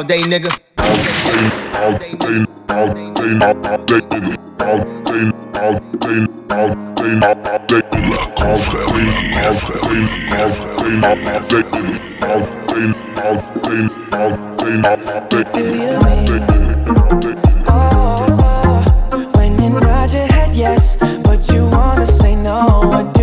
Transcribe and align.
All 0.00 0.06
day, 0.06 0.16
nigga. 0.20 0.48
all 0.78 1.92
day, 1.98 2.16
all 2.16 2.32
day, 2.32 2.40
all 2.70 2.88
day. 2.88 3.28
All 3.44 3.60
day, 3.84 4.00
all 4.64 4.80
day, 4.80 5.28
all 5.60 5.76
day, 6.00 6.24
all 6.50 6.72
day. 6.96 7.12
La 7.20 7.34
confrérie, 8.34 9.04
confrérie, 9.44 10.00
confrérie, 10.00 10.80
all. 12.22 12.30
All 12.30 12.40
day, 12.70 12.88
all 13.12 13.36
day, 13.44 13.88
all 13.92 14.30
day, 14.30 14.30
all 14.30 14.36
day, 14.48 14.88
all 14.88 15.44
day, 15.44 16.48
all 16.88 17.20
day. 17.20 17.34
Oh, 17.68 19.30
when 19.34 19.62
you 19.62 19.68
nod 19.68 20.10
your 20.14 20.26
head 20.32 20.56
yes, 20.56 20.96
but 21.22 21.46
you 21.52 21.66
wanna 21.68 22.06
say 22.06 22.34
no. 22.36 23.19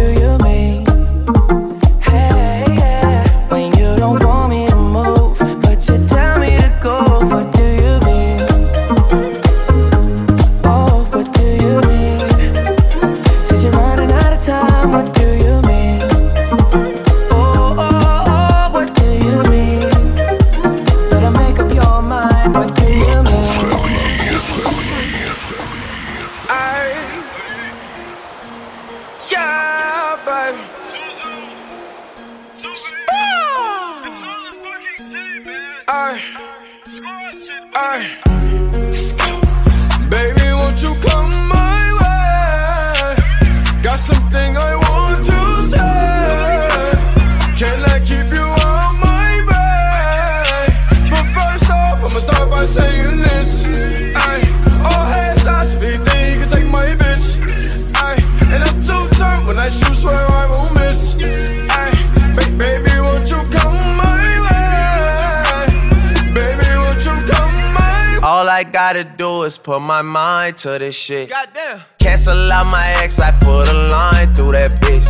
Gotta 68.94 69.04
do 69.04 69.44
is 69.44 69.58
put 69.58 69.82
my 69.82 70.02
mind 70.02 70.58
to 70.58 70.80
this 70.80 70.96
shit. 70.96 71.30
Goddamn. 71.30 71.82
Cancel 72.00 72.50
out 72.50 72.68
my 72.68 72.86
ex, 73.04 73.20
I 73.20 73.32
put 73.32 73.68
a 73.68 73.74
line 73.74 74.34
through 74.34 74.54
that 74.54 74.72
bitch. 74.80 75.06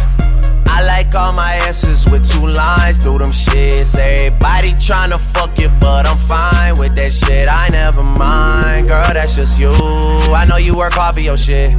I 0.67 0.83
like 0.83 1.13
all 1.13 1.31
my 1.31 1.53
asses 1.67 2.09
with 2.09 2.27
two 2.27 2.47
lines 2.47 2.97
through 2.97 3.19
them 3.19 3.29
shits. 3.29 3.95
Everybody 3.95 4.71
tryna 4.87 5.19
fuck 5.19 5.59
you, 5.59 5.69
but 5.79 6.07
I'm 6.07 6.17
fine 6.17 6.79
with 6.79 6.95
that 6.95 7.13
shit. 7.13 7.47
I 7.47 7.67
never 7.69 8.01
mind, 8.01 8.87
girl, 8.87 9.13
that's 9.13 9.35
just 9.35 9.59
you. 9.59 9.69
I 9.69 10.45
know 10.49 10.57
you 10.57 10.75
work 10.75 10.93
hard 10.93 11.13
for 11.13 11.21
your 11.21 11.37
shit. 11.37 11.69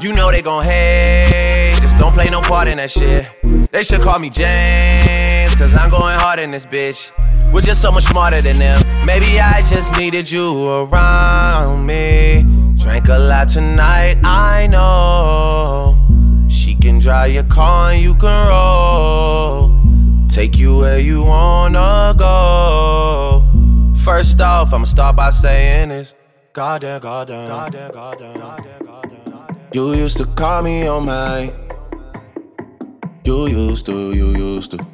You 0.00 0.12
know 0.12 0.32
they 0.32 0.42
gon' 0.42 0.64
hate, 0.64 1.78
just 1.80 1.98
don't 1.98 2.14
play 2.14 2.30
no 2.30 2.40
part 2.40 2.66
in 2.66 2.78
that 2.78 2.90
shit. 2.90 3.28
They 3.70 3.84
should 3.84 4.00
call 4.00 4.18
me 4.18 4.28
James, 4.28 5.54
cause 5.54 5.72
I'm 5.72 5.88
going 5.88 6.18
hard 6.18 6.40
in 6.40 6.50
this 6.50 6.66
bitch. 6.66 7.12
We're 7.54 7.60
just 7.60 7.80
so 7.80 7.92
much 7.92 8.02
smarter 8.02 8.42
than 8.42 8.56
them. 8.56 8.82
Maybe 9.06 9.38
I 9.38 9.62
just 9.62 9.96
needed 9.96 10.28
you 10.28 10.68
around 10.68 11.86
me. 11.86 12.44
Drank 12.76 13.06
a 13.06 13.16
lot 13.16 13.48
tonight, 13.48 14.18
I 14.24 14.66
know. 14.66 15.96
She 16.48 16.74
can 16.74 16.98
drive 16.98 17.32
your 17.32 17.44
car 17.44 17.92
and 17.92 18.02
you 18.02 18.16
can 18.16 18.48
roll. 18.48 20.26
Take 20.28 20.58
you 20.58 20.78
where 20.78 20.98
you 20.98 21.22
wanna 21.22 22.12
go. 22.18 23.48
First 24.04 24.40
off, 24.40 24.74
I'ma 24.74 24.84
start 24.84 25.14
by 25.14 25.30
saying 25.30 25.90
this. 25.90 26.16
Goddamn, 26.54 27.02
goddamn, 27.02 27.48
goddamn, 27.48 27.92
goddamn, 27.92 28.36
goddamn, 28.40 28.84
goddamn. 28.84 29.70
You 29.72 29.92
used 29.92 30.16
to 30.16 30.26
call 30.26 30.64
me 30.64 30.88
on 30.88 31.06
my. 31.06 31.52
You 33.22 33.46
used 33.46 33.86
to, 33.86 34.12
you 34.12 34.30
used 34.30 34.72
to. 34.72 34.93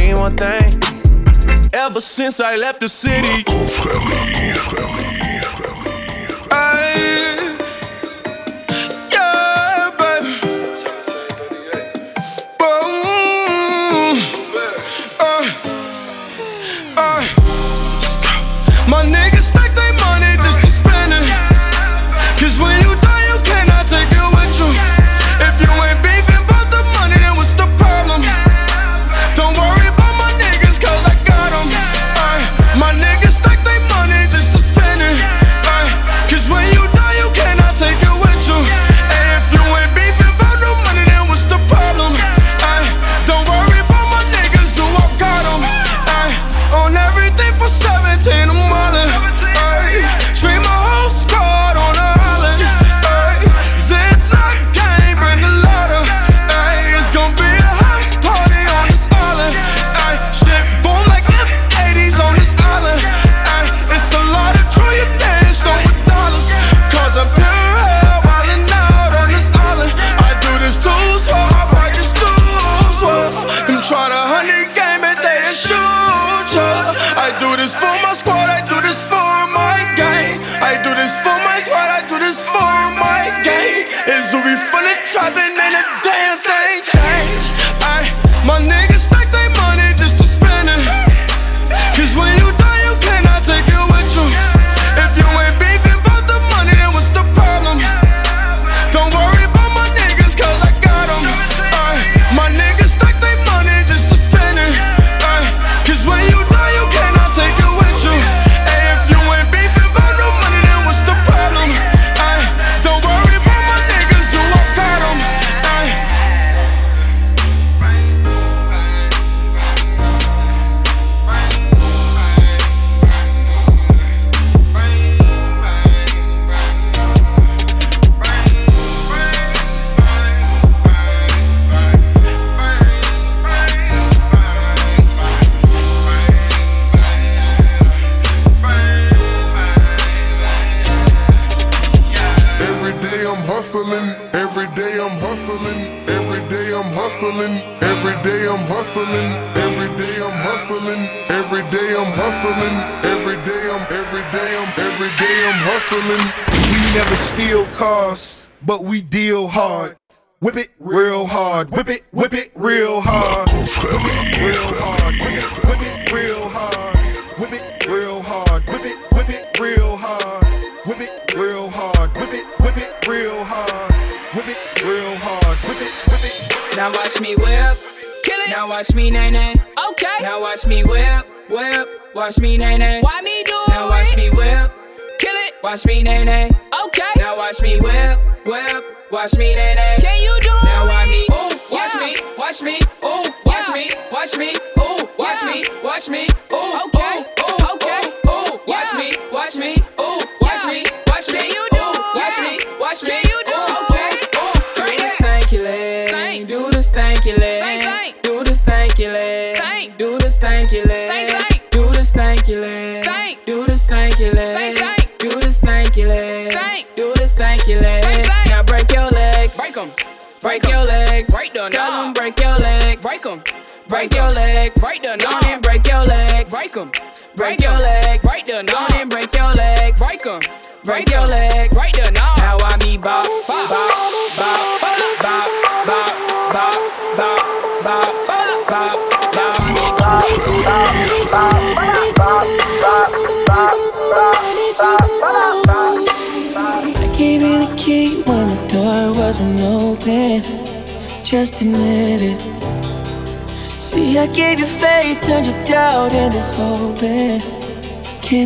one 0.21 0.37
thing. 0.37 0.79
Ever 1.73 1.99
since 1.99 2.39
I 2.39 2.55
left 2.55 2.79
the 2.79 2.89
city, 2.89 3.43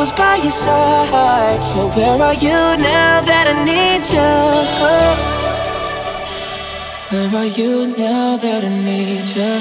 was 0.00 0.12
by 0.12 0.36
your 0.36 0.50
side. 0.50 1.62
So 1.62 1.88
where 1.90 2.22
are 2.22 2.32
you 2.32 2.48
now 2.48 3.20
that 3.20 3.46
I 3.52 3.64
need 3.70 4.02
you? 4.14 4.32
Where 7.10 7.30
are 7.40 7.50
you 7.58 7.72
now 7.98 8.38
that 8.38 8.64
I 8.64 8.66
need 8.88 9.26
you? 9.36 9.52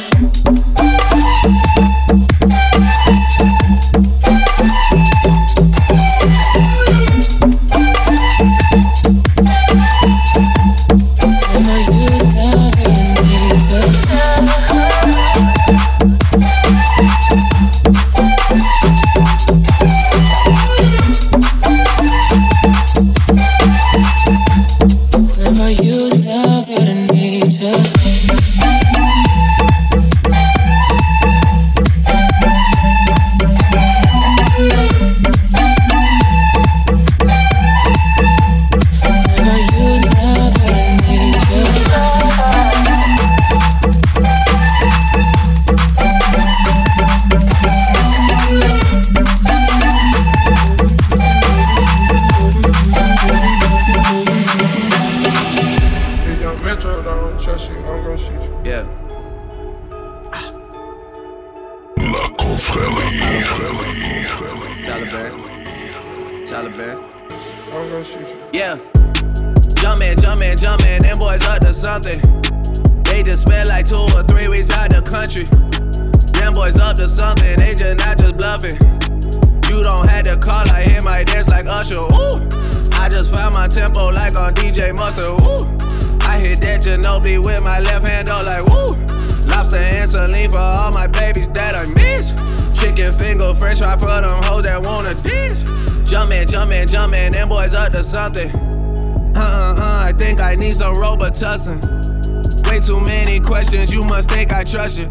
Robitussin. 101.40 102.68
Way 102.70 102.80
too 102.80 103.00
many 103.02 103.40
questions, 103.40 103.92
you 103.92 104.04
must 104.04 104.30
think 104.30 104.52
I 104.52 104.64
trust 104.64 104.98
you. 105.00 105.08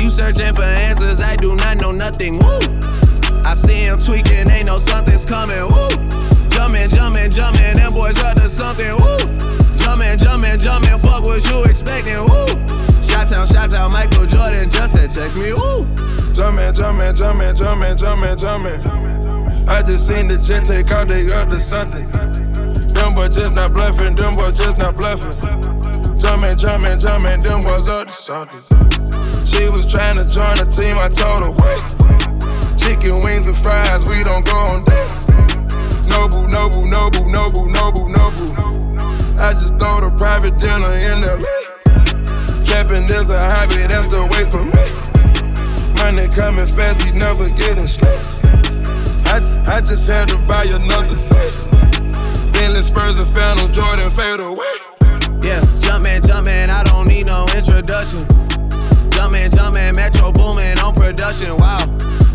You 0.00 0.10
searching 0.10 0.54
for 0.54 0.62
answers, 0.62 1.20
I 1.20 1.36
do 1.36 1.54
not 1.56 1.80
know 1.80 1.92
nothing. 1.92 2.38
Woo! 2.38 2.58
I 3.44 3.54
see 3.54 3.84
him 3.84 3.98
tweaking, 3.98 4.46
they 4.46 4.62
know 4.62 4.78
something's 4.78 5.24
coming. 5.24 5.62
Woo! 5.62 5.88
Jumpman, 6.50 6.88
Jumpman, 6.88 7.30
Jumpman, 7.30 7.74
them 7.74 7.92
boys 7.92 8.18
up 8.22 8.36
to 8.36 8.48
something. 8.48 8.92
Woo! 8.92 9.16
Jumpman, 9.80 10.18
Jumpman, 10.18 10.58
Jumpman, 10.58 11.00
fuck 11.00 11.24
what 11.24 11.48
you 11.48 11.64
expecting. 11.64 12.16
Woo! 12.16 13.02
Shout 13.02 13.32
out, 13.32 13.48
shout 13.48 13.72
out, 13.74 13.92
Michael 13.92 14.26
Jordan 14.26 14.68
just 14.70 14.92
said 14.94 15.10
text 15.10 15.38
me. 15.38 15.52
Woo! 15.52 15.86
Jumpman, 16.34 16.74
Jumpman, 16.74 17.16
Jumpman, 17.16 17.56
Jumpman, 17.56 17.96
Jumpman, 17.96 18.36
Jumpman. 18.36 19.68
I 19.68 19.82
just 19.82 20.06
seen 20.06 20.28
the 20.28 20.38
jet 20.38 20.64
take 20.64 20.90
out, 20.90 21.08
they 21.08 21.30
up 21.32 21.48
to 21.48 21.58
something. 21.58 22.19
Boys 23.20 23.36
just 23.36 23.52
not 23.52 23.74
bluffing, 23.74 24.14
them 24.14 24.34
boys 24.34 24.56
just 24.56 24.78
not 24.78 24.96
bluffing. 24.96 25.30
Jumpman, 26.22 26.56
Jumpman, 26.56 26.98
Jumpman, 26.98 27.44
them 27.44 27.60
boys 27.60 27.86
up 27.86 28.08
to 28.08 28.14
something. 28.14 28.64
She 29.44 29.68
was 29.68 29.84
trying 29.84 30.16
to 30.16 30.24
join 30.24 30.56
the 30.56 30.64
team, 30.72 30.96
I 30.96 31.10
told 31.12 31.44
her, 31.44 31.52
wait. 31.60 32.80
Chicken 32.80 33.22
wings 33.22 33.46
and 33.46 33.54
fries, 33.58 34.08
we 34.08 34.24
don't 34.24 34.46
go 34.46 34.56
on 34.56 34.84
dates. 34.84 35.28
Noble, 36.08 36.48
noble, 36.48 36.86
noble, 36.86 37.28
noble, 37.28 37.66
noble, 37.68 38.08
noble. 38.08 38.48
I 39.38 39.52
just 39.52 39.76
throw 39.76 40.00
the 40.00 40.14
private 40.16 40.56
dinner 40.56 40.90
in 40.90 41.20
LA. 41.20 41.44
Trapping 42.64 43.04
is 43.04 43.28
a 43.28 43.50
hobby, 43.50 43.84
that's 43.86 44.08
the 44.08 44.24
way 44.32 44.48
for 44.48 44.64
me. 44.64 44.86
Money 46.00 46.26
coming 46.34 46.66
fast, 46.66 47.04
we 47.04 47.12
never 47.12 47.50
getting 47.50 47.86
straight. 47.86 48.16
I, 49.28 49.44
I 49.76 49.82
just 49.82 50.08
had 50.08 50.28
to 50.28 50.38
buy 50.48 50.64
another 50.64 51.14
safe. 51.14 51.69
Bentley 52.60 52.82
Spurs 52.82 53.18
and 53.18 53.26
Phantom 53.28 53.72
Jordan 53.72 54.10
fade 54.10 54.38
away. 54.38 54.76
Yeah, 55.40 55.64
Jumpman, 55.80 56.20
Jumpman, 56.20 56.68
I 56.68 56.84
don't 56.84 57.08
need 57.08 57.24
no 57.24 57.46
introduction. 57.56 58.20
Jumpman, 59.16 59.48
Jumpman, 59.48 59.96
Metro 59.96 60.30
boomin' 60.30 60.78
on 60.78 60.94
production, 60.94 61.56
wow. 61.56 61.80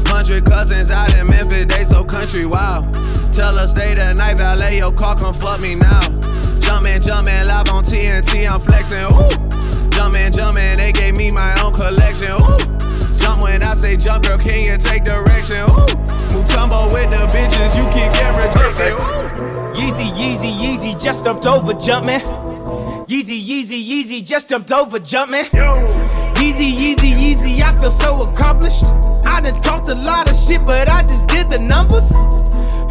Hundred 0.08 0.44
cousins 0.44 0.89
out 0.89 1.13
in 1.13 1.27
Memphis, 1.27 1.65
they 1.65 1.84
so 1.84 2.03
country, 2.03 2.48
wow. 2.48 2.89
Tell 3.32 3.55
her 3.55 3.67
stay 3.67 3.94
the 3.94 4.15
night, 4.15 4.38
valet 4.38 4.77
your 4.77 4.91
car, 4.91 5.15
come 5.15 5.32
fuck 5.32 5.62
me 5.62 5.75
now. 5.75 6.01
Jumpman, 6.58 7.05
Jumpman, 7.05 7.46
live 7.46 7.70
on 7.70 7.84
TNT, 7.84 8.50
I'm 8.50 8.60
flexin', 8.60 9.05
ooh. 9.12 9.29
Jumpman, 9.91 10.32
Jumpman, 10.32 10.77
they 10.77 10.91
gave 10.91 11.15
me 11.15 11.29
my 11.29 11.53
own 11.62 11.72
collection, 11.72 12.32
ooh. 12.34 12.58
Jump 13.20 13.44
when 13.44 13.62
I 13.62 13.75
say 13.75 13.96
jump, 13.96 14.25
girl, 14.25 14.39
can 14.39 14.65
you 14.65 14.75
take 14.79 15.03
direction, 15.03 15.58
ooh. 15.58 15.86
Mutombo 16.34 16.91
with 16.91 17.12
the 17.12 17.29
bitches, 17.29 17.77
you 17.77 17.84
keep 17.94 18.12
getting 18.12 18.41
rejected, 18.41 18.91
ooh. 18.94 19.54
Yeezy, 19.75 20.10
Yeezy, 20.12 20.51
Yeezy, 20.51 21.01
just 21.01 21.25
jumped 21.25 21.46
over, 21.46 21.74
Jumpman. 21.74 22.22
Yeezy, 23.08 23.46
Yeezy, 23.46 23.86
Yeezy, 23.86 24.25
just 24.25 24.50
jumped 24.50 24.72
over 24.72 25.00
Jumpman. 25.00 25.44
Yeezy, 26.36 26.72
Yeezy, 26.72 27.12
Yeezy, 27.12 27.62
I 27.62 27.77
feel 27.79 27.91
so 27.91 28.24
accomplished. 28.24 28.86
I 29.25 29.41
done 29.41 29.55
talked 29.62 29.89
a 29.89 29.96
lot 29.96 30.29
of 30.29 30.36
shit, 30.38 30.65
but 30.65 30.88
I 30.88 31.01
just 31.01 31.27
did 31.27 31.50
the 31.50 31.60
numbers. 31.60 32.10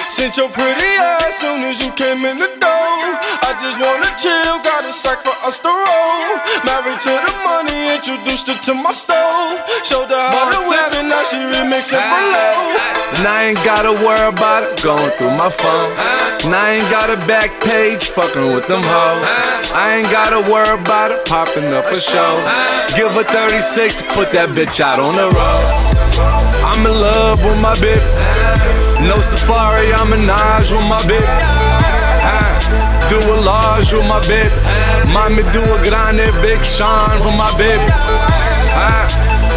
Sent 0.09 0.41
your 0.41 0.49
pretty 0.49 0.89
ass 0.97 1.37
soon 1.37 1.61
as 1.61 1.77
you 1.85 1.93
came 1.93 2.25
in 2.25 2.41
the 2.41 2.49
door. 2.57 2.97
I 3.45 3.53
just 3.61 3.77
wanna 3.77 4.09
chill, 4.17 4.57
got 4.65 4.89
a 4.89 4.91
sack 4.91 5.21
for 5.21 5.37
us 5.45 5.61
to 5.61 5.69
roll. 5.69 6.41
Married 6.65 6.97
to 6.97 7.13
the 7.13 7.33
money, 7.45 7.93
introduced 7.93 8.49
her 8.49 8.57
to 8.57 8.73
my 8.73 8.89
stove. 8.89 9.61
Showed 9.85 10.09
her 10.09 10.17
how 10.33 10.49
to 10.49 10.65
whip 10.65 10.97
and 10.97 11.13
now 11.13 11.21
she 11.29 11.37
remixing 11.61 12.01
for 12.01 12.23
low. 12.33 12.73
And 13.21 13.29
I 13.29 13.53
ain't 13.53 13.61
gotta 13.61 13.93
worry 14.01 14.25
about 14.25 14.65
it 14.65 14.81
going 14.81 15.13
through 15.21 15.37
my 15.37 15.53
phone. 15.53 15.93
And 16.41 16.57
I 16.57 16.81
ain't 16.81 16.89
got 16.89 17.13
a 17.13 17.21
back 17.29 17.53
page 17.61 18.09
fucking 18.17 18.49
with 18.49 18.65
them 18.65 18.81
hoes. 18.81 19.29
I 19.77 20.01
ain't 20.01 20.09
gotta 20.09 20.41
worry 20.49 20.73
about 20.73 21.13
it 21.13 21.21
popping 21.29 21.69
up 21.69 21.85
a 21.85 21.93
show. 21.93 22.33
Give 22.97 23.13
her 23.13 23.21
36, 23.29 24.17
put 24.17 24.33
that 24.33 24.57
bitch 24.57 24.81
out 24.81 24.97
on 24.97 25.13
the 25.13 25.29
road. 25.29 25.86
I'm 26.77 26.85
in 26.85 26.93
love 27.01 27.43
with 27.43 27.59
my 27.59 27.73
bitch. 27.81 28.05
No 29.09 29.17
safari, 29.19 29.91
I'm 29.93 30.13
a 30.13 30.17
Naj 30.17 30.71
with 30.71 30.87
my 30.87 31.01
bitch. 31.09 31.25
Do 33.09 33.17
a 33.17 33.37
large 33.41 33.91
with 33.93 34.07
my 34.07 34.19
bitch. 34.29 34.53
Mommy 35.11 35.41
do 35.53 35.61
a 35.73 35.79
grande 35.89 36.29
big 36.43 36.63
Sean 36.63 37.09
for 37.25 37.33
my 37.33 37.49
bitch. 37.57 37.81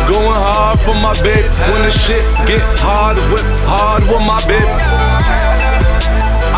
Going 0.09 0.33
hard 0.33 0.81
for 0.81 0.95
my 1.03 1.13
bitch. 1.21 1.53
When 1.71 1.83
the 1.83 1.91
shit 1.91 2.25
get 2.49 2.63
hard, 2.81 3.19
whip 3.29 3.45
hard 3.69 4.01
with 4.09 4.25
my 4.27 4.41
bitch. 4.49 5.10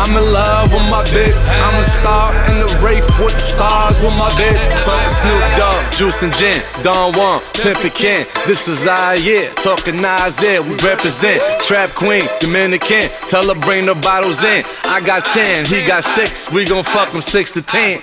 I'm 0.03 0.17
in 0.17 0.33
love 0.33 0.67
with 0.67 0.83
my 0.91 0.99
bitch. 1.15 1.31
I'm 1.63 1.79
a 1.79 1.83
star 1.83 2.27
in 2.51 2.57
the 2.59 2.67
rape 2.83 3.07
with 3.23 3.31
the 3.31 3.39
stars 3.39 4.03
with 4.03 4.11
my 4.19 4.27
bitch. 4.35 4.59
Talking 4.83 5.07
Snoop 5.07 5.39
Dogg, 5.55 5.79
Juice 5.95 6.23
and 6.23 6.33
Gin, 6.33 6.59
Don 6.83 7.13
Juan, 7.13 7.39
Pimpin' 7.55 7.95
Ken. 7.95 8.27
This 8.45 8.67
is 8.67 8.85
our 8.85 9.15
year. 9.15 9.49
Talking 9.63 10.01
Nasir, 10.01 10.61
we 10.61 10.75
represent. 10.83 11.39
Trap 11.63 11.95
Queen, 11.95 12.23
Dominican. 12.41 13.07
Tell 13.31 13.47
her 13.47 13.55
bring 13.61 13.85
the 13.85 13.95
bottles 13.95 14.43
in. 14.43 14.65
I 14.83 14.99
got 14.99 15.23
10, 15.31 15.67
he 15.67 15.87
got 15.87 16.03
6. 16.03 16.51
We 16.51 16.65
gon' 16.65 16.83
fuck 16.83 17.13
him 17.13 17.21
6 17.21 17.53
to 17.53 17.61
10. 17.61 18.01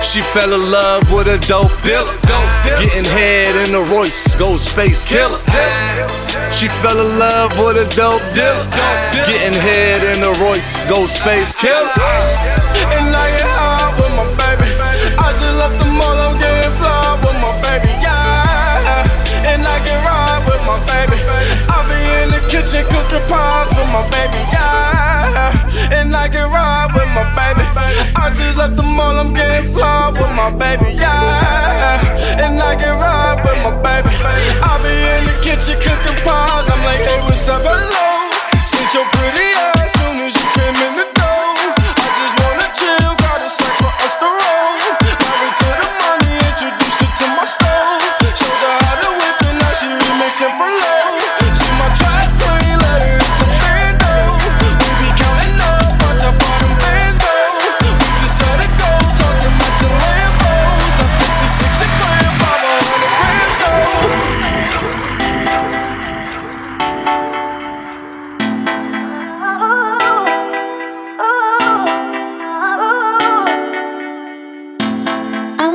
She 0.00 0.20
fell 0.30 0.54
in 0.54 0.70
love 0.70 1.10
with 1.10 1.26
a 1.26 1.42
dope 1.50 1.74
dealer. 1.82 2.14
Getting 2.78 3.04
head 3.10 3.66
in 3.66 3.74
a 3.74 3.82
Royce, 3.90 4.36
ghost 4.36 4.70
face 4.70 5.04
killer. 5.06 5.42
She 6.50 6.68
fell 6.82 6.98
in 6.98 7.18
love 7.18 7.52
with 7.58 7.76
a 7.76 7.86
dope 7.94 8.22
dealer. 8.34 8.66
Getting 9.28 9.56
head 9.60 10.02
in 10.16 10.22
a 10.22 10.32
Royce, 10.42 10.84
ghost 10.84 11.22
face 11.22 11.54
killer. 11.56 11.90
And 12.96 13.14
I 13.14 13.26
get 13.36 13.48
hard 13.56 13.94
with 14.00 14.12
my 14.16 14.26
baby. 14.38 14.70
I 15.18 15.32
just 15.40 15.56
left 15.60 15.76
the 15.80 15.88
mall, 15.96 16.18
I'm 16.24 16.38
getting 16.38 16.72
fly 16.78 17.18
with 17.20 17.36
my 17.40 17.52
baby, 17.64 17.92
yeah. 18.00 19.04
And 19.50 19.62
I 19.64 19.76
can 19.84 19.98
ride 20.04 20.42
with 20.48 20.62
my 20.68 20.76
baby. 20.88 21.18
I 21.68 21.78
be 21.88 21.98
in 22.22 22.28
the 22.32 22.40
kitchen 22.48 22.84
cooking 22.88 23.24
pies 23.28 23.70
with 23.76 23.90
my 23.92 24.02
baby, 24.12 24.40
yeah. 24.52 25.96
And 25.96 26.14
I 26.14 26.28
can 26.28 26.48
ride 26.50 26.92
with 26.94 27.10
my 27.12 27.24
baby. 27.34 27.64
I 28.16 28.30
just 28.32 28.56
left 28.56 28.76
the 28.76 28.82
mall, 28.84 29.18
I'm 29.18 29.32
getting 29.34 29.72
fly 29.72 30.10
with 30.12 30.32
my 30.32 30.50
baby, 30.50 30.92
yeah. 30.96 31.98
And 32.40 32.60
I 32.60 32.76
can 32.76 32.94
ride 32.98 33.42
with 33.44 33.58
my 33.64 33.74
baby. 33.82 34.12
I 34.62 34.72
be 34.82 34.92
in 34.92 35.22
the 35.28 35.33
kitchen 35.64 35.80
cooking 35.80 36.18
pies. 36.24 36.68
I'm 36.68 36.84
like, 36.84 37.00
hey, 37.00 37.20
what's 37.24 37.48
up, 37.48 37.62
hello? 37.64 38.28
Since 38.68 38.92
your 38.92 39.06
pretty 39.16 39.48
ass 39.56 39.92
soon 39.96 40.20
as 40.20 40.36
you 40.36 40.46
came 40.60 40.76
in 40.76 40.92
the 41.00 41.08
door. 41.16 41.56
I 41.80 42.08
just 42.20 42.36
wanna 42.44 42.68
chill, 42.76 43.12
got 43.16 43.40
a 43.40 43.48
sack 43.48 43.72
for 43.80 43.92
us 44.04 44.16
to 44.20 44.28
roll. 44.28 44.76
Married 45.00 45.56
to 45.56 45.68
the 45.80 45.88
money, 46.04 46.36
introduced 46.52 47.00
her 47.00 47.12
to 47.16 47.26
my 47.32 47.44
stove. 47.48 48.04
Showed 48.36 48.60
her 48.60 48.76
how 48.84 48.96
to 49.00 49.10
whip 49.16 49.40
and 49.48 49.56
now 49.56 49.72
she 49.72 49.88
remixing 49.88 50.52
for 50.60 50.68
low. 50.68 51.03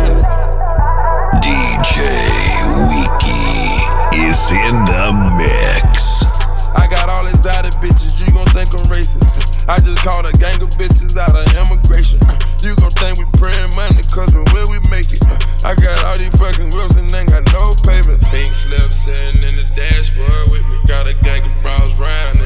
love? 0.09 0.25
DJ 1.37 2.01
Wiki 2.89 4.25
is 4.25 4.41
in 4.49 4.73
the 4.89 5.05
mix. 5.37 6.25
I 6.73 6.87
got 6.89 7.09
all 7.09 7.27
exotic 7.27 7.73
bitches, 7.77 8.17
you 8.17 8.25
gon' 8.33 8.49
think 8.57 8.73
I'm 8.73 8.89
racist. 8.89 9.69
I 9.69 9.77
just 9.77 10.01
called 10.01 10.25
a 10.25 10.33
gang 10.41 10.57
of 10.65 10.69
bitches 10.73 11.13
out 11.17 11.37
of 11.37 11.45
immigration. 11.53 12.17
You 12.65 12.73
gon' 12.73 12.89
think 12.97 13.21
we 13.21 13.25
praying 13.37 13.69
money 13.77 14.01
cause 14.09 14.33
of 14.33 14.49
where 14.49 14.65
we 14.73 14.81
make 14.89 15.13
it. 15.13 15.21
I 15.61 15.77
got 15.77 16.01
all 16.09 16.17
these 16.17 16.33
fucking 16.41 16.73
wheels 16.73 16.97
and 16.97 17.05
ain't 17.13 17.29
got 17.29 17.45
no 17.53 17.69
payments. 17.85 18.25
Pink 18.33 18.55
slip 18.55 18.89
sitting 19.05 19.43
in 19.43 19.57
the 19.61 19.67
dashboard 19.77 20.49
with 20.49 20.65
me. 20.65 20.81
Got 20.87 21.05
a 21.05 21.13
gang 21.13 21.45
of 21.45 21.53
bras 21.61 21.93
round 21.99 22.38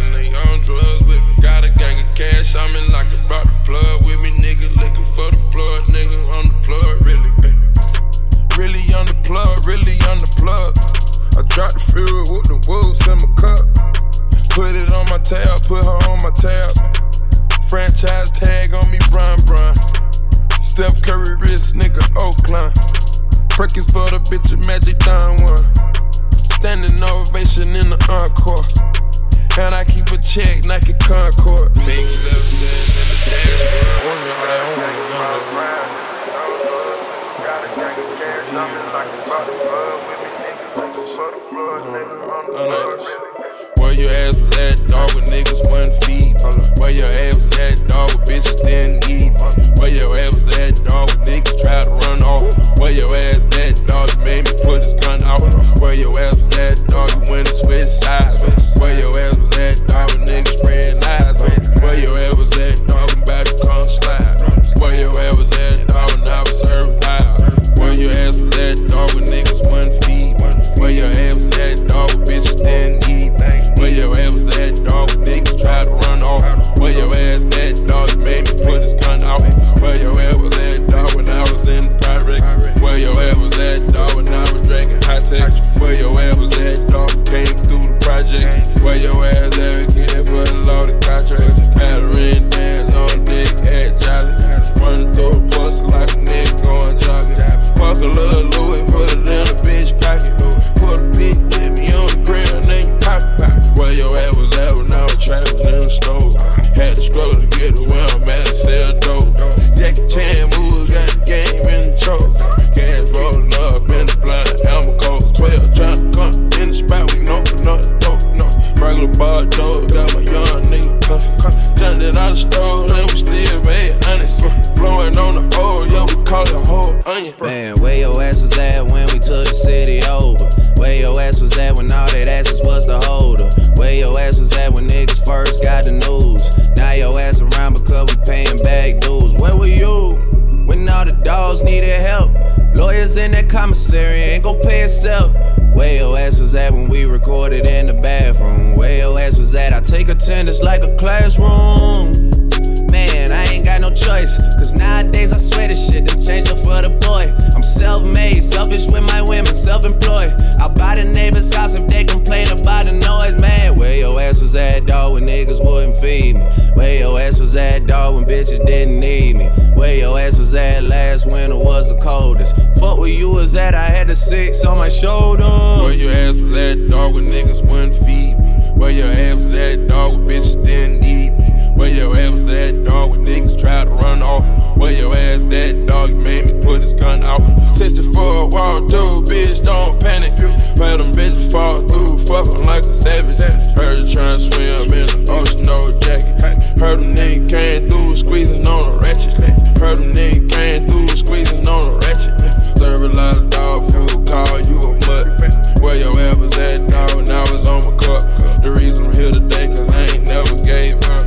savage. 193.03 193.77
Heard 193.77 193.97
her 193.99 194.07
trying 194.07 194.39
swim 194.39 194.87
in 194.95 195.07
the 195.11 195.27
ocean, 195.29 195.65
no 195.67 195.83
jacket. 195.99 196.39
Heard 196.79 197.01
them 197.03 197.13
niggas 197.13 197.49
came 197.49 197.89
through 197.89 198.15
squeezing 198.15 198.65
on 198.65 198.93
a 198.93 198.97
ratchet. 198.97 199.33
Heard 199.77 199.97
them 199.99 200.13
niggas 200.13 200.49
came 200.49 200.87
through 200.87 201.07
squeezing 201.09 201.67
on 201.67 201.83
a 201.83 201.95
ratchet. 201.99 202.39
Serve 202.79 203.03
a 203.03 203.09
lot 203.09 203.37
of 203.37 203.49
dog 203.49 203.91
food, 203.91 204.27
call 204.27 204.55
you 204.71 204.79
a 204.79 204.91
mutt. 205.03 205.81
Where 205.83 205.97
your 205.99 206.17
ass 206.17 206.37
was 206.37 206.57
at, 206.57 206.87
dog, 206.87 207.27
now 207.27 207.43
it's 207.43 207.67
on 207.67 207.83
my 207.83 207.95
cup. 207.99 208.23
The 208.63 208.71
reason 208.71 209.07
I'm 209.07 209.13
here 209.13 209.31
today, 209.31 209.67
cause 209.67 209.91
I 209.91 210.07
ain't 210.15 210.27
never 210.27 210.55
gave 210.63 211.03
up. 211.03 211.23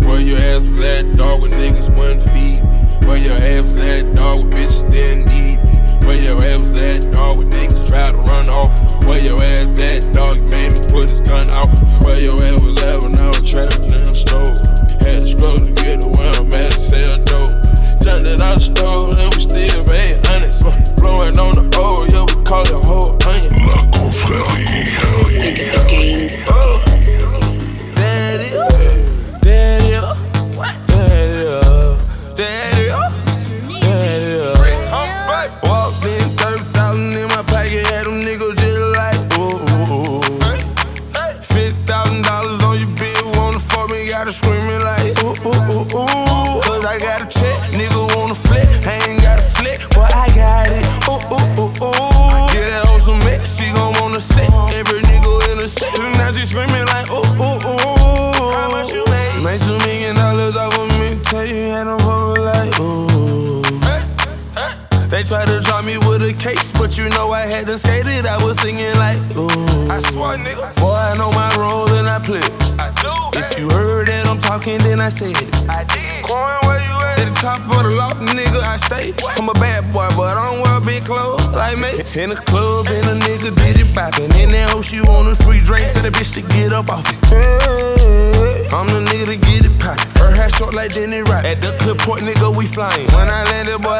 Where 0.00 0.20
your 0.20 0.38
ass 0.38 0.64
was 0.64 0.80
at, 0.80 1.16
dog, 1.16 1.42
when 1.42 1.52
niggas 1.52 1.94
wouldn't 1.94 2.24
feed 2.32 2.64
me. 2.64 3.06
Where 3.06 3.18
your 3.18 3.36
ass 3.36 3.74
was 3.74 3.76
at, 3.76 4.14
dog, 4.14 4.48
when 4.48 4.50
bitches 4.52 4.90
didn't 4.90 5.28
need 5.28 5.60
me. 5.60 6.06
Where 6.06 6.16
your 6.16 6.40
ass 6.42 6.62
was 6.62 6.80
at, 6.80 7.12
dog, 7.12 7.36
when 7.36 7.50
niggas 7.50 7.88
tried 7.88 8.12
to 8.12 8.18
run 8.18 8.48
off 8.48 8.87
gun 11.28 11.50
out. 11.50 11.68
Where 12.02 12.18
your 12.18 12.42
ass 12.42 12.62
was 12.62 12.82
at 12.82 13.02
when 13.02 13.16
I 13.18 13.28
was 13.28 13.44
trapped 13.44 13.84
in 13.92 14.06
the 14.08 14.16
store. 14.16 14.56
Had 15.04 15.20
to 15.20 15.28
struggle 15.28 15.66
to 15.68 15.72
get 15.72 16.02
away, 16.02 16.28
I'm 16.40 16.48
mad 16.48 16.72
to 16.72 16.78
sell 16.78 17.18
dope. 17.22 17.52
Jumped 18.00 18.40
out 18.40 18.56
the 18.56 18.58
stove, 18.58 19.18
and 19.18 19.34
we 19.34 19.40
In 82.16 82.30
the 82.30 82.36
club 82.36 82.88
and 82.88 83.06
a 83.06 83.26
nigga 83.26 83.54
did 83.54 83.76
it 83.78 83.94
poppin'. 83.94 84.32
In 84.40 84.48
that 84.50 84.70
hoe 84.70 84.80
she 84.80 84.98
want 85.02 85.28
a 85.28 85.36
free 85.44 85.60
drink, 85.60 85.92
tell 85.92 86.02
that 86.02 86.12
bitch 86.16 86.32
to 86.34 86.42
get 86.56 86.72
up 86.72 86.88
off 86.88 87.04
it. 87.04 87.20
I'm 88.72 88.88
the 88.88 89.04
nigga 89.04 89.26
to 89.26 89.36
get 89.36 89.68
it 89.68 89.76
poppin'. 89.78 90.08
Her 90.16 90.32
hair 90.32 90.48
short 90.48 90.74
like 90.74 90.94
Denny 90.94 91.20
Rock. 91.20 91.44
At 91.44 91.60
the 91.60 91.76
clip 91.78 91.98
point, 91.98 92.22
nigga, 92.24 92.48
we 92.48 92.64
flyin'. 92.64 93.06
When 93.12 93.28
I 93.28 93.44
landed, 93.52 93.84
boy, 93.84 93.97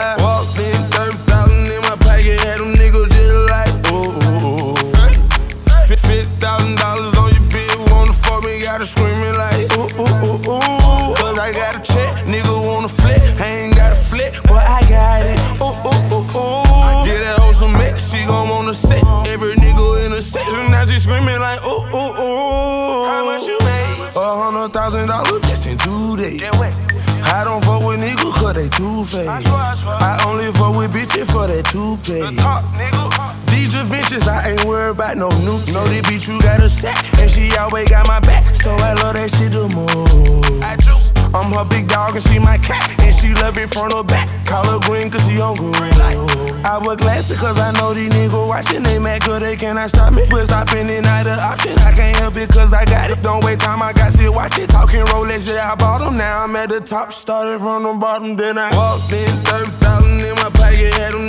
I 46.79 46.87
wear 46.87 46.97
glasses 46.97 47.41
cause 47.41 47.59
I 47.59 47.73
know 47.73 47.93
these 47.93 48.09
niggas 48.11 48.47
watching. 48.47 48.85
They 48.85 49.01
mad 49.01 49.23
cause 49.23 49.41
they 49.41 49.57
cannot 49.57 49.91
stop 49.91 50.13
me. 50.13 50.23
But 50.31 50.47
stopping 50.47 50.89
it 50.89 51.03
not 51.03 51.27
an 51.27 51.39
option. 51.41 51.77
I 51.81 51.91
can't 51.91 52.17
help 52.17 52.37
it 52.37 52.51
cause 52.51 52.73
I 52.73 52.85
got 52.85 53.11
it. 53.11 53.21
Don't 53.21 53.43
wait 53.43 53.59
time, 53.59 53.83
I 53.83 53.93
got 53.93 54.13
shit, 54.13 54.33
watch 54.33 54.59
it. 54.59 54.71
Talking 54.71 55.05
Rolex, 55.07 55.53
yeah, 55.53 55.73
I 55.73 55.75
bought 55.75 55.99
them. 55.99 56.17
Now 56.17 56.45
I'm 56.45 56.55
at 56.55 56.69
the 56.69 56.79
top, 56.79 57.13
started 57.13 57.59
from 57.59 57.83
the 57.83 57.95
bottom. 57.95 58.37
Then 58.37 58.59
I 58.59 58.71
walked 58.77 59.13
in, 59.13 59.27
30,000 59.43 60.23
in 60.23 60.35
my 60.37 60.51
pocket, 60.55 60.95
had 60.95 61.15
them 61.15 61.28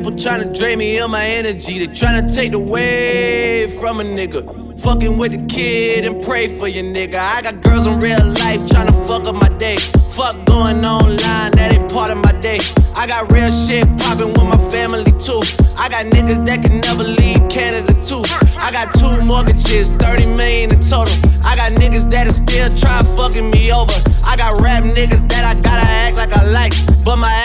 people 0.00 0.16
trying 0.16 0.40
to 0.40 0.58
drain 0.58 0.78
me 0.78 0.98
of 0.98 1.10
my 1.10 1.26
energy. 1.26 1.84
They 1.84 1.92
trying 1.92 2.26
to 2.26 2.34
take 2.34 2.54
away 2.54 3.66
from 3.78 4.00
a 4.00 4.02
nigga. 4.02 4.40
Fucking 4.80 5.18
with 5.18 5.32
the 5.32 5.46
kid 5.46 6.06
and 6.06 6.22
pray 6.22 6.58
for 6.58 6.68
your 6.68 6.84
nigga. 6.84 7.16
I 7.16 7.42
got 7.42 7.60
girls 7.62 7.86
in 7.86 7.98
real 7.98 8.24
life 8.24 8.66
trying 8.70 8.86
to 8.86 8.96
fuck 9.06 9.28
up 9.28 9.34
my 9.34 9.50
day. 9.58 9.76
Fuck 10.16 10.46
going 10.46 10.86
online, 10.86 11.52
that 11.52 11.76
ain't 11.76 11.92
part 11.92 12.10
of 12.10 12.16
my 12.16 12.32
day. 12.40 12.60
I 12.96 13.06
got 13.06 13.30
real 13.30 13.48
shit 13.48 13.84
popping 13.98 14.32
with 14.32 14.48
my 14.48 14.60
family 14.70 15.04
too. 15.20 15.44
I 15.76 15.88
got 15.92 16.06
niggas 16.06 16.46
that 16.46 16.64
can 16.64 16.80
never 16.80 17.04
leave 17.04 17.46
Canada 17.50 17.92
too. 18.00 18.24
I 18.64 18.72
got 18.72 18.94
two 18.96 19.20
mortgages, 19.20 19.96
30 19.98 20.32
million 20.36 20.72
in 20.72 20.80
total. 20.80 21.12
I 21.44 21.56
got 21.56 21.72
niggas 21.72 22.10
that 22.10 22.26
are 22.26 22.32
still 22.32 22.68
trying 22.80 23.04
fucking 23.16 23.50
me 23.50 23.70
over. 23.70 23.92
I 24.24 24.36
got 24.36 24.62
rap 24.62 24.82
niggas 24.82 25.28
that 25.28 25.44
I 25.44 25.60
gotta 25.60 25.99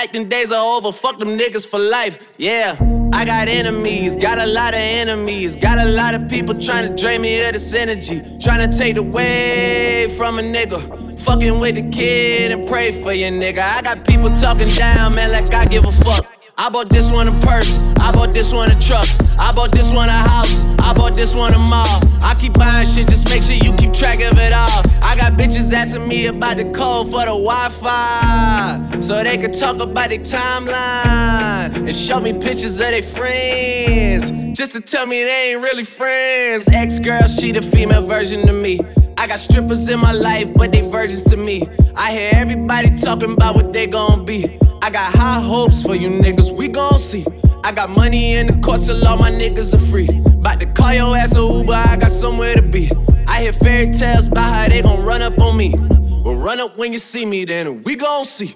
Acting 0.06 0.30
days 0.30 0.52
are 0.52 0.78
over. 0.78 0.92
Fuck 0.92 1.18
them 1.18 1.30
niggas 1.30 1.68
for 1.68 1.80
life. 1.80 2.32
Yeah. 2.38 2.78
I 3.12 3.26
got 3.26 3.48
enemies, 3.48 4.16
got 4.16 4.38
a 4.38 4.46
lot 4.46 4.76
of 4.76 4.80
enemies, 4.80 5.56
got 5.56 5.80
a 5.80 5.86
lot 5.90 6.14
of 6.14 6.30
people 6.30 6.54
trying 6.54 6.88
to 6.88 6.96
drain 6.96 7.22
me 7.22 7.44
of 7.44 7.54
this 7.54 7.74
energy, 7.74 8.22
trying 8.40 8.70
to 8.70 8.78
take 8.78 8.98
away 8.98 10.14
from 10.16 10.38
a 10.38 10.44
nigga. 10.44 11.20
Fucking 11.22 11.60
with 11.60 11.74
the 11.74 11.90
kid 11.90 12.52
and 12.52 12.68
pray 12.68 12.92
for 13.02 13.14
your 13.14 13.32
nigga. 13.32 13.64
I 13.64 13.82
got 13.82 14.08
people 14.08 14.28
talking 14.28 14.70
down, 14.76 15.16
man, 15.16 15.32
like 15.32 15.52
I 15.52 15.66
give 15.66 15.86
a 15.86 15.92
fuck. 15.92 16.24
I 16.58 16.70
bought 16.70 16.90
this 16.90 17.12
one 17.12 17.28
a 17.28 17.32
purse, 17.42 17.94
I 17.98 18.14
bought 18.14 18.32
this 18.32 18.54
one 18.54 18.72
a 18.72 18.80
truck, 18.80 19.06
I 19.42 19.52
bought 19.54 19.72
this 19.72 19.94
one 19.94 20.08
a 20.08 20.14
house, 20.14 20.80
I 20.80 20.94
bought 20.94 21.14
this 21.14 21.36
one 21.36 21.54
a 21.54 21.58
mall. 21.58 22.00
I 22.24 22.34
keep 22.34 22.54
buying 22.54 22.88
shit, 22.88 23.10
just 23.10 23.30
make 23.30 23.44
sure 23.44 23.56
you 23.56 23.76
keep 23.76 23.92
track 23.92 24.22
of 24.22 24.40
it 24.40 24.54
all. 24.54 24.82
I 25.04 25.18
got 25.18 25.34
bitches 25.34 25.74
asking 25.74 26.08
me 26.08 26.28
about 26.28 26.56
the 26.56 26.72
code 26.72 27.08
for 27.08 27.20
the 27.20 27.36
Wi-Fi, 27.36 29.00
so 29.02 29.22
they 29.22 29.38
can 29.38 29.52
talk 29.52 29.82
about 29.82 30.10
their 30.10 30.20
timeline 30.20 31.76
and 31.76 31.96
show 31.96 32.22
me 32.22 32.32
pictures 32.32 32.80
of 32.80 32.88
their 32.88 33.04
friends, 33.04 34.58
just 34.58 34.72
to 34.72 34.80
tell 34.80 35.06
me 35.06 35.26
they 35.26 35.52
ain't 35.52 35.62
really 35.62 35.84
friends. 35.84 36.70
Ex-girl, 36.70 37.28
she 37.28 37.52
the 37.52 37.62
female 37.62 38.08
version 38.08 38.48
of 38.48 38.56
me. 38.56 38.80
I 39.18 39.28
got 39.28 39.40
strippers 39.40 39.90
in 39.90 40.00
my 40.00 40.14
life, 40.14 40.54
but 40.56 40.72
they 40.72 40.82
virgins 40.90 41.24
to 41.24 41.38
me. 41.38 41.68
I 41.98 42.14
hear 42.14 42.30
everybody 42.34 42.96
talking 42.96 43.34
about 43.34 43.56
what 43.56 43.74
they 43.74 43.88
gon' 43.88 44.26
be. 44.26 44.58
I 44.86 44.92
got 44.92 45.16
high 45.16 45.40
hopes 45.40 45.82
for 45.82 45.96
you 45.96 46.10
niggas, 46.10 46.52
we 46.56 46.68
gon' 46.68 47.00
see. 47.00 47.26
I 47.64 47.72
got 47.72 47.90
money 47.90 48.36
in 48.36 48.46
the 48.46 48.54
course, 48.62 48.86
so 48.86 48.94
all 49.08 49.18
my 49.18 49.32
niggas 49.32 49.74
are 49.74 49.84
free. 49.90 50.08
About 50.08 50.60
to 50.60 50.68
call 50.68 50.94
your 50.94 51.18
ass 51.18 51.36
a 51.36 51.40
Uber, 51.40 51.74
I 51.74 51.98
got 51.98 52.12
somewhere 52.12 52.54
to 52.54 52.62
be. 52.62 52.92
I 53.28 53.42
hear 53.42 53.54
fairy 53.54 53.92
tales 53.92 54.28
about 54.28 54.44
how 54.44 54.68
they 54.68 54.84
gon' 54.84 55.04
run 55.04 55.24
up 55.24 55.40
on 55.40 55.58
me. 55.58 55.74
Well, 55.76 56.36
run 56.36 56.60
up 56.60 56.78
when 56.78 56.94
you 56.94 57.00
see 57.00 57.26
me, 57.26 57.46
then 57.46 57.82
we 57.82 57.96
gon' 57.96 58.26
see. 58.26 58.54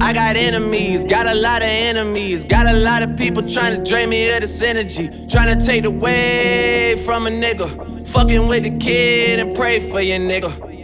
I 0.00 0.12
got 0.12 0.36
enemies, 0.36 1.02
got 1.02 1.26
a 1.26 1.34
lot 1.34 1.60
of 1.60 1.70
enemies, 1.70 2.44
got 2.44 2.66
a 2.66 2.74
lot 2.74 3.02
of 3.02 3.16
people 3.16 3.42
trying 3.42 3.76
to 3.76 3.82
drain 3.82 4.08
me 4.08 4.30
of 4.30 4.42
this 4.42 4.62
energy, 4.62 5.08
trying 5.28 5.58
to 5.58 5.66
take 5.66 5.86
away 5.86 7.02
from 7.04 7.26
a 7.26 7.30
nigga. 7.30 8.06
Fucking 8.06 8.46
with 8.46 8.62
the 8.62 8.78
kid 8.78 9.40
and 9.40 9.56
pray 9.56 9.90
for 9.90 10.00
your 10.00 10.20
nigga. 10.20 10.75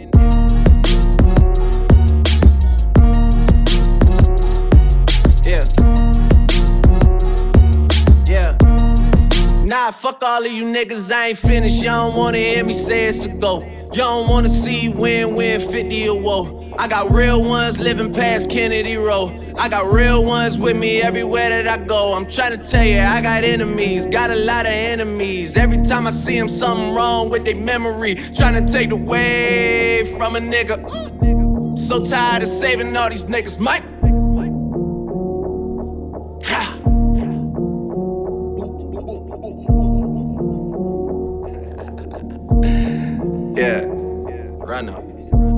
Nah, 9.73 9.89
fuck 9.89 10.23
all 10.23 10.45
of 10.45 10.51
you 10.51 10.65
niggas, 10.65 11.11
I 11.11 11.29
ain't 11.29 11.37
finished. 11.39 11.81
Y'all 11.81 12.09
don't 12.09 12.15
wanna 12.15 12.37
hear 12.37 12.63
me 12.63 12.73
say 12.73 13.05
it's 13.05 13.25
a 13.25 13.29
go. 13.29 13.61
Y'all 13.91 14.21
don't 14.21 14.29
wanna 14.29 14.47
see 14.47 14.87
win 14.87 15.33
win 15.33 15.59
50 15.59 16.09
or 16.09 16.21
woe. 16.21 16.71
I 16.77 16.87
got 16.87 17.09
real 17.09 17.43
ones 17.43 17.79
living 17.79 18.13
past 18.13 18.51
Kennedy 18.51 18.97
Road. 18.97 19.55
I 19.57 19.69
got 19.69 19.91
real 19.91 20.23
ones 20.23 20.59
with 20.59 20.77
me 20.77 21.01
everywhere 21.01 21.49
that 21.49 21.67
I 21.67 21.83
go. 21.83 22.13
I'm 22.13 22.29
trying 22.29 22.55
to 22.55 22.63
tell 22.63 22.85
you, 22.85 22.99
I 22.99 23.19
got 23.19 23.43
enemies, 23.43 24.05
got 24.05 24.29
a 24.29 24.35
lot 24.35 24.67
of 24.67 24.73
enemies. 24.73 25.57
Every 25.57 25.81
time 25.81 26.05
I 26.05 26.11
see 26.11 26.37
them, 26.37 26.49
something 26.49 26.93
wrong 26.93 27.31
with 27.31 27.43
their 27.43 27.55
memory. 27.55 28.13
Trying 28.13 28.63
to 28.63 28.71
take 28.71 28.91
away 28.91 30.05
from 30.15 30.35
a 30.35 30.39
nigga. 30.39 31.79
So 31.79 32.05
tired 32.05 32.43
of 32.43 32.49
saving 32.49 32.95
all 32.95 33.09
these 33.09 33.23
niggas, 33.23 33.59
Mike. 33.59 33.81
Yeah, 43.63 43.85
run 43.85 44.89
up. 44.89 45.05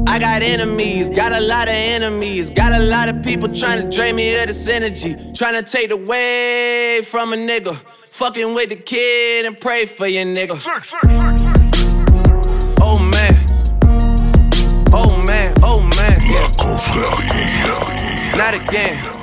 I 0.07 0.19
got 0.19 0.43
enemies, 0.43 1.09
got 1.09 1.31
a 1.31 1.39
lot 1.39 1.67
of 1.67 1.73
enemies, 1.73 2.51
got 2.51 2.71
a 2.71 2.77
lot 2.77 3.09
of 3.09 3.23
people 3.23 3.51
trying 3.51 3.81
to 3.81 3.89
drain 3.89 4.15
me 4.15 4.39
of 4.39 4.45
this 4.45 4.67
energy, 4.67 5.15
trying 5.33 5.55
to 5.55 5.63
take 5.63 5.89
away 5.89 7.01
from 7.03 7.33
a 7.33 7.35
nigga. 7.35 7.75
Fucking 8.11 8.53
with 8.53 8.69
the 8.69 8.75
kid 8.75 9.47
and 9.47 9.59
pray 9.59 9.87
for 9.87 10.05
your 10.05 10.23
nigga. 10.23 10.53
Oh 12.79 12.99
man, 13.11 13.33
oh 14.93 15.19
man, 15.25 15.55
oh 15.63 15.81
man. 15.97 16.15
Not 18.37 18.53
again. 18.53 19.15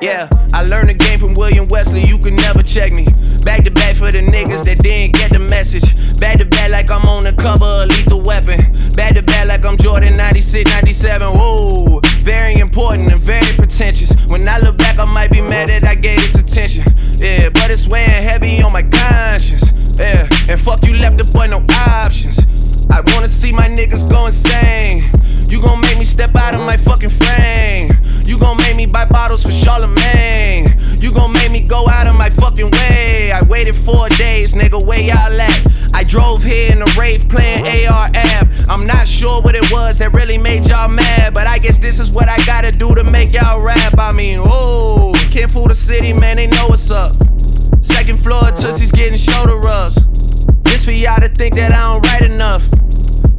Yeah, 0.00 0.30
I 0.54 0.62
learned 0.64 0.88
the 0.88 0.94
game 0.94 1.18
from 1.18 1.34
William 1.34 1.68
Wesley, 1.68 2.00
you 2.00 2.16
can 2.16 2.34
never 2.36 2.62
check 2.62 2.92
me. 2.94 3.06
Back 3.44 3.64
to 3.64 3.70
back 3.70 3.94
for 3.96 4.10
the 4.10 4.24
niggas 4.24 4.64
that 4.64 4.78
didn't 4.80 5.14
get 5.14 5.30
the 5.30 5.38
message. 5.38 5.84
Back 6.18 6.38
to 6.38 6.46
back 6.46 6.70
like 6.70 6.90
I'm 6.90 7.04
on 7.04 7.24
the 7.24 7.32
cover 7.36 7.84
of 7.84 7.88
Lethal 7.92 8.22
Weapon. 8.24 8.56
Back 8.96 9.14
to 9.14 9.22
back 9.22 9.46
like 9.48 9.64
I'm 9.64 9.76
Jordan 9.76 10.16
96, 10.16 10.64
97. 10.70 11.28
Whoa, 11.28 12.00
very 12.24 12.56
important 12.56 13.12
and 13.12 13.20
very 13.20 13.52
pretentious. 13.56 14.16
When 14.32 14.48
I 14.48 14.58
look 14.58 14.78
back, 14.78 14.98
I 14.98 15.04
might 15.04 15.30
be 15.30 15.42
mad 15.42 15.68
that 15.68 15.84
I 15.84 15.94
gave 15.94 16.20
this 16.24 16.40
attention. 16.40 16.88
Yeah, 17.20 17.50
but 17.52 17.70
it's 17.70 17.86
weighing 17.86 18.08
heavy 18.08 18.62
on 18.62 18.72
my 18.72 18.82
conscience. 18.82 19.72
Yeah, 20.00 20.26
and 20.48 20.58
fuck 20.58 20.82
you 20.84 20.96
left 20.96 21.18
the 21.18 21.28
boy 21.28 21.46
no 21.46 21.60
options. 21.68 22.40
I 22.90 23.04
wanna 23.12 23.28
see 23.28 23.52
my 23.52 23.68
niggas 23.68 24.08
go 24.10 24.26
insane. 24.26 25.04
You 25.54 25.62
gon' 25.62 25.80
make 25.82 26.00
me 26.00 26.04
step 26.04 26.34
out 26.34 26.56
of 26.56 26.62
my 26.62 26.76
fucking 26.76 27.10
frame. 27.10 27.88
You 28.26 28.40
gon' 28.40 28.56
make 28.56 28.74
me 28.74 28.86
buy 28.86 29.04
bottles 29.04 29.44
for 29.44 29.52
Charlemagne. 29.52 30.66
You 30.98 31.14
gon' 31.14 31.32
make 31.32 31.52
me 31.52 31.64
go 31.64 31.88
out 31.88 32.08
of 32.08 32.16
my 32.16 32.28
fucking 32.28 32.72
way. 32.72 33.30
I 33.30 33.40
waited 33.46 33.76
four 33.76 34.08
days, 34.08 34.52
nigga, 34.52 34.84
where 34.84 34.98
y'all 34.98 35.40
at? 35.40 35.94
I 35.94 36.02
drove 36.02 36.42
here 36.42 36.72
in 36.72 36.82
a 36.82 36.86
Wraith 36.98 37.28
playing 37.28 37.60
AR-AB. 37.68 38.50
I'm 38.68 38.84
not 38.84 39.06
sure 39.06 39.42
what 39.42 39.54
it 39.54 39.70
was 39.70 39.98
that 39.98 40.12
really 40.12 40.38
made 40.38 40.66
y'all 40.66 40.88
mad, 40.88 41.34
but 41.34 41.46
I 41.46 41.58
guess 41.58 41.78
this 41.78 42.00
is 42.00 42.10
what 42.10 42.28
I 42.28 42.36
gotta 42.44 42.72
do 42.72 42.92
to 42.92 43.04
make 43.04 43.32
y'all 43.32 43.62
rap. 43.62 43.94
I 43.96 44.12
mean, 44.12 44.40
ooh, 44.40 45.12
can't 45.30 45.48
fool 45.52 45.68
the 45.68 45.74
city, 45.74 46.14
man, 46.14 46.34
they 46.34 46.48
know 46.48 46.66
what's 46.66 46.90
up. 46.90 47.12
Second 47.80 48.18
floor, 48.18 48.50
Tootsie's 48.50 48.90
getting 48.90 49.16
shoulder 49.16 49.58
rubs. 49.58 50.04
This 50.64 50.84
for 50.84 50.90
y'all 50.90 51.20
to 51.20 51.28
think 51.28 51.54
that 51.54 51.70
I 51.70 51.92
don't 51.92 52.04
write 52.08 52.22
enough. 52.28 52.68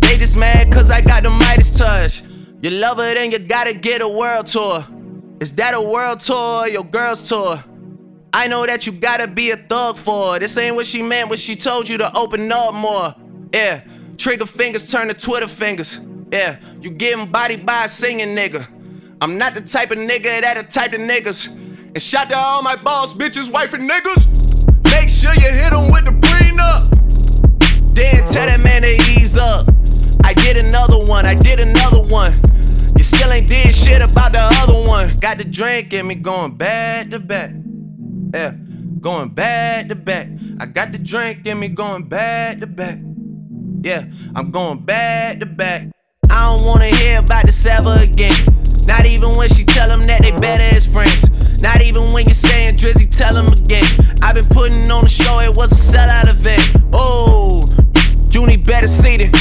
They 0.06 0.18
just 0.18 0.40
mad 0.40 0.72
cause 0.72 0.90
I 0.90 1.02
got 1.02 1.24
the 1.24 1.30
Midas 1.30 1.78
touch. 1.78 2.22
You 2.62 2.70
love 2.70 2.98
her, 2.98 3.14
then 3.14 3.32
you 3.32 3.40
gotta 3.40 3.74
get 3.74 4.02
a 4.02 4.08
world 4.08 4.46
tour. 4.46 4.86
Is 5.40 5.52
that 5.54 5.74
a 5.74 5.82
world 5.82 6.20
tour 6.20 6.62
or 6.62 6.68
your 6.70 6.84
girl's 6.84 7.28
tour? 7.28 7.64
I 8.32 8.48
know 8.48 8.66
that 8.66 8.86
you 8.86 8.92
gotta 8.92 9.28
be 9.28 9.52
a 9.52 9.58
thug 9.58 9.98
for 9.98 10.34
her. 10.34 10.40
This 10.40 10.58
ain't 10.58 10.76
what 10.76 10.86
she 10.86 11.02
meant 11.02 11.30
when 11.30 11.38
she 11.38 11.56
told 11.56 11.90
you 11.90 11.98
to 11.98 12.16
open 12.18 12.52
up 12.52 12.74
more. 12.74 13.14
Yeah, 13.54 13.82
trigger 14.18 14.46
fingers 14.46 14.92
turn 14.92 15.08
to 15.08 15.14
Twitter 15.14 15.48
fingers. 15.48 16.00
Yeah, 16.32 16.58
you 16.82 16.92
getting 16.92 17.32
body 17.32 17.56
by 17.56 17.86
a 17.86 17.88
singing 17.88 18.36
nigga. 18.36 18.68
I'm 19.22 19.38
not 19.38 19.54
the 19.54 19.62
type 19.62 19.92
of 19.92 19.98
nigga 19.98 20.42
that 20.42 20.58
a 20.58 20.64
type 20.64 20.94
of 20.94 21.00
niggas. 21.00 21.48
And 21.48 22.02
shout 22.02 22.30
to 22.30 22.38
all 22.38 22.62
my 22.62 22.76
boss 22.76 23.14
bitches, 23.14 23.52
wife 23.52 23.74
and 23.74 23.90
niggas. 23.90 24.92
Make 24.92 25.10
sure 25.10 25.34
you 25.34 25.50
hit 25.52 25.72
them 25.72 25.92
with 25.92 26.06
the 26.06 26.12
prenup. 26.28 27.96
Then 27.96 28.26
tell 28.28 28.48
that 28.48 28.62
man 28.64 28.82
to 28.82 28.96
ease 29.12 29.38
up. 29.38 29.66
I 30.24 30.34
did 30.34 30.58
another 30.58 31.04
one, 31.06 31.26
I 31.26 31.36
did 31.36 31.60
another 31.60 32.02
one. 32.04 32.32
You 32.98 33.04
still 33.04 33.32
ain't 33.32 33.48
did 33.48 33.74
shit 33.76 34.02
about 34.02 34.32
the 34.32 34.42
other 34.42 34.88
one. 34.88 35.10
Got 35.20 35.38
the 35.38 35.44
drink 35.44 35.94
in 35.94 36.08
me 36.08 36.16
going 36.16 36.56
back 36.56 37.10
to 37.10 37.20
back. 37.20 37.52
Yeah, 38.34 38.54
going 39.02 39.30
back 39.30 39.90
to 39.90 39.96
back. 39.96 40.30
I 40.60 40.66
got 40.66 40.92
the 40.92 40.98
drink 40.98 41.46
in 41.48 41.60
me 41.60 41.68
going 41.68 42.04
back 42.04 42.60
to 42.60 42.68
back. 42.68 42.98
Yeah, 43.82 44.06
I'm 44.36 44.52
going 44.52 44.80
back 44.80 45.40
to 45.40 45.46
back. 45.46 45.90
I 46.30 46.56
don't 46.56 46.66
wanna 46.66 46.88
hear 46.88 47.20
about 47.20 47.46
this 47.46 47.66
ever 47.66 47.96
again. 48.02 48.46
Not 48.88 49.06
even 49.06 49.30
when 49.36 49.50
she 49.50 49.64
tell 49.64 49.88
them 49.88 50.04
that 50.04 50.22
they 50.22 50.32
better 50.32 50.76
as 50.76 50.88
friends. 50.88 51.62
Not 51.62 51.82
even 51.82 52.04
when 52.14 52.26
you're 52.26 52.34
saying 52.34 52.76
Drizzy, 52.76 53.10
tell 53.10 53.34
them 53.34 53.48
again. 53.48 53.86
I've 54.22 54.36
been 54.36 54.46
putting 54.46 54.90
on 54.92 55.04
the 55.04 55.10
show, 55.10 55.40
it 55.40 55.56
was 55.56 55.72
a 55.72 55.98
sellout 55.98 56.30
event. 56.30 56.62
Oh, 56.94 57.66
you 58.32 58.46
need 58.46 58.64
better 58.64 58.88
seating. 58.88 59.32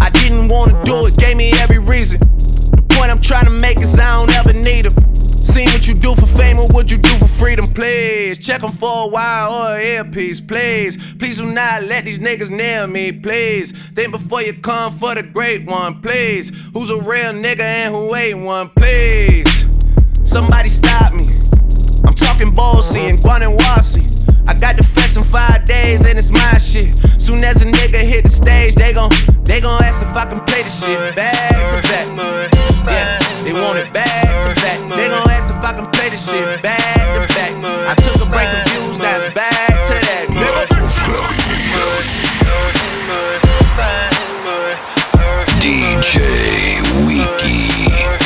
I 0.00 0.10
didn't 0.10 0.48
wanna 0.48 0.80
do 0.82 1.06
it, 1.06 1.16
gave 1.16 1.36
me 1.36 1.52
every 1.60 1.78
reason. 1.78 2.20
The 2.20 2.84
point 2.90 3.10
I'm 3.10 3.20
trying 3.20 3.46
to 3.46 3.50
make 3.50 3.80
is 3.80 3.98
I 3.98 4.18
don't 4.18 4.34
ever 4.34 4.52
need 4.52 4.84
them. 4.84 5.08
Seen 5.48 5.68
what 5.70 5.88
you 5.88 5.94
do 5.94 6.14
for 6.14 6.26
fame 6.26 6.58
or 6.58 6.68
what 6.68 6.90
you 6.90 6.98
do 6.98 7.16
for 7.18 7.26
freedom, 7.26 7.66
please. 7.66 8.38
Check 8.38 8.60
them 8.60 8.70
for 8.70 9.04
a 9.04 9.06
while 9.08 9.48
oh, 9.50 9.72
or 9.72 9.76
an 9.76 9.86
earpiece, 9.86 10.40
please. 10.40 11.14
Please 11.14 11.38
do 11.38 11.50
not 11.50 11.84
let 11.84 12.04
these 12.04 12.18
niggas 12.18 12.50
near 12.50 12.86
me, 12.86 13.12
please. 13.12 13.72
Think 13.72 14.12
before 14.12 14.42
you 14.42 14.52
come 14.52 14.92
for 14.98 15.14
the 15.14 15.22
great 15.22 15.64
one, 15.64 16.02
please. 16.02 16.50
Who's 16.74 16.90
a 16.90 17.00
real 17.00 17.32
nigga 17.32 17.60
and 17.60 17.94
who 17.94 18.14
ain't 18.14 18.44
one, 18.44 18.68
please. 18.76 19.48
Somebody 20.22 20.68
stop 20.68 21.14
me. 21.14 21.24
I'm 22.04 22.14
talking 22.14 22.54
Bossy 22.54 23.06
and 23.06 23.18
Guanawasi. 23.18 24.48
I 24.48 24.54
got 24.58 24.76
the 24.76 24.84
in 25.18 25.24
five 25.24 25.64
days 25.64 26.06
and 26.06 26.18
it's 26.18 26.30
my 26.30 26.58
shit. 26.58 26.94
Soon 27.20 27.42
as 27.42 27.60
a 27.62 27.66
nigga 27.66 27.98
hit 27.98 28.24
the 28.24 28.30
stage, 28.30 28.74
they 28.74 28.92
gon' 28.92 29.10
they 29.44 29.60
gon' 29.60 29.82
ask 29.82 30.02
if 30.02 30.14
I 30.14 30.24
can 30.24 30.40
play 30.46 30.62
the 30.62 30.70
shit 30.70 31.16
back 31.16 31.34
to 31.34 31.76
back. 31.90 32.06
Yeah, 32.86 33.18
they 33.42 33.52
want 33.52 33.78
it 33.78 33.92
back 33.92 34.26
to 34.46 34.54
back. 34.62 34.78
They 34.96 35.08
gon' 35.08 35.30
ask 35.30 35.52
if 35.52 35.62
I 35.62 35.72
can 35.74 35.86
play 35.90 36.08
the 36.10 36.16
shit 36.16 36.62
back 36.62 36.78
to 36.78 37.26
back. 37.34 37.52
I 37.90 37.94
took 38.00 38.16
a 38.22 38.26
break 38.30 38.48
from 38.48 38.62
views, 38.70 38.98
now 38.98 39.18
it's 39.18 39.34
back 39.34 39.74
to 39.90 39.94
that. 40.08 40.24
Nigga. 40.30 40.78
DJ 45.58 46.14
Wiki 47.04 47.66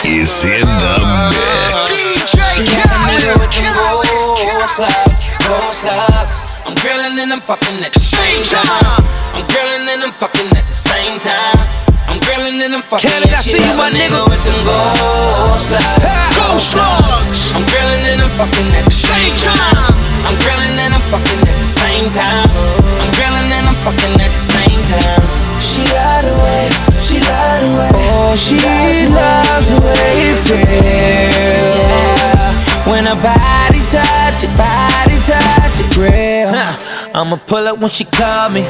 is 0.04 0.44
in 0.44 0.68
the 0.68 0.96
mix. 1.32 2.36
She 2.52 2.64
got 2.68 2.92
a 2.92 2.98
nigga 3.08 3.40
with 3.40 3.50
them 3.50 3.74
gold 3.74 4.68
slides, 4.68 5.24
gold 5.48 5.74
slides. 5.74 6.51
I'm 6.72 6.80
grilling 6.80 7.20
and 7.20 7.28
I'm 7.36 7.44
fucking 7.44 7.84
at 7.84 7.92
the 7.92 8.00
same 8.00 8.40
time. 8.48 9.04
I'm 9.36 9.44
grilling 9.44 9.84
and 9.92 10.08
I'm 10.08 10.12
fucking 10.16 10.48
at 10.56 10.64
the 10.64 10.72
same 10.72 11.20
time. 11.20 11.60
I'm 12.08 12.16
grilling 12.16 12.64
and 12.64 12.72
I'm 12.72 12.80
fucking 12.88 13.12
Canada, 13.12 13.28
and 13.28 13.44
she 13.44 13.52
see 13.52 13.60
you, 13.60 13.76
love 13.76 13.76
my 13.76 13.92
a 13.92 13.92
nigga 13.92 14.16
nigga. 14.16 14.32
with 14.32 14.40
them 14.40 14.56
gold 14.64 15.60
slides, 15.60 16.16
Gold 16.32 16.64
slugs. 16.64 17.52
I'm 17.52 17.60
grilling 17.68 18.16
and 18.16 18.24
I'm 18.24 18.32
fucking 18.40 18.72
at 18.72 18.88
the 18.88 18.96
same 19.04 19.36
time. 19.36 19.92
I'm 20.24 20.32
grilling 20.40 20.72
and 20.80 20.96
I'm 20.96 21.04
fucking 21.12 21.44
at 21.44 21.56
the 21.60 21.68
same 21.68 22.08
time. 22.08 22.48
I'm 22.48 23.12
grilling 23.20 23.52
and 23.52 23.68
I'm 23.68 23.76
fucking 23.84 24.16
at 24.16 24.32
the 24.32 24.40
same 24.40 24.80
time. 24.88 25.28
She 25.60 25.84
lied 25.92 26.24
away, 26.24 26.72
she 27.04 27.20
lied 27.20 27.68
away. 27.68 27.92
Oh, 28.16 28.32
she 28.32 28.56
loves 29.12 29.68
the 29.68 29.76
way 29.76 30.08
it 30.24 30.40
feels. 30.48 32.32
When 32.88 33.04
her 33.04 33.20
body 33.20 33.84
touch 33.92 34.40
it, 34.40 34.48
body 34.56 35.20
touch 35.28 35.84
it, 35.84 35.92
real. 36.00 36.31
I'ma 37.14 37.36
pull 37.46 37.68
up 37.68 37.78
when 37.78 37.90
she 37.90 38.04
call 38.04 38.48
me. 38.48 38.62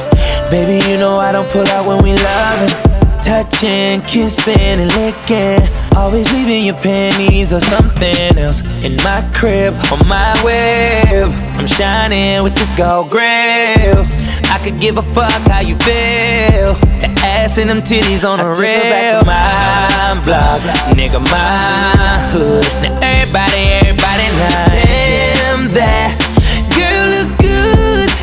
Baby, 0.51 0.83
you 0.89 0.97
know 0.97 1.17
I 1.17 1.31
don't 1.31 1.49
pull 1.49 1.67
out 1.67 1.87
when 1.87 2.03
we 2.03 2.11
loving. 2.11 2.75
Touching, 3.23 4.01
kissing, 4.01 4.59
and 4.59 4.91
licking. 4.95 5.63
Always 5.95 6.31
leaving 6.33 6.65
your 6.65 6.75
panties 6.75 7.53
or 7.53 7.61
something 7.61 8.37
else 8.37 8.61
in 8.83 8.97
my 8.97 9.23
crib 9.33 9.73
on 9.93 10.05
my 10.07 10.35
web. 10.43 11.31
I'm 11.57 11.67
shining 11.67 12.43
with 12.43 12.55
this 12.55 12.73
gold 12.73 13.09
grill. 13.09 14.03
I 14.51 14.59
could 14.61 14.77
give 14.77 14.97
a 14.97 15.03
fuck 15.13 15.31
how 15.47 15.61
you 15.61 15.77
feel. 15.77 16.75
The 16.99 17.07
ass 17.23 17.57
and 17.57 17.69
them 17.69 17.79
titties 17.79 18.27
on 18.27 18.39
the 18.39 18.45
I 18.45 18.51
took 18.51 18.65
her 18.65 18.89
back 18.91 19.19
to 19.19 19.25
my 19.25 20.25
block, 20.25 20.61
nigga, 20.97 21.21
my 21.31 22.19
hood. 22.31 22.65
Now 22.83 22.99
everybody, 23.01 23.63
everybody 23.79 24.27
lying. 24.35 24.92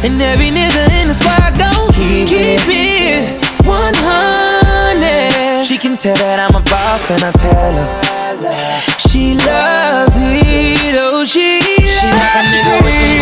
And 0.03 0.21
every 0.23 0.51
nigga 0.51 0.89
in 1.01 1.09
the 1.09 1.15
squad 1.15 1.59
gon' 1.59 1.93
keep, 1.93 2.29
keep 2.29 2.61
it 2.67 3.45
100. 3.67 5.65
She 5.65 5.77
can 5.77 5.97
tell 5.97 6.17
that 6.17 6.41
I'm 6.41 6.57
a 6.57 6.63
boss, 6.65 7.11
and 7.11 7.23
I 7.23 7.31
tell 7.33 7.75
her 7.77 8.11
she 9.11 9.37
loves 9.37 10.17
it. 10.17 10.97
Oh, 10.97 11.25
she 11.25 11.61
She 11.85 12.09
like 12.09 12.37
a 12.39 12.43
nigga 12.49 12.81
with 12.81 13.21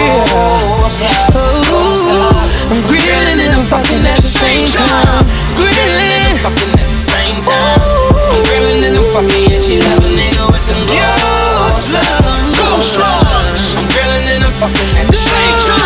slides, 0.94 1.34
gold 1.34 1.96
slides. 1.98 2.70
I'm 2.70 2.80
grilling 2.86 3.40
and 3.42 3.58
I'm 3.58 3.66
fucking 3.66 4.04
at 4.06 4.22
the 4.22 4.30
same 4.30 4.68
time. 4.70 5.26
Grilling. 5.58 5.98
And 5.98 6.38
I'm 6.38 6.38
fucking 6.46 6.78
at 6.78 6.86
the 6.86 7.00
same 7.00 7.42
time. 7.42 7.82
Oh. 7.82 8.14
I'm 8.30 8.38
grilling 8.46 8.84
and 8.86 8.94
I'm 9.00 9.08
fucking, 9.16 9.50
yeah, 9.50 9.58
she 9.58 9.82
love 9.82 10.04
a 10.04 10.10
nigga 10.14 10.44
with 10.52 10.64
them 10.70 10.82
gold 10.86 11.74
slugs, 11.74 12.38
gold 12.54 12.84
slugs. 12.84 13.74
I'm 13.74 13.86
grilling 13.90 14.26
and 14.38 14.44
I'm 14.46 14.54
fucking 14.62 14.90
at 15.02 15.06
the 15.08 15.18
same 15.18 15.58
time. 15.66 15.77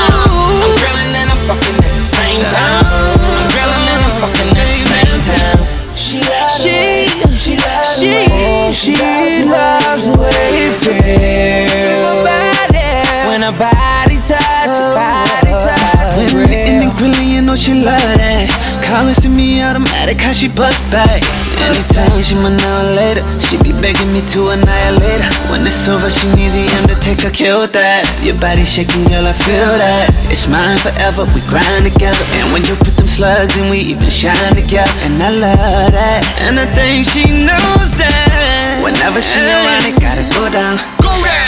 Know 17.53 17.57
she 17.57 17.75
love 17.75 18.01
that. 18.17 18.49
Calling 18.81 19.15
to 19.21 19.29
me 19.29 19.61
automatic, 19.61 20.21
how 20.21 20.33
she 20.33 20.49
bust 20.49 20.81
back. 20.89 21.21
Anytime 21.61 22.25
she 22.25 22.35
my 22.35 22.49
now 22.49 22.89
or 22.89 22.97
later, 22.97 23.21
she 23.37 23.61
be 23.61 23.77
begging 23.77 24.09
me 24.09 24.25
to 24.33 24.57
annihilate 24.57 25.21
her. 25.21 25.33
When 25.53 25.61
it's 25.69 25.85
over, 25.85 26.09
she 26.09 26.33
need 26.33 26.53
the 26.57 26.65
undertaker, 26.81 27.29
kill 27.29 27.69
that. 27.69 28.09
Your 28.25 28.41
body 28.41 28.65
shaking, 28.65 29.05
girl, 29.05 29.29
I 29.29 29.37
feel 29.37 29.77
that. 29.77 30.09
It's 30.33 30.49
mine 30.49 30.81
forever, 30.81 31.29
we 31.37 31.45
grind 31.45 31.85
together. 31.85 32.25
And 32.41 32.57
when 32.57 32.65
you 32.65 32.75
put 32.81 32.97
them 32.97 33.07
slugs 33.07 33.57
in, 33.61 33.69
we 33.69 33.85
even 33.93 34.09
shine 34.09 34.57
together. 34.57 34.93
And 35.05 35.21
I 35.21 35.31
love 35.31 35.93
that, 35.93 36.25
and 36.41 36.57
I 36.57 36.67
think 36.73 37.05
she 37.05 37.29
knows 37.29 37.93
that. 38.01 38.81
Whenever 38.81 39.21
she 39.21 39.45
around, 39.45 39.85
it 39.85 40.01
gotta 40.01 40.25
go 40.33 40.49
down. 40.49 40.81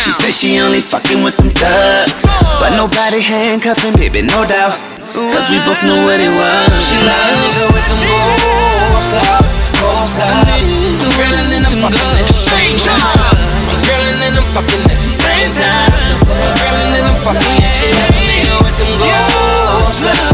She 0.05 0.13
says 0.13 0.37
she 0.37 0.61
only 0.61 0.85
fucking 0.85 1.25
with 1.25 1.37
them 1.41 1.49
thugs. 1.49 2.29
But 2.61 2.77
nobody 2.77 3.25
handcuffing, 3.25 3.97
baby, 3.97 4.21
no 4.21 4.45
doubt. 4.45 4.94
Cause 5.15 5.47
we 5.47 5.63
both 5.63 5.79
know 5.87 6.03
what 6.11 6.19
it 6.19 6.27
was. 6.27 6.75
She 6.75 6.99
like 7.07 7.15
a 7.15 7.39
nigga 7.39 7.71
with 7.71 7.87
them 7.87 8.03
gold 8.03 8.99
slugs, 8.99 9.71
gold 9.79 10.11
slugs. 10.11 10.75
I'm 10.75 11.07
grilling 11.15 11.55
and 11.55 11.71
I'm 11.71 11.87
fucking 11.87 12.19
at 12.19 12.27
the 12.27 12.35
same 12.35 12.75
time. 12.83 13.39
I'm 13.71 13.79
grilling 13.87 14.19
and 14.27 14.43
I'm 14.43 14.49
fucking 14.59 14.83
at 14.91 14.99
the 14.99 15.13
same 15.15 15.55
time. 15.55 15.95
I'm 16.19 16.51
grilling 16.59 16.99
and 16.99 17.07
I'm 17.15 17.19
fucking, 17.23 17.55
yeah, 17.63 17.71
she 17.71 17.95
like 17.95 18.11
a 18.11 18.23
nigga 18.27 18.59
with 18.59 18.75
them 18.75 18.91
gold 18.99 19.87
slugs, 19.87 20.34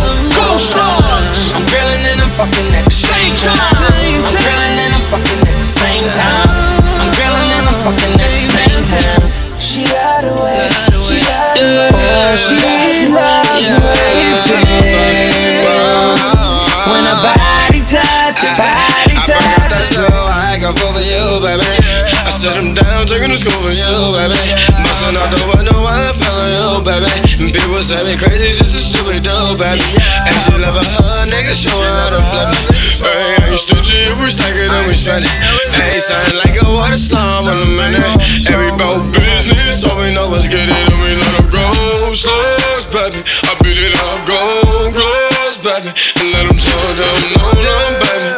for 23.49 23.73
you, 23.73 23.95
baby. 24.13 24.37
Bustin' 24.85 25.17
out 25.17 25.31
the 25.33 25.41
window 25.55 25.79
while 25.81 25.97
I 25.97 26.13
fell 26.13 26.45
you, 26.53 26.69
baby. 26.85 27.09
People 27.55 27.81
say 27.81 28.05
me 28.05 28.19
crazy 28.21 28.53
just 28.53 28.77
to 28.77 28.81
shit 28.81 29.05
we 29.09 29.17
do, 29.23 29.33
baby. 29.57 29.81
And 30.29 30.37
she 30.45 30.53
love 30.61 30.77
a 30.77 30.85
hug, 30.85 31.31
nigga, 31.33 31.57
show 31.57 31.73
her 31.73 31.95
how 32.05 32.11
to 32.17 32.23
flip 32.29 32.51
it. 32.53 32.65
Hey, 33.01 33.49
ain't 33.49 33.57
stingy 33.57 33.97
if 34.13 34.17
we 34.21 34.29
stack 34.29 34.53
it 34.53 34.69
and 34.69 34.85
we 34.85 34.93
spend 34.93 35.25
it. 35.25 35.33
Hey, 35.73 36.01
sound 36.03 36.37
like 36.45 36.59
a 36.61 36.67
water 36.69 37.01
slime 37.01 37.49
on 37.49 37.57
a 37.57 37.71
minute. 37.81 38.13
Every 38.51 38.73
bout 38.77 39.09
business, 39.15 39.85
all 39.89 39.97
we 39.97 40.13
know 40.13 40.29
is 40.37 40.45
get 40.45 40.69
it 40.69 40.77
and 40.77 40.99
we 41.01 41.17
let 41.17 41.33
them 41.41 41.49
go. 41.49 41.65
Slugs, 42.13 42.87
baby. 42.93 43.25
I 43.49 43.57
beat 43.65 43.81
it 43.81 43.97
up, 43.97 44.27
gold 44.29 44.93
gloves, 44.93 45.57
baby. 45.65 45.91
And 46.21 46.29
let 46.37 46.45
them 46.45 46.59
show 46.61 46.85
them 46.99 47.17
know 47.39 47.53
them, 47.57 47.93
baby. 48.05 48.31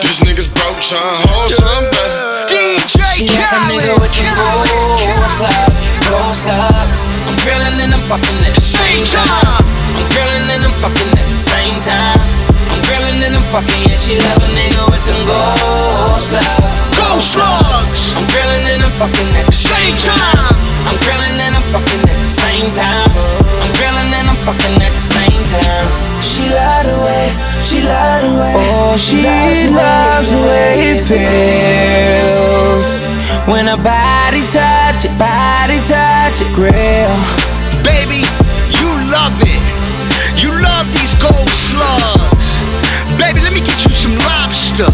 These 0.00 0.24
niggas 0.24 0.48
broke, 0.48 0.80
tryna 0.80 1.28
hold 1.28 1.52
some, 1.52 1.84
baby. 1.92 2.35
She 3.16 3.24
like 3.32 3.48
a 3.48 3.64
nigga 3.64 3.96
with 3.96 4.12
them 4.12 4.28
gold 4.36 4.68
slugs, 5.32 5.88
gold 6.04 6.36
slugs. 6.36 7.08
I'm 7.24 7.32
grilling 7.40 7.80
and 7.80 7.96
I'm 7.96 8.04
fucking 8.12 8.44
at 8.44 8.52
the 8.52 8.60
same 8.60 9.08
time. 9.08 9.64
I'm 9.96 10.04
grilling 10.12 10.44
and 10.52 10.68
I'm 10.68 10.76
fucking 10.84 11.16
at 11.16 11.24
the 11.24 11.32
same 11.32 11.80
time. 11.80 12.20
I'm 12.68 12.76
grilling 12.84 13.24
and 13.24 13.40
I'm 13.40 13.46
fucking, 13.48 13.88
yeah, 13.88 13.96
she 13.96 14.20
love 14.20 14.36
a 14.36 14.48
nigga 14.52 14.84
with 14.92 15.00
them 15.08 15.16
gold 15.24 16.20
slugs, 16.20 16.84
gold 16.92 17.24
slugs. 17.24 18.12
I'm 18.20 18.28
grilling 18.28 18.64
and 18.76 18.84
I'm 18.84 18.92
fucking 19.00 19.32
at 19.32 19.48
the 19.48 19.60
same 19.64 19.96
time. 19.96 20.52
I'm 20.84 21.00
grilling 21.00 21.40
and 21.40 21.56
I'm 21.56 21.64
fucking 21.72 22.04
at 22.04 22.15
same 22.46 22.70
time. 22.70 23.10
I'm 23.62 23.72
grilling 23.74 24.10
and 24.14 24.26
I'm 24.30 24.38
fucking 24.46 24.78
at 24.78 24.92
the 24.94 25.04
same 25.18 25.42
time. 25.50 25.88
She 26.22 26.46
lied 26.46 26.86
away, 26.86 27.26
she 27.58 27.82
lied 27.82 28.22
away. 28.22 28.54
Oh, 28.54 28.94
she 28.94 29.18
loves 29.74 30.30
the 30.30 30.38
way 30.46 30.94
it 30.94 31.02
feels 31.10 32.88
when 33.50 33.66
her 33.66 33.78
body 33.78 34.42
touch 34.50 35.06
it, 35.06 35.14
body 35.18 35.78
touch 35.90 36.42
it, 36.42 36.50
grill. 36.54 37.14
Baby, 37.82 38.22
you 38.78 38.90
love 39.10 39.34
it. 39.42 39.62
You 40.38 40.50
love 40.62 40.86
these 40.94 41.14
gold 41.18 41.50
slugs. 41.50 42.48
Baby, 43.18 43.40
let 43.42 43.52
me 43.54 43.60
get 43.60 43.78
you 43.84 43.90
some 43.90 44.18
lobster. 44.26 44.90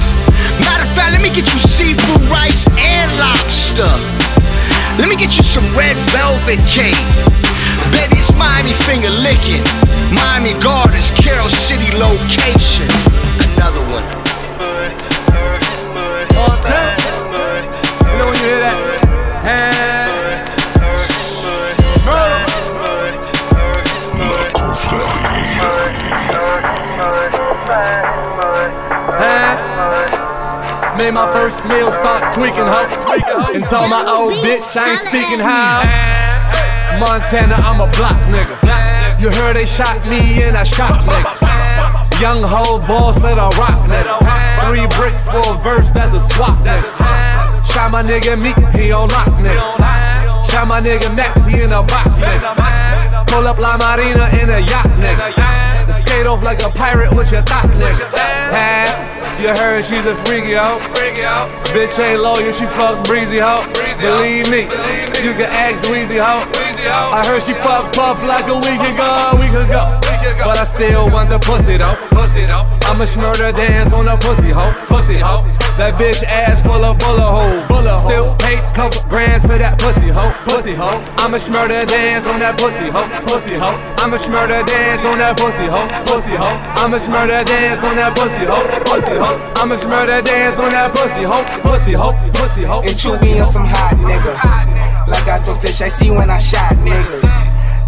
Matter 0.61 0.85
of 0.85 0.93
fact, 0.97 1.13
let 1.13 1.23
me 1.23 1.29
get 1.29 1.49
you 1.53 1.61
seafood 1.61 2.23
rice 2.29 2.65
and 2.77 3.09
lobster. 3.21 3.93
Let 4.99 5.09
me 5.09 5.17
get 5.17 5.37
you 5.37 5.43
some 5.43 5.65
red 5.75 5.97
velvet 6.13 6.61
cake. 6.69 7.01
Baby, 7.93 8.21
it's 8.21 8.33
Miami 8.37 8.73
finger 8.73 9.11
licking. 9.11 9.65
Miami 10.13 10.53
Gardens, 10.61 11.11
Carroll 11.13 11.49
City 11.49 11.91
location. 11.97 12.89
Another 13.57 13.81
one. 13.91 14.05
You 16.33 16.39
know 16.39 16.92
Made 31.03 31.15
my 31.19 31.27
first 31.35 31.67
meal, 31.67 31.91
start 31.91 32.33
tweaking 32.33 32.63
ho. 32.63 32.87
And 33.51 33.67
told 33.67 33.91
my 33.91 34.07
old 34.07 34.39
bitch 34.39 34.71
I 34.79 34.95
ain't 34.95 35.03
speaking 35.03 35.43
how. 35.43 35.83
Montana, 37.03 37.59
I'm 37.59 37.83
a 37.83 37.91
block 37.99 38.15
nigga. 38.31 38.55
You 39.19 39.29
heard 39.35 39.57
they 39.57 39.67
shot 39.67 39.99
me 40.07 40.47
and 40.47 40.57
I 40.57 40.63
shot 40.63 41.03
nigga. 41.03 42.23
Young 42.23 42.45
hoe 42.47 42.79
boss 42.87 43.21
said 43.21 43.35
I 43.37 43.51
rock 43.59 43.83
nigga. 43.91 44.15
Three 44.71 44.87
bricks 44.95 45.27
for 45.27 45.43
a 45.43 45.59
verse, 45.59 45.91
that's 45.91 46.15
a 46.15 46.21
swap 46.23 46.55
nigga. 46.63 46.87
Shot 47.67 47.91
my 47.91 48.05
nigga 48.05 48.39
Meek, 48.39 48.55
he 48.71 48.93
on 48.93 49.09
lock 49.09 49.35
nigga. 49.43 49.59
Shot 50.47 50.69
my 50.69 50.81
nigga 50.81 51.11
Max, 51.17 51.45
he 51.47 51.63
in 51.63 51.73
a 51.73 51.83
box 51.83 52.23
nigga. 52.23 53.27
Pull 53.27 53.49
up 53.49 53.59
La 53.59 53.77
Marina 53.77 54.31
in 54.39 54.51
a 54.55 54.61
yacht 54.71 54.95
nigga. 55.03 55.35
Skate 55.99 56.29
off 56.29 56.45
like 56.45 56.63
a 56.63 56.71
pirate 56.71 57.11
with 57.11 57.33
your 57.33 57.43
thought 57.43 57.67
nigga. 57.75 59.12
You 59.41 59.49
heard 59.49 59.85
she's 59.85 60.07
a 60.07 60.15
freaky 60.27 60.55
hoe. 60.55 60.79
Bitch 61.73 61.99
ain't 61.99 62.21
loyal, 62.21 62.53
she 62.53 62.67
fuck 62.67 63.05
breezy 63.05 63.39
hoe. 63.39 63.65
Believe 64.01 64.51
me, 64.51 64.63
you 65.23 65.33
can 65.35 65.51
ask 65.51 65.85
Weezy 65.87 66.19
hoe. 66.19 66.43
I 66.91 67.25
heard 67.27 67.43
she 67.43 67.55
fuck 67.55 67.93
Puff 67.93 68.23
like 68.25 68.49
a 68.49 68.55
week 68.55 68.81
ago, 68.81 69.31
a 69.33 69.37
week 69.39 69.55
ago. 69.55 70.01
But 70.43 70.59
I 70.59 70.65
still 70.65 71.11
want 71.11 71.31
the 71.31 71.39
pussy 71.39 71.77
though. 71.77 71.95
Pussy 72.11 72.47
though. 72.47 72.67
I'ma 72.83 73.05
smurder 73.05 73.55
dance 73.55 73.93
on 73.93 74.09
a 74.09 74.17
pussy 74.17 74.51
hoe. 74.51 74.73
Pussy 74.87 75.19
hoe. 75.19 75.47
That 75.79 75.95
bitch 75.95 76.23
ass 76.25 76.61
full 76.61 76.85
of 76.85 76.99
bullet 76.99 77.23
hole. 77.23 77.67
Bullet 77.69 77.99
Still 77.99 78.35
paid 78.37 78.59
couple 78.75 79.03
grands 79.09 79.45
for 79.45 79.57
that 79.59 79.79
pussy 79.79 80.09
hoe. 80.09 80.32
Pussy 80.45 80.75
hoe. 80.75 81.01
I'ma 81.19 81.39
smurder 81.39 81.87
dance 81.87 82.27
on 82.27 82.41
that 82.41 82.59
pussy 82.59 82.91
hoe. 82.91 83.07
Pussy 83.27 83.55
hoe. 83.55 83.77
I'ma 83.99 84.19
smurder 84.19 84.65
dance 84.67 85.05
on 85.05 85.19
that 85.19 85.37
pussy 85.37 85.67
hoe. 85.67 85.87
Pussy 86.05 86.35
hoe. 86.35 86.59
I'ma 86.83 86.99
smurder 86.99 87.45
dance 87.45 87.85
on 87.85 87.97
that 87.97 88.15
pussy 88.15 88.45
hoe. 88.45 88.63
Pussy 88.85 89.17
hoe. 89.17 89.39
I'ma 89.57 89.77
smurder 89.77 90.23
dance 90.25 90.59
on 90.59 90.71
that 90.71 90.93
pussy 90.93 91.23
hoe. 91.23 91.45
Pussy 91.63 91.93
hoe. 91.93 92.13
Pussy 92.35 92.63
hoe. 92.65 92.83
And 92.83 92.97
Chewy 92.97 93.41
on 93.41 93.47
some 93.47 93.65
hot 93.65 93.97
nigga. 93.99 94.35
Like 95.09 95.27
I 95.29 95.41
told 95.43 95.61
Tish, 95.61 95.81
I 95.81 95.89
see 95.89 96.11
when 96.11 96.31
I 96.31 96.39
shot 96.39 96.75
niggas. 96.83 97.23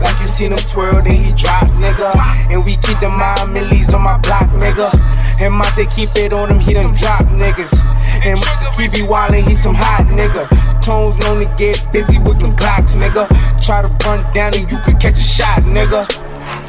Like 0.00 0.18
you 0.20 0.26
seen 0.26 0.52
him 0.52 0.58
twirl, 0.58 1.02
then 1.02 1.14
he 1.14 1.32
drop, 1.32 1.66
nigga. 1.78 2.12
And 2.50 2.64
we 2.64 2.76
keep 2.76 2.98
the 3.00 3.08
mind 3.08 3.52
millies 3.52 3.94
on 3.94 4.02
my 4.02 4.18
block, 4.18 4.50
nigga. 4.50 4.90
And 5.40 5.54
Monte 5.54 5.86
keep 5.86 6.10
it 6.16 6.32
on 6.32 6.50
him, 6.50 6.58
he 6.58 6.74
done 6.74 6.94
drop 6.94 7.22
niggas. 7.38 7.78
And 8.26 8.38
he 8.78 8.88
be 8.88 9.06
wildin', 9.06 9.46
he 9.46 9.54
some 9.54 9.74
hot 9.74 10.06
nigga. 10.10 10.73
Tones 10.84 11.16
known 11.24 11.40
to 11.40 11.48
get 11.56 11.80
busy 11.92 12.18
with 12.18 12.38
them 12.40 12.52
Glocks, 12.52 12.92
nigga. 12.92 13.24
Try 13.64 13.80
to 13.80 13.88
run 14.04 14.20
down 14.34 14.52
and 14.52 14.70
you 14.70 14.76
could 14.84 15.00
catch 15.00 15.16
a 15.16 15.24
shot, 15.24 15.62
nigga. 15.64 16.04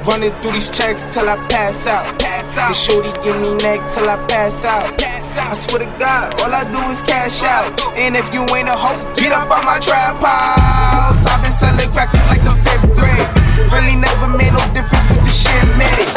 Running 0.07 0.31
through 0.39 0.53
these 0.53 0.69
checks 0.69 1.03
till 1.11 1.27
I 1.27 1.35
pass 1.49 1.85
out. 1.85 2.17
Pass 2.17 2.57
out. 2.57 2.67
And 2.67 2.75
shorty 2.75 3.11
give 3.25 3.35
me 3.41 3.57
neck 3.59 3.83
till 3.91 4.07
I 4.07 4.15
pass 4.27 4.63
out. 4.63 4.87
I 5.35 5.53
swear 5.53 5.83
to 5.83 5.99
God, 5.99 6.31
all 6.39 6.47
I 6.47 6.63
do 6.63 6.79
is 6.87 7.01
cash 7.01 7.43
out. 7.43 7.75
And 7.99 8.15
if 8.15 8.33
you 8.33 8.47
ain't 8.55 8.69
a 8.69 8.75
hoe, 8.79 8.95
get 9.15 9.33
up 9.33 9.51
on 9.51 9.65
my 9.65 9.79
trap 9.79 10.15
house. 10.23 11.25
I've 11.27 11.43
been 11.43 11.51
selling 11.51 11.91
cracks 11.91 12.13
since 12.13 12.25
like 12.31 12.39
the 12.39 12.55
fifth 12.63 12.95
grade. 12.95 13.27
Really 13.67 13.99
never 13.99 14.31
made 14.31 14.53
no 14.55 14.63
difference 14.71 15.03
with 15.11 15.27
the 15.27 15.33
shit 15.35 15.67
made. 15.75 16.07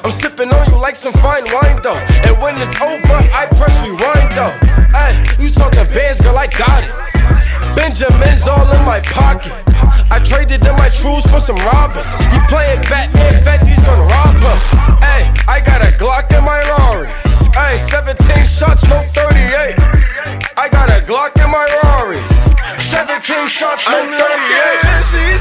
I'm 0.00 0.10
sipping 0.10 0.48
on 0.48 0.64
you 0.72 0.80
like 0.80 0.96
some 0.96 1.12
fine 1.12 1.44
wine 1.52 1.80
though. 1.84 2.00
And 2.24 2.34
when 2.40 2.56
it's 2.56 2.74
over, 2.80 3.18
I 3.36 3.44
press 3.52 3.76
rewind 3.84 4.32
though. 4.32 4.54
Hey, 4.96 5.12
you 5.36 5.52
talking 5.52 5.84
bands, 5.92 6.20
girl, 6.20 6.36
I 6.36 6.48
got 6.48 6.80
it. 6.80 6.92
Benjamin's 7.76 8.48
all 8.48 8.64
in 8.64 8.82
my 8.88 9.00
pocket. 9.12 9.52
I 10.10 10.20
traded 10.20 10.64
in 10.64 10.76
my 10.76 10.88
trues 10.88 11.24
for 11.28 11.40
some 11.40 11.56
robins. 11.72 12.08
You 12.32 12.40
playing 12.48 12.80
Batman, 12.88 13.42
Fetty's 13.44 13.80
gonna 13.84 14.08
rob 14.08 14.36
her. 14.40 14.56
Hey, 15.00 15.28
I 15.48 15.60
got 15.64 15.80
a 15.80 15.92
Glock 15.96 16.28
in 16.32 16.44
my 16.44 16.60
Rari. 16.76 17.08
Hey, 17.56 17.78
17 17.78 18.16
shots, 18.44 18.88
no 18.88 19.00
38. 19.12 19.76
I 20.56 20.68
got 20.68 20.88
a 20.90 21.00
Glock 21.04 21.36
in 21.36 21.48
my 21.50 21.64
Rari. 21.84 22.20
17 22.92 23.48
shots, 23.48 23.88
no 23.88 24.00
38. 24.04 25.31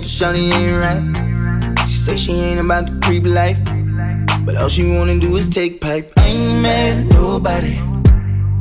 Got 0.00 0.08
Shawty 0.08 0.52
ain't 0.52 0.76
right. 0.80 1.86
She 1.88 1.96
say 1.96 2.16
she 2.16 2.32
ain't 2.32 2.60
about 2.60 2.86
the 2.86 2.98
creep 3.04 3.24
life. 3.24 3.58
But 4.44 4.56
all 4.56 4.68
she 4.68 4.84
wanna 4.96 5.18
do 5.18 5.36
is 5.36 5.48
take 5.48 5.80
pipe. 5.80 6.12
I 6.18 6.26
ain't 6.26 6.62
mad 6.62 6.98
at 6.98 7.12
nobody. 7.12 7.78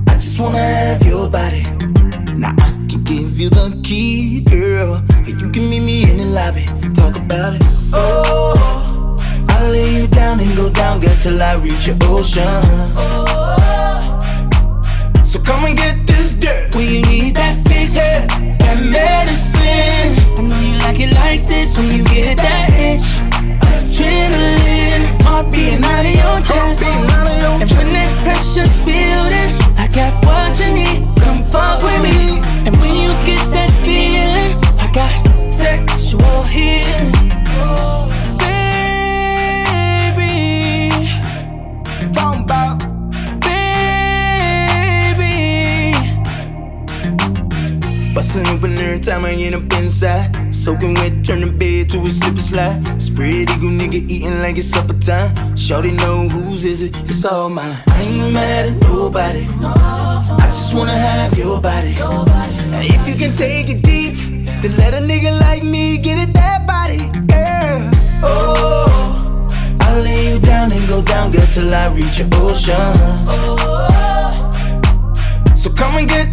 I 0.09 0.13
just 0.13 0.39
wanna 0.39 0.59
have 0.59 1.05
your 1.05 1.29
body. 1.29 1.63
Now 2.37 2.53
I 2.57 2.69
can 2.89 3.03
give 3.03 3.39
you 3.39 3.49
the 3.49 3.79
key, 3.83 4.41
girl. 4.41 4.95
And 5.09 5.27
you 5.27 5.49
can 5.51 5.69
meet 5.69 5.81
me 5.81 6.09
in 6.09 6.17
the 6.17 6.25
lobby. 6.25 6.65
Talk 6.93 7.15
about 7.15 7.55
it. 7.55 7.63
Oh, 7.93 9.15
I'll 9.49 9.71
lay 9.71 10.01
you 10.01 10.07
down 10.07 10.39
and 10.39 10.55
go 10.55 10.69
down, 10.69 10.99
girl, 10.99 11.15
till 11.17 11.41
I 11.41 11.55
reach 11.55 11.87
your 11.87 11.97
ocean. 12.03 12.43
Oh, 12.95 14.19
So 15.23 15.39
come 15.39 15.65
and 15.65 15.77
get 15.77 16.05
this 16.05 16.33
dirt. 16.33 16.75
When 16.75 16.87
you 16.87 17.01
need 17.01 17.35
that 17.35 17.55
fix, 17.67 17.93
that 17.95 18.77
medicine. 18.79 20.52
I 20.93 20.95
know 20.95 21.01
you 21.05 21.07
like 21.07 21.09
it 21.09 21.15
like 21.15 21.47
this 21.47 21.77
when 21.79 21.91
you 21.91 22.03
get 22.03 22.37
that 22.37 22.69
itch. 22.77 23.01
Adrenaline, 23.65 25.21
heart 25.23 25.51
beating 25.51 25.83
out 25.83 26.05
of 26.05 26.13
your 26.13 26.39
chest. 26.45 26.83
And 26.83 27.69
when 27.71 27.93
that 27.93 28.11
pressure's 28.21 28.77
building, 28.85 29.57
I 29.75 29.87
got 29.87 30.23
what 30.23 30.59
you 30.59 30.71
need. 30.73 31.01
Come 31.23 31.43
fuck 31.45 31.81
with 31.81 32.01
me. 32.03 32.41
And 32.67 32.75
when 32.77 32.93
you 32.93 33.09
get 33.25 33.41
that 33.51 33.71
feeling, 33.83 34.53
I 34.77 34.87
got 34.93 35.11
sexual 35.53 36.43
healing. 36.43 37.11
Baby, 38.37 39.01
baby. 45.17 45.33
Bustin' 48.13 48.47
open 48.47 48.77
every 48.77 48.99
time 48.99 49.25
I 49.25 49.31
end 49.31 49.55
up 49.55 49.73
inside. 49.73 50.42
Soaking 50.63 50.93
wet, 50.93 51.25
turn 51.25 51.41
the 51.41 51.47
bed 51.51 51.89
to 51.89 51.99
a 52.05 52.09
slip 52.09 52.35
and 52.35 52.41
slide. 52.41 53.01
Spread 53.01 53.49
eagle 53.49 53.69
nigga 53.69 54.09
eating 54.09 54.39
like 54.39 54.57
it's 54.57 54.69
supper 54.69 54.93
time. 54.93 55.57
Shorty 55.57 55.91
know 55.91 56.29
whose 56.29 56.63
is 56.63 56.81
it, 56.83 56.95
it's 57.03 57.25
all 57.25 57.49
mine. 57.49 57.75
I 57.89 58.01
ain't 58.01 58.33
mad 58.33 58.69
at 58.69 58.81
nobody. 58.81 59.45
I 59.59 60.45
just 60.47 60.73
wanna 60.73 60.97
have 60.97 61.37
your 61.37 61.59
body. 61.59 61.93
And 61.99 62.85
if 62.87 63.05
you 63.09 63.15
can 63.15 63.33
take 63.33 63.67
it 63.67 63.81
deep, 63.83 64.15
then 64.61 64.77
let 64.77 64.93
a 64.93 64.99
nigga 64.99 65.37
like 65.37 65.63
me 65.63 65.97
get 65.97 66.17
it 66.17 66.33
that 66.33 66.65
body, 66.65 67.11
girl. 67.27 67.91
Oh, 68.23 69.77
I'll 69.81 70.01
lay 70.01 70.31
you 70.31 70.39
down 70.39 70.71
and 70.71 70.87
go 70.87 71.01
down, 71.01 71.33
girl, 71.33 71.45
till 71.47 71.73
I 71.75 71.87
reach 71.89 72.19
your 72.19 72.29
ocean. 72.35 72.73
So 75.57 75.69
come 75.73 75.97
and 75.97 76.07
get 76.07 76.32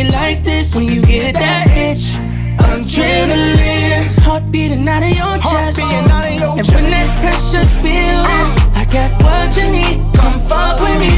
it 0.00 0.12
like 0.12 0.44
this 0.44 0.74
when 0.74 0.84
you 0.86 1.02
get 1.02 1.34
that 1.34 1.66
itch. 1.76 2.14
Adrenaline, 2.58 4.18
heart 4.18 4.50
beating 4.50 4.86
out 4.86 5.02
of 5.02 5.08
your 5.08 5.38
chest. 5.38 5.78
and 5.78 6.66
when 6.68 6.90
that 6.90 7.08
pressure's 7.20 7.74
building, 7.76 8.48
I 8.74 8.84
got 8.92 9.10
what 9.22 9.56
you 9.56 9.70
need. 9.70 10.14
Come 10.14 10.38
fuck 10.40 10.80
with 10.80 10.98
me. 11.00 11.17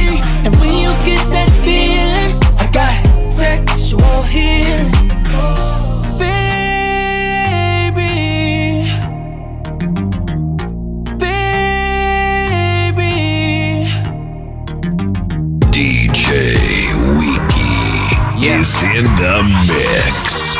In 18.82 19.04
the 19.04 19.42
mix. 19.66 20.56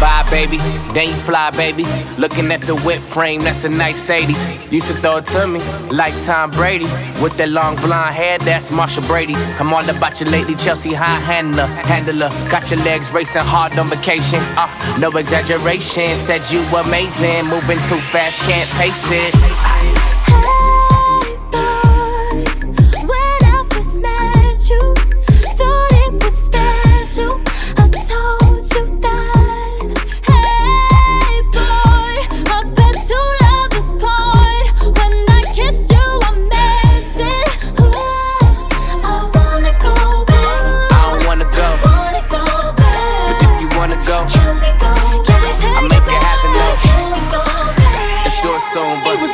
Bye, 0.00 0.26
baby. 0.30 0.56
Then 0.94 1.08
you 1.08 1.14
fly, 1.14 1.50
baby. 1.50 1.84
Looking 2.18 2.50
at 2.50 2.62
the 2.62 2.74
whip 2.76 2.98
frame, 2.98 3.42
that's 3.42 3.64
a 3.64 3.68
nice 3.68 4.10
80s. 4.10 4.72
Used 4.72 4.86
to 4.88 4.94
throw 4.94 5.18
it 5.18 5.26
to 5.26 5.46
me 5.46 5.60
like 5.90 6.14
Tom 6.24 6.50
Brady. 6.50 6.86
With 7.22 7.36
that 7.36 7.50
long 7.50 7.76
blonde 7.76 8.14
hair, 8.14 8.38
that's 8.38 8.72
Marcia 8.72 9.02
Brady. 9.02 9.34
I'm 9.60 9.72
all 9.72 9.88
about 9.88 10.18
you 10.18 10.26
lately, 10.26 10.54
Chelsea 10.54 10.94
high 10.94 11.20
handler. 11.20 11.66
Handler, 11.66 12.30
got 12.50 12.70
your 12.70 12.80
legs 12.80 13.12
racing 13.12 13.42
hard 13.44 13.78
on 13.78 13.86
vacation. 13.88 14.40
Uh, 14.56 14.66
no 14.98 15.10
exaggeration, 15.10 16.16
said 16.16 16.42
you 16.50 16.60
amazing. 16.74 17.46
Moving 17.46 17.78
too 17.86 18.00
fast, 18.10 18.40
can't 18.40 18.68
pace 18.70 19.06
it. 19.12 19.71
It 48.74 49.20
but 49.20 49.31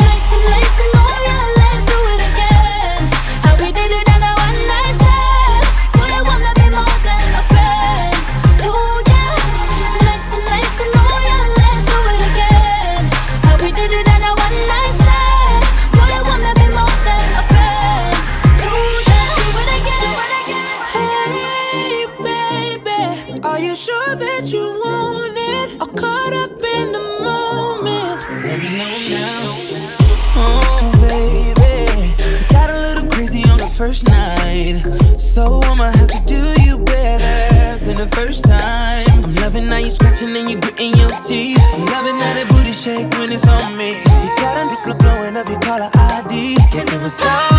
Guess 47.09 47.58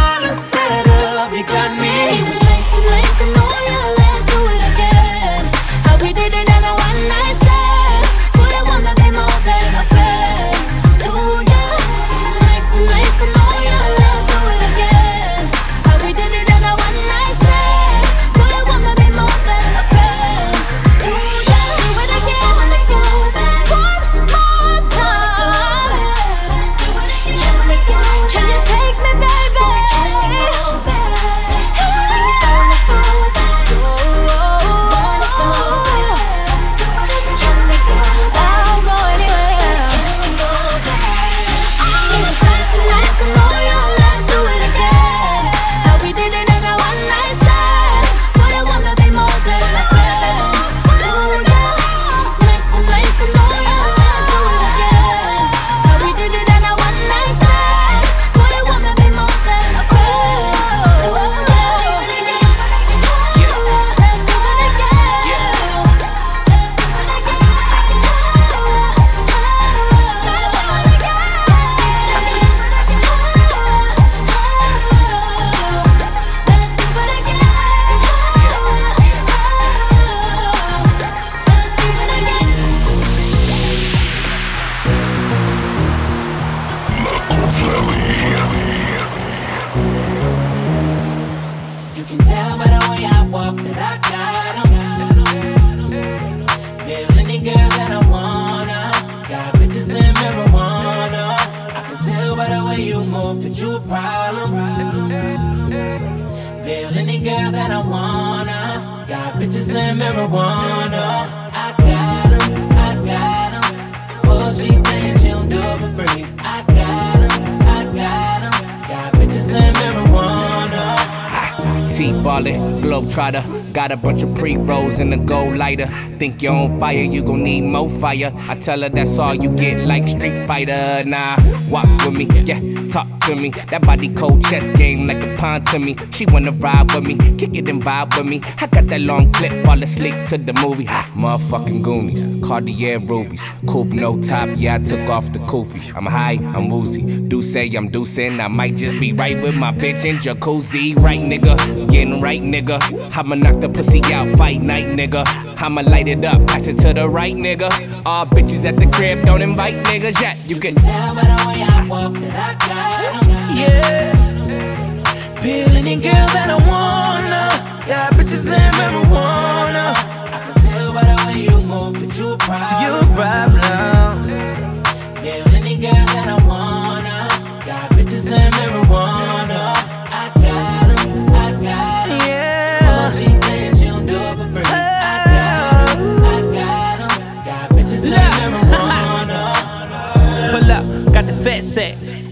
rolls 125.09 125.19
in 125.19 125.25
gold 125.25 125.57
lighter. 125.57 125.87
Think 126.17 126.41
you're 126.41 126.53
on 126.53 126.79
fire, 126.79 127.03
you 127.03 127.23
gon' 127.23 127.43
need 127.43 127.61
more 127.61 127.89
fire. 127.89 128.31
I 128.47 128.55
tell 128.55 128.81
her 128.81 128.89
that's 128.89 129.19
all 129.19 129.35
you 129.35 129.49
get, 129.55 129.85
like 129.85 130.07
Street 130.07 130.47
Fighter. 130.47 131.03
Nah, 131.05 131.37
walk 131.69 131.87
with 132.05 132.13
me, 132.13 132.25
yeah, 132.45 132.59
talk 132.87 133.07
to 133.29 133.35
me. 133.35 133.49
That 133.69 133.83
body 133.83 134.09
cold 134.09 134.43
chess 134.43 134.69
game 134.71 135.05
like 135.07 135.23
a 135.23 135.35
pawn 135.37 135.63
to 135.65 135.79
me. 135.79 135.95
She 136.11 136.25
wanna 136.25 136.51
ride 136.51 136.91
with 136.93 137.03
me, 137.03 137.15
kick 137.37 137.55
it 137.55 137.69
and 137.69 137.81
vibe 137.81 138.17
with 138.17 138.25
me. 138.25 138.41
I 138.57 138.67
got 138.67 138.87
that 138.87 139.01
long 139.01 139.31
clip, 139.31 139.65
fall 139.65 139.81
asleep 139.83 140.15
to 140.29 140.37
the 140.37 140.53
movie. 140.53 140.85
Ha, 140.85 141.11
motherfucking 141.15 141.83
Goonies, 141.83 142.27
Cartier 142.45 142.99
rubies, 142.99 143.47
coupe 143.67 143.93
no 143.93 144.19
top. 144.21 144.49
Yeah, 144.55 144.75
I 144.75 144.79
took 144.79 145.07
off 145.09 145.31
the 145.31 145.39
kufi. 145.39 145.95
I'm 145.95 146.05
high, 146.05 146.39
I'm 146.55 146.69
woozy. 146.69 147.03
Do 147.27 147.41
say 147.41 147.69
I'm 147.75 147.89
deucing. 147.91 148.39
I 148.43 148.47
might 148.47 148.75
just 148.75 148.99
be 148.99 149.13
right 149.13 149.39
with 149.39 149.55
my 149.55 149.71
bitch 149.71 150.05
in 150.05 150.17
jacuzzi. 150.17 150.95
Right, 150.95 151.19
nigga, 151.19 151.55
getting 151.91 152.21
right, 152.21 152.41
nigga. 152.41 152.79
I'ma 153.15 153.35
knock 153.35 153.59
the 153.61 153.69
pussy 153.69 154.01
out, 154.11 154.29
fight 154.31 154.61
night, 154.61 154.87
nigga. 154.87 155.23
I'ma 155.61 155.81
light 155.81 156.07
it 156.07 156.25
up, 156.25 156.47
pass 156.47 156.67
it 156.67 156.77
to 156.79 156.93
the 156.93 157.07
right, 157.07 157.35
nigga. 157.35 157.69
All 158.05 158.25
bitches 158.25 158.65
at 158.65 158.77
the 158.77 158.87
crib, 158.87 159.23
don't 159.25 159.41
invite 159.41 159.75
niggas 159.85 160.19
yet. 160.19 160.37
You 160.49 160.59
can 160.59 160.73
tell 160.75 161.13
by 161.13 161.21
the 161.21 161.47
way 161.47 161.61
I 161.61 161.87
walk 161.87 162.13
that 162.13 162.57
I 162.63 162.67
got 162.67 163.18
yeah. 163.55 165.41
Peel 165.41 165.75
any 165.75 165.95
girl 165.95 166.27
that 166.35 166.49
I 166.49 166.57
wanna. 166.71 167.49
Got 167.87 168.13
bitches 168.13 168.51
and 168.51 168.75
marijuana. 168.75 169.93
I 170.35 170.39
can 170.45 170.55
tell 170.61 170.93
by 170.93 171.03
the 171.03 171.23
way 171.27 171.41
you 171.41 171.61
move 171.61 171.99
that 171.99 172.17
you 172.17 172.33
a 172.33 172.37
problem. 172.37 172.81
You 172.83 173.11
a 173.11 173.15
problem. 173.15 173.98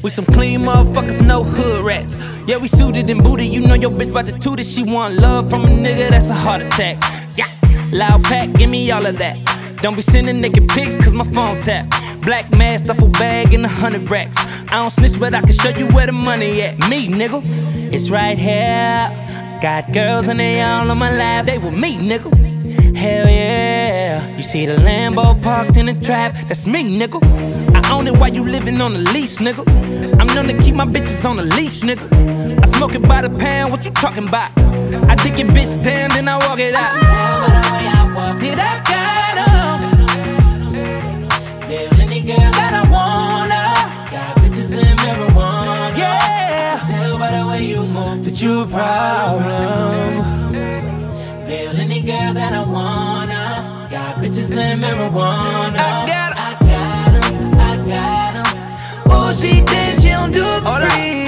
We 0.03 0.11
some 0.11 0.25
clean 0.25 0.61
motherfuckers, 0.61 1.25
no 1.25 1.43
hood 1.43 1.83
rats. 1.83 2.17
Yeah, 2.45 2.57
we 2.57 2.67
suited 2.67 3.09
and 3.09 3.23
booted. 3.23 3.47
You 3.47 3.61
know 3.61 3.73
your 3.73 3.89
bitch 3.89 4.11
about 4.11 4.27
to 4.27 4.37
toot 4.37 4.59
it. 4.59 4.65
She 4.65 4.83
want 4.83 5.15
love 5.15 5.49
from 5.49 5.65
a 5.65 5.67
nigga, 5.67 6.09
that's 6.09 6.29
a 6.29 6.33
heart 6.33 6.61
attack. 6.61 6.97
Yeah, 7.35 7.47
loud 7.91 8.23
pack, 8.23 8.53
give 8.53 8.69
me 8.69 8.89
all 8.91 9.05
of 9.05 9.17
that. 9.17 9.37
Don't 9.81 9.95
be 9.95 10.01
sending 10.01 10.39
naked 10.39 10.69
pics, 10.69 10.95
cause 10.97 11.13
my 11.13 11.23
phone 11.23 11.59
tap. 11.61 11.89
Black 12.21 12.51
mask, 12.51 12.85
duffel 12.85 13.09
bag, 13.09 13.53
and 13.53 13.65
a 13.65 13.67
hundred 13.67 14.09
racks. 14.09 14.37
I 14.37 14.81
don't 14.81 14.91
snitch, 14.91 15.19
but 15.19 15.33
I 15.33 15.41
can 15.41 15.53
show 15.53 15.69
you 15.69 15.87
where 15.87 16.05
the 16.05 16.11
money 16.11 16.61
at. 16.61 16.77
Me, 16.89 17.07
nigga, 17.07 17.41
it's 17.91 18.09
right 18.09 18.37
here. 18.37 19.59
Got 19.61 19.91
girls 19.93 20.27
and 20.27 20.39
they 20.39 20.61
all 20.61 20.89
on 20.89 20.97
my 20.97 21.11
lap, 21.11 21.45
they 21.45 21.57
with 21.57 21.73
me, 21.73 21.95
nigga. 21.97 22.86
Hell 22.97 23.29
yeah. 23.29 24.35
You 24.35 24.41
see 24.41 24.65
the 24.65 24.75
Lambo 24.75 25.39
parked 25.39 25.77
in 25.77 25.85
the 25.85 25.93
trap, 25.93 26.33
that's 26.47 26.65
me, 26.65 26.81
nigga. 26.83 27.21
I 27.75 27.93
own 27.93 28.07
it 28.07 28.17
while 28.17 28.33
you 28.33 28.43
living 28.43 28.81
on 28.81 28.93
the 28.93 28.99
lease, 29.13 29.37
nigga. 29.37 29.63
I'm 30.19 30.27
known 30.35 30.47
to 30.47 30.57
keep 30.63 30.73
my 30.73 30.85
bitches 30.85 31.23
on 31.29 31.35
the 31.37 31.43
leash, 31.43 31.81
nigga. 31.81 32.07
I 32.63 32.65
smoke 32.65 32.95
it 32.95 33.03
by 33.07 33.21
the 33.21 33.29
pound, 33.37 33.71
what 33.71 33.85
you 33.85 33.91
talking 33.91 34.27
about? 34.27 34.51
I 34.57 35.13
dig 35.15 35.37
your 35.37 35.47
bitch 35.49 35.81
down, 35.83 36.09
then 36.09 36.27
I 36.27 36.37
walk 36.47 36.59
it 36.59 36.73
out. 36.73 36.93
Did 38.39 38.59
I 38.59 38.81
got 38.91 39.37
'em? 39.47 39.79
Yeah, 41.69 42.01
any 42.03 42.21
girl 42.21 42.51
that 42.59 42.73
I 42.73 42.83
wanna. 42.95 43.63
Got 44.11 44.37
bitches 44.41 44.73
and 44.75 44.99
marijuana. 44.99 45.95
Yeah. 45.97 46.79
I 46.81 46.91
tell 46.91 47.17
by 47.17 47.29
the 47.31 47.45
way 47.47 47.63
you 47.63 47.85
move 47.85 48.25
that 48.25 48.41
you 48.41 48.61
a 48.61 48.65
problem. 48.65 50.06
And 54.83 54.99
marijuana. 54.99 55.77
I 55.77 56.05
got 56.07 56.31
'em. 56.31 56.37
I 56.37 56.55
got 56.59 57.25
'em, 57.25 57.59
I 57.59 57.77
got 57.91 58.35
'em. 58.35 59.11
Oh, 59.11 59.31
she 59.33 59.61
thinks 59.61 60.01
she 60.03 60.09
don't 60.09 60.31
do 60.31 60.43
it 60.45 60.63
for 60.63 60.79
free. 60.89 61.27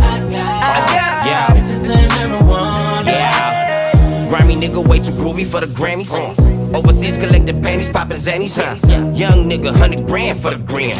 I 0.00 0.20
got 0.30 1.20
'em, 1.20 1.26
Yeah. 1.26 1.46
bitches 1.54 1.88
and 1.90 2.12
marijuana. 2.12 3.06
Yeah. 3.06 4.28
Grimy 4.28 4.56
nigga 4.56 4.86
way 4.86 4.98
too 5.00 5.12
groovy 5.12 5.44
for 5.46 5.60
the 5.60 5.66
Grammys. 5.66 6.10
Mm. 6.10 6.59
Overseas 6.74 7.16
collected 7.18 7.62
panties, 7.62 7.88
poppin' 7.88 8.16
zannies, 8.16 8.56
huh? 8.56 8.76
Young 9.12 9.48
nigga, 9.50 9.74
hundred 9.74 10.06
grand 10.06 10.40
for 10.40 10.50
the 10.50 10.56
green. 10.56 10.96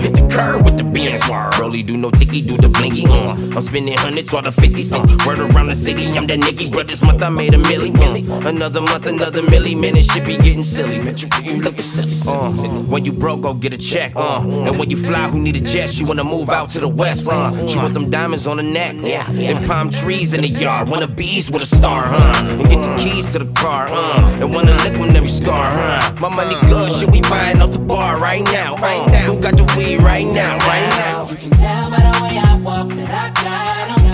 Hit 0.00 0.14
the 0.14 0.28
curb 0.30 0.64
with 0.64 0.76
the 0.78 0.84
beans. 0.84 1.20
Rolly 1.58 1.82
do 1.82 1.96
no 1.96 2.10
ticky, 2.10 2.42
do 2.42 2.56
the 2.56 2.68
blinky. 2.68 3.06
Uh. 3.06 3.32
I'm 3.32 3.62
spending 3.62 3.96
hundreds 3.96 4.32
or 4.32 4.42
the 4.42 4.52
fifties. 4.52 4.92
Uh. 4.92 5.04
Word 5.26 5.40
around 5.40 5.66
the 5.66 5.74
city, 5.74 6.06
I'm 6.16 6.26
that 6.28 6.38
nigga. 6.38 6.72
But 6.72 6.88
this 6.88 7.02
month 7.02 7.22
I 7.22 7.28
made 7.28 7.54
a 7.54 7.58
milli. 7.58 7.90
Uh. 8.28 8.48
Another 8.48 8.80
month, 8.80 9.06
another 9.06 9.42
milli. 9.42 9.78
Man, 9.78 9.94
this 9.94 10.06
shit 10.06 10.24
be 10.24 10.36
getting 10.36 10.64
silly. 10.64 10.98
Man, 10.98 11.16
you, 11.18 11.28
you 11.42 11.60
looking 11.60 11.82
silly. 11.82 12.16
Uh. 12.26 12.50
When 12.84 13.04
you 13.04 13.12
broke, 13.12 13.42
go 13.42 13.54
get 13.54 13.74
a 13.74 13.78
check. 13.78 14.12
Uh. 14.14 14.40
And 14.40 14.78
when 14.78 14.90
you 14.90 14.96
fly, 14.96 15.28
who 15.28 15.40
need 15.40 15.56
a 15.56 15.60
jet? 15.60 15.90
She 15.90 16.04
wanna 16.04 16.24
move 16.24 16.50
out 16.50 16.70
to 16.70 16.80
the 16.80 16.88
west. 16.88 17.28
Uh. 17.28 17.50
She 17.66 17.76
want 17.76 17.94
them 17.94 18.10
diamonds 18.10 18.46
on 18.46 18.58
the 18.58 18.62
neck. 18.62 18.94
Yeah. 19.00 19.28
And 19.30 19.66
palm 19.66 19.90
trees 19.90 20.34
in 20.34 20.42
the 20.42 20.48
yard. 20.48 20.88
Wanna 20.88 21.08
bees 21.08 21.50
with 21.50 21.62
a 21.62 21.66
star, 21.66 22.04
huh? 22.06 22.46
And 22.46 22.68
get 22.70 22.82
the 22.82 22.96
keys 22.96 23.32
to 23.32 23.40
the 23.40 23.52
car, 23.52 23.88
uh. 23.88 24.38
And 24.40 24.54
wanna 24.54 24.74
lick 24.76 24.99
on 25.02 25.16
every 25.16 25.30
huh? 25.44 26.14
My 26.20 26.28
money 26.34 26.54
good, 26.66 26.92
shit, 26.92 27.10
we 27.10 27.20
buying 27.22 27.60
up 27.60 27.70
the 27.70 27.78
bar 27.78 28.18
right 28.18 28.44
now, 28.44 28.76
right 28.76 29.06
now. 29.08 29.32
Who 29.32 29.40
got 29.40 29.56
the 29.56 29.64
weed 29.76 29.98
right 30.02 30.26
now, 30.26 30.58
right 30.58 30.88
now? 30.90 31.28
You 31.30 31.36
can 31.36 31.50
tell 31.50 31.90
by 31.90 32.00
the 32.00 32.20
way 32.22 32.38
I 32.38 32.56
walk 32.56 32.88
that 32.98 33.10
I 33.10 33.30
got 33.44 33.88
'em. 33.96 34.04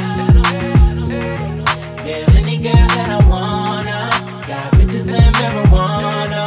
Yeah, 2.07 2.39
any 2.41 2.59
girl 2.59 2.89
that 2.97 3.09
I 3.18 3.20
wanna. 3.28 3.99
Got 4.47 4.72
bitches 4.74 5.09
and 5.12 5.34
marijuana. 5.37 6.45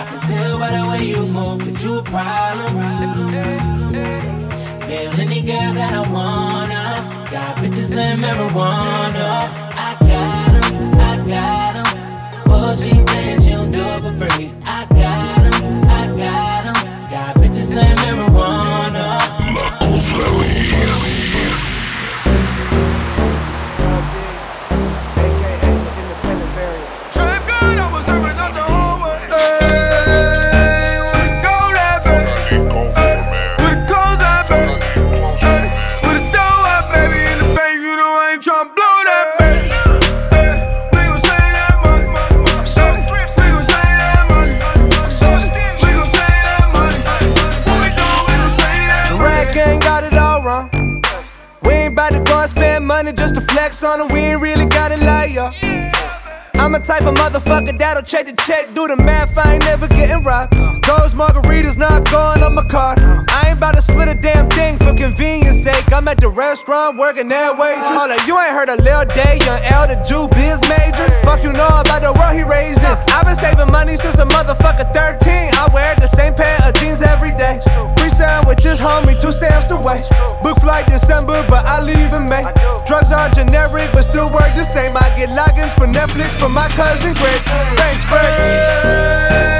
I 0.00 0.04
can 0.10 0.20
tell 0.28 0.58
by 0.58 0.70
the 0.76 0.82
way 0.88 1.02
you 1.04 1.26
move 1.26 1.64
that 1.66 1.82
you 1.82 1.98
a 1.98 2.02
problem. 2.02 2.72
Yeah, 4.88 5.22
any 5.24 5.42
girl 5.42 5.72
that 5.74 5.92
I 5.92 6.04
wanna. 6.16 6.82
Got 7.30 7.56
bitches 7.56 7.96
and 7.96 8.22
marijuana. 8.22 8.99
Flex 53.60 53.82
on. 53.82 54.08
We 54.08 54.20
ain't 54.20 54.40
really 54.40 54.64
got 54.64 54.90
it 54.90 55.00
like 55.04 55.32
ya. 55.34 55.52
I'm 56.54 56.74
a 56.74 56.80
type 56.80 57.02
of 57.02 57.14
motherfucker 57.14 57.76
that'll 57.78 58.02
check 58.02 58.26
the 58.26 58.36
check, 58.46 58.72
do 58.74 58.86
the 58.86 58.96
math, 58.96 59.36
I 59.36 59.54
ain't 59.54 59.64
never 59.64 59.88
getting 59.88 60.22
robbed. 60.24 60.52
Those 60.84 61.12
margaritas 61.12 61.76
not 61.76 62.08
going 62.10 62.42
on 62.42 62.54
my 62.54 62.64
card. 62.64 62.98
I 63.00 63.48
ain't 63.48 63.58
about 63.58 63.76
to 63.76 63.82
split 63.82 64.08
a 64.08 64.14
damn 64.14 64.48
thing 64.50 64.78
for 64.78 64.92
convenience 64.94 65.62
sake. 65.62 65.92
I'm 65.92 66.08
at 66.08 66.20
the 66.20 66.28
restaurant 66.28 66.96
working 66.96 67.28
that 67.28 67.56
way. 67.58 67.76
Hold 67.84 68.12
you 68.26 68.38
ain't 68.38 68.52
heard 68.56 68.70
of 68.70 68.80
Lil 68.80 69.04
Day, 69.12 69.36
young 69.44 69.88
the 69.88 69.96
Jew 70.08 70.28
biz 70.36 70.60
major. 70.68 71.08
Fuck 71.20 71.42
you 71.44 71.52
know 71.52 71.68
about 71.84 72.00
the 72.00 72.12
world 72.16 72.36
he 72.36 72.44
raised 72.44 72.80
in. 72.80 72.96
I've 73.12 73.26
been 73.26 73.36
saving 73.36 73.70
money 73.70 73.96
since 73.96 74.16
a 74.16 74.24
motherfucker 74.24 74.88
13. 74.92 75.52
I 75.60 75.68
wear 75.72 75.94
the 75.96 76.08
same 76.08 76.34
pair 76.34 76.56
of 76.64 76.72
jeans 76.80 77.02
every 77.02 77.32
day. 77.36 77.60
Sandwiches, 78.20 78.78
homie, 78.78 79.18
two 79.18 79.32
stamps 79.32 79.70
away. 79.70 80.02
Book 80.42 80.60
flight 80.60 80.84
December, 80.84 81.42
but 81.48 81.64
I 81.64 81.80
leave 81.80 82.12
in 82.12 82.28
May. 82.28 82.44
Drugs 82.84 83.12
are 83.12 83.30
generic, 83.30 83.88
but 83.94 84.02
still 84.02 84.30
work 84.30 84.52
the 84.54 84.62
same. 84.62 84.94
I 84.94 85.08
get 85.16 85.30
logins 85.30 85.72
for 85.72 85.86
Netflix 85.86 86.38
from 86.38 86.52
my 86.52 86.68
cousin 86.68 87.14
Greg. 87.14 87.40
Thanks, 87.80 88.04
Greg. 88.10 89.59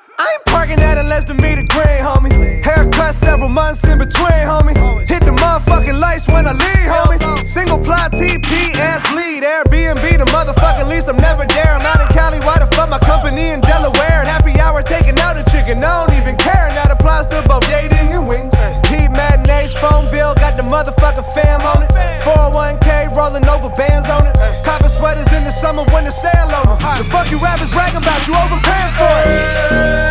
I 0.21 0.37
ain't 0.37 0.45
parking 0.45 0.77
at 0.85 1.01
a 1.01 1.05
less 1.09 1.25
than 1.25 1.41
meter 1.41 1.65
green, 1.65 1.97
homie. 2.05 2.61
Haircut 2.61 3.15
several 3.17 3.49
months 3.49 3.81
in 3.89 3.97
between, 3.97 4.45
homie. 4.45 4.77
Hit 5.09 5.25
the 5.25 5.33
motherfucking 5.33 5.97
lights 5.97 6.27
when 6.29 6.45
I 6.45 6.53
leave, 6.53 6.89
homie. 6.93 7.17
Single 7.41 7.81
ply 7.81 8.05
TP, 8.13 8.77
ass 8.77 9.01
bleed. 9.09 9.41
Airbnb, 9.41 10.05
the 10.21 10.29
motherfucking 10.29 10.85
lease. 10.85 11.09
I'm 11.09 11.17
never 11.17 11.49
there. 11.49 11.73
I'm 11.73 11.81
not 11.81 11.97
in 12.05 12.07
Cali. 12.13 12.37
Why 12.45 12.61
the 12.61 12.69
fuck 12.77 12.93
my 12.93 12.99
company 13.01 13.49
in 13.49 13.61
Delaware? 13.61 14.21
Happy 14.29 14.53
hour 14.61 14.83
taking 14.85 15.17
out 15.25 15.41
a 15.41 15.43
chicken. 15.49 15.81
I 15.81 16.05
don't 16.05 16.13
even 16.13 16.37
care. 16.37 16.69
Now 16.69 16.85
the 16.85 17.01
applies 17.01 17.25
to 17.33 17.41
both 17.49 17.65
dating 17.65 18.13
and 18.13 18.29
wings. 18.29 18.53
Heat 18.93 19.09
matinees, 19.09 19.73
phone 19.73 20.05
bill, 20.13 20.37
got 20.37 20.53
the 20.53 20.69
motherfucking 20.69 21.33
fam 21.33 21.65
on 21.65 21.81
it. 21.81 21.89
401k 22.21 23.17
rolling 23.17 23.49
over 23.49 23.73
bands 23.73 24.05
on 24.05 24.29
it. 24.29 24.37
Copper 24.61 24.93
sweaters 24.93 25.25
in 25.33 25.41
the 25.49 25.53
summer 25.53 25.81
when 25.89 26.05
the 26.05 26.13
sale 26.13 26.45
it. 26.45 26.61
The 27.01 27.09
fuck 27.09 27.31
you 27.33 27.41
rappers 27.41 27.73
bragging 27.73 27.97
about, 27.97 28.21
you 28.29 28.37
overpaying 28.37 28.93
for 29.01 29.17
it. 29.25 30.10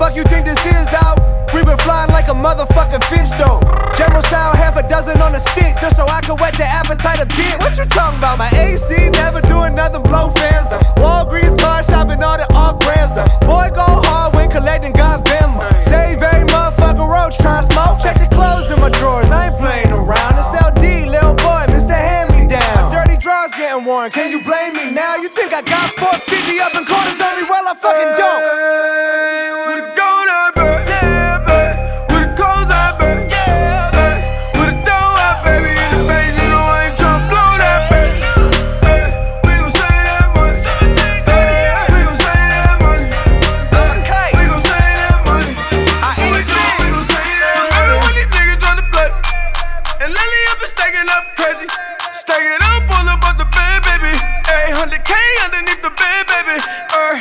Fuck 0.00 0.16
you 0.16 0.24
think 0.32 0.48
this 0.48 0.56
is, 0.64 0.88
dawg? 0.88 1.20
Free 1.52 1.60
been 1.60 1.76
flying 1.84 2.08
like 2.08 2.32
a 2.32 2.32
motherfucking 2.32 3.04
finch, 3.12 3.36
though. 3.36 3.60
General 3.92 4.24
style, 4.24 4.56
half 4.56 4.80
a 4.80 4.88
dozen 4.88 5.20
on 5.20 5.36
a 5.36 5.40
stick, 5.52 5.76
just 5.76 6.00
so 6.00 6.08
I 6.08 6.24
can 6.24 6.40
whet 6.40 6.56
the 6.56 6.64
appetite 6.64 7.20
a 7.20 7.28
bit. 7.36 7.60
What 7.60 7.76
you 7.76 7.84
talking 7.84 8.16
about? 8.16 8.40
My 8.40 8.48
AC 8.56 8.88
never 9.20 9.44
doing 9.44 9.76
nothing, 9.76 10.00
blow 10.00 10.32
fans, 10.40 10.72
though. 10.72 10.80
Walgreens 10.96 11.52
car 11.60 11.84
shopping, 11.84 12.24
all 12.24 12.40
the 12.40 12.48
off 12.56 12.80
brands, 12.80 13.12
though. 13.12 13.28
Boy, 13.44 13.68
go 13.76 13.84
hard 14.08 14.32
when 14.32 14.48
collecting, 14.48 14.96
got 14.96 15.20
Venmo. 15.28 15.68
Save 15.84 16.24
every 16.24 16.48
motherfucker 16.48 17.04
roach, 17.04 17.36
try 17.36 17.60
smoke. 17.60 18.00
Check 18.00 18.16
the 18.16 18.28
clothes 18.32 18.72
in 18.72 18.80
my 18.80 18.88
drawers, 18.96 19.28
I 19.28 19.52
ain't 19.52 19.60
playing 19.60 19.92
around. 19.92 20.40
It's 20.40 20.48
LD, 20.48 21.12
little 21.12 21.36
boy, 21.36 21.68
Mr. 21.68 21.92
Hand 21.92 22.32
Me 22.32 22.48
Down. 22.48 22.64
My 22.72 22.88
dirty 22.88 23.20
drawers 23.20 23.52
getting 23.52 23.84
worn, 23.84 24.08
can 24.08 24.32
you 24.32 24.40
blame 24.48 24.72
me 24.72 24.96
now? 24.96 25.20
You 25.20 25.28
think 25.28 25.52
I 25.52 25.60
got 25.60 25.92
450 26.00 26.56
up 26.64 26.72
in 26.72 26.88
quarters 26.88 27.20
on 27.20 27.36
me? 27.36 27.44
Well, 27.44 27.68
I 27.68 27.76
fucking 27.76 28.12
don't. 28.16 29.19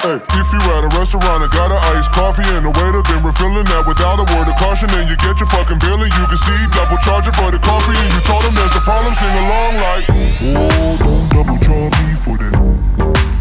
Hey, 0.10 0.18
if 0.18 0.50
you 0.50 0.58
at 0.74 0.82
a 0.82 0.90
restaurant 0.98 1.46
and 1.46 1.54
got 1.54 1.70
an 1.70 1.78
iced 1.94 2.10
coffee 2.18 2.42
and 2.58 2.66
the 2.66 2.74
waiter 2.82 3.06
been 3.14 3.22
refilling 3.22 3.62
that 3.70 3.86
without 3.86 4.18
a 4.18 4.26
word 4.34 4.50
of 4.50 4.58
caution, 4.58 4.90
and 4.98 5.06
you 5.06 5.14
get 5.22 5.38
your 5.38 5.46
fucking 5.54 5.78
bill 5.78 6.02
and 6.02 6.10
you 6.10 6.26
can 6.26 6.42
see 6.50 6.58
double 6.74 6.98
charging 7.06 7.30
for 7.38 7.54
the 7.54 7.62
coffee, 7.62 7.94
and 7.94 8.10
you 8.18 8.22
told 8.26 8.42
him 8.42 8.58
there's 8.58 8.74
a 8.74 8.82
problem, 8.90 9.14
sing 9.14 9.30
along 9.38 9.78
like, 9.78 10.10
oh, 10.10 10.98
don't 10.98 11.30
double 11.30 11.62
charge 11.62 11.94
me 12.10 12.18
for 12.18 12.42
that. 12.42 12.58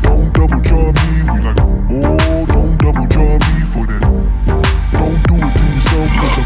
Don't 0.04 0.28
double 0.36 0.60
charge 0.60 1.00
me. 1.08 1.24
We 1.32 1.40
like, 1.40 1.56
oh, 1.56 2.44
don't 2.52 2.76
double 2.76 3.08
charge 3.08 3.48
me 3.56 3.64
for 3.64 3.88
that. 3.88 4.04
Don't 4.92 5.24
do 5.24 5.40
it 5.40 5.52
to 5.56 5.64
yourself, 5.72 6.12
cause 6.20 6.36
I'm 6.36 6.44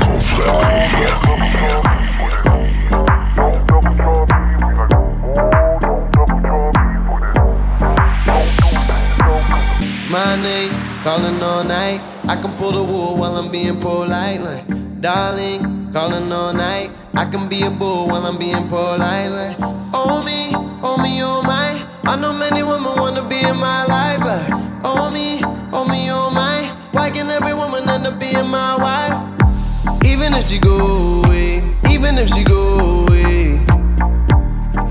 My 10.12 10.36
name, 10.42 10.70
calling 11.02 11.42
all 11.42 11.64
night. 11.64 11.98
I 12.28 12.36
can 12.36 12.52
pull 12.58 12.72
the 12.72 12.82
wool 12.84 13.16
while 13.16 13.34
I'm 13.38 13.50
being 13.50 13.80
polite. 13.80 14.42
Like, 14.42 14.66
darling, 15.00 15.90
calling 15.90 16.30
all 16.30 16.52
night. 16.52 16.90
I 17.14 17.24
can 17.24 17.48
be 17.48 17.62
a 17.62 17.70
bull 17.70 18.08
while 18.08 18.26
I'm 18.26 18.38
being 18.38 18.68
polite. 18.68 19.30
Like, 19.30 19.56
oh 19.94 20.22
me, 20.22 20.50
oh 20.82 21.00
me, 21.02 21.22
oh 21.22 21.40
my. 21.42 21.82
I 22.04 22.16
know 22.16 22.34
many 22.34 22.62
women 22.62 22.92
wanna 23.00 23.26
be 23.26 23.36
in 23.40 23.56
my 23.56 23.86
life. 23.86 24.20
Like, 24.20 24.50
oh 24.84 25.10
me, 25.10 25.40
oh 25.72 25.88
me, 25.88 26.10
oh 26.10 26.30
my. 26.30 26.68
Why 26.92 27.08
can 27.08 27.30
every 27.30 27.54
woman 27.54 27.88
end 27.88 28.06
up 28.06 28.20
being 28.20 28.50
my 28.50 28.76
wife? 28.76 30.04
Even 30.04 30.34
if 30.34 30.44
she 30.44 30.58
go 30.58 31.22
away, 31.24 31.62
even 31.90 32.18
if 32.18 32.28
she 32.28 32.44
go 32.44 33.06
away, 33.08 33.64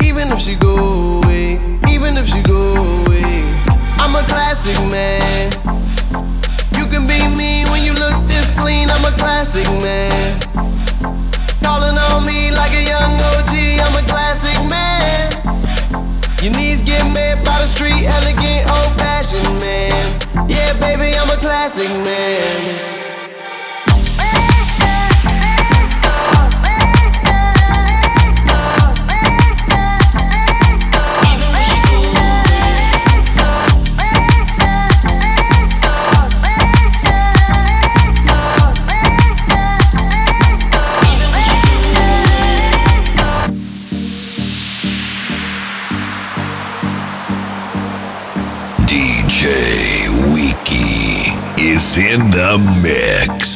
even 0.04 0.32
if 0.32 0.40
she 0.40 0.56
go 0.56 1.22
away, 1.22 1.62
even 1.88 2.18
if 2.18 2.28
she 2.28 2.42
go 2.42 2.74
away. 3.04 3.11
I'm 4.02 4.16
a 4.16 4.24
classic 4.28 4.76
man. 4.90 5.52
You 6.76 6.88
can 6.88 7.06
be 7.06 7.22
me 7.38 7.64
when 7.70 7.84
you 7.84 7.94
look 7.94 8.26
this 8.26 8.50
clean. 8.58 8.90
I'm 8.90 9.06
a 9.06 9.16
classic 9.16 9.68
man. 9.78 10.40
Calling 11.64 11.96
on 12.10 12.26
me 12.26 12.50
like 12.50 12.74
a 12.74 12.82
young 12.82 13.14
OG. 13.14 13.54
I'm 13.54 14.04
a 14.04 14.08
classic 14.10 14.58
man. 14.66 15.30
Your 16.42 16.52
knees 16.58 16.82
get 16.82 17.04
met 17.14 17.46
by 17.46 17.62
the 17.62 17.68
street, 17.68 18.10
elegant, 18.10 18.72
old 18.72 18.92
fashioned 18.98 19.46
man. 19.62 20.50
Yeah, 20.50 20.74
baby, 20.80 21.16
I'm 21.16 21.30
a 21.30 21.38
classic 21.38 21.90
man. 22.04 23.11
DJ 49.42 50.08
Wiki 50.36 51.34
is 51.60 51.98
in 51.98 52.30
the 52.30 52.60
mix. 52.80 53.51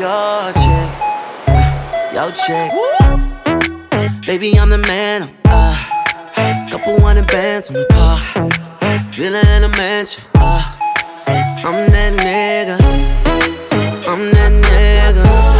Your 0.00 0.52
check, 0.54 0.90
your 2.14 2.30
check. 2.46 2.70
Baby, 4.26 4.58
I'm 4.58 4.70
the 4.70 4.78
man. 4.88 5.30
I'm, 5.44 5.76
Uh, 6.36 6.70
couple 6.70 6.98
hundred 7.02 7.26
bands 7.26 7.68
on 7.68 7.74
the 7.74 7.86
car. 7.92 8.18
Villa 9.12 9.42
in 9.56 9.64
a 9.64 9.68
mansion. 9.76 10.24
Uh, 10.36 10.62
I'm 11.66 11.90
that 11.92 12.12
nigga. 12.24 12.78
I'm 14.08 14.32
that 14.32 14.52
nigga. 14.64 15.59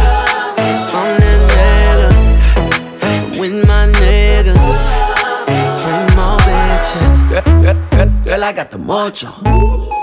Girl, 8.01 8.09
girl, 8.09 8.23
girl, 8.23 8.25
girl, 8.25 8.43
I 8.43 8.53
got 8.53 8.71
the 8.71 8.77
mojo. 8.77 9.31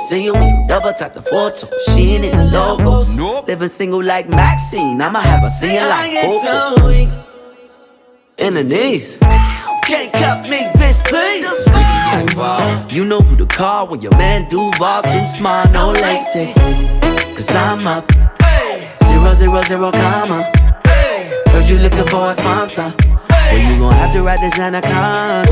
See 0.09 0.25
you 0.25 0.33
when 0.33 0.47
you 0.47 0.69
double 0.69 0.93
tap 0.93 1.15
the 1.15 1.23
photo. 1.23 1.69
She 1.87 2.15
ain't 2.15 2.27
in 2.27 2.37
the 2.37 2.45
logos. 2.45 3.17
Living 3.17 3.67
single 3.67 4.05
like 4.05 4.29
Maxine. 4.29 5.03
I'ma 5.03 5.21
have 5.21 5.43
a 5.43 5.51
singing 5.51 5.81
like 5.81 6.13
Coco. 6.23 6.87
In 8.39 8.55
the 8.55 8.63
knees. 8.63 9.19
Can't 9.83 10.13
cut 10.13 10.49
me, 10.49 10.71
bitch, 10.79 11.05
please. 11.09 11.43
You 12.95 13.05
know 13.05 13.21
who 13.21 13.35
to 13.37 13.47
call 13.47 13.89
when 13.89 14.01
your 14.01 14.13
man 14.13 14.49
Duval 14.49 15.03
too 15.03 15.27
smart, 15.37 15.73
no 15.73 15.91
lacy. 15.91 16.53
Cause 17.35 17.51
I'm 17.51 17.85
up. 17.85 18.09
Zero, 19.03 19.35
zero, 19.35 19.63
zero, 19.63 19.91
comma. 19.91 20.45
Heard 20.87 21.69
you 21.69 21.79
looking 21.79 22.07
for 22.07 22.31
a 22.31 22.35
sponsor. 22.35 22.95
Well, 23.29 23.59
you 23.59 23.79
gon' 23.81 23.93
have 23.93 24.13
to 24.13 24.23
ride 24.23 24.39
this 24.39 24.57
anaconda. 24.57 25.49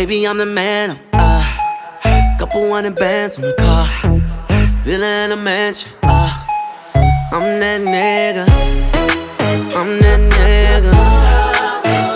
Baby, 0.00 0.26
I'm 0.26 0.38
the 0.38 0.46
man. 0.46 0.98
I'm, 1.12 1.20
Uh, 1.20 2.38
couple 2.38 2.72
hundred 2.72 2.96
bands 2.96 3.36
on 3.36 3.42
the 3.42 3.52
car. 3.58 3.86
In 4.86 5.02
a 5.30 5.36
mansion. 5.36 5.92
Uh, 6.02 6.32
I'm 7.30 7.60
that 7.60 7.82
nigga. 7.82 8.46
I'm 9.76 10.00
that 10.00 10.20
nigga. 10.36 10.92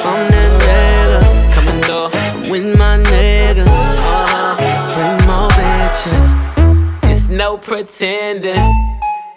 I'm 0.02 0.22
that 0.32 0.50
nigga. 0.64 1.20
Coming 1.54 1.82
through. 1.82 2.50
With 2.50 2.78
my 2.78 2.96
niggas. 3.12 3.68
Uh, 3.68 4.56
bring 4.94 5.16
more 5.28 5.50
bitches. 5.50 6.26
It's 7.10 7.28
no 7.28 7.58
pretending 7.58 8.64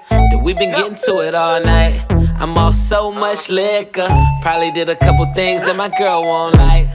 that 0.09 0.39
we've 0.41 0.55
been 0.55 0.71
getting 0.71 0.95
to 1.07 1.19
it 1.19 1.35
all 1.35 1.61
night. 1.61 2.05
I'm 2.39 2.57
off 2.57 2.75
so 2.75 3.11
much 3.11 3.49
liquor. 3.49 4.07
Probably 4.41 4.71
did 4.71 4.87
a 4.87 4.95
couple 4.95 5.25
things 5.33 5.65
that 5.65 5.75
my 5.75 5.89
girl 5.99 6.21
won't 6.23 6.55
like. 6.55 6.87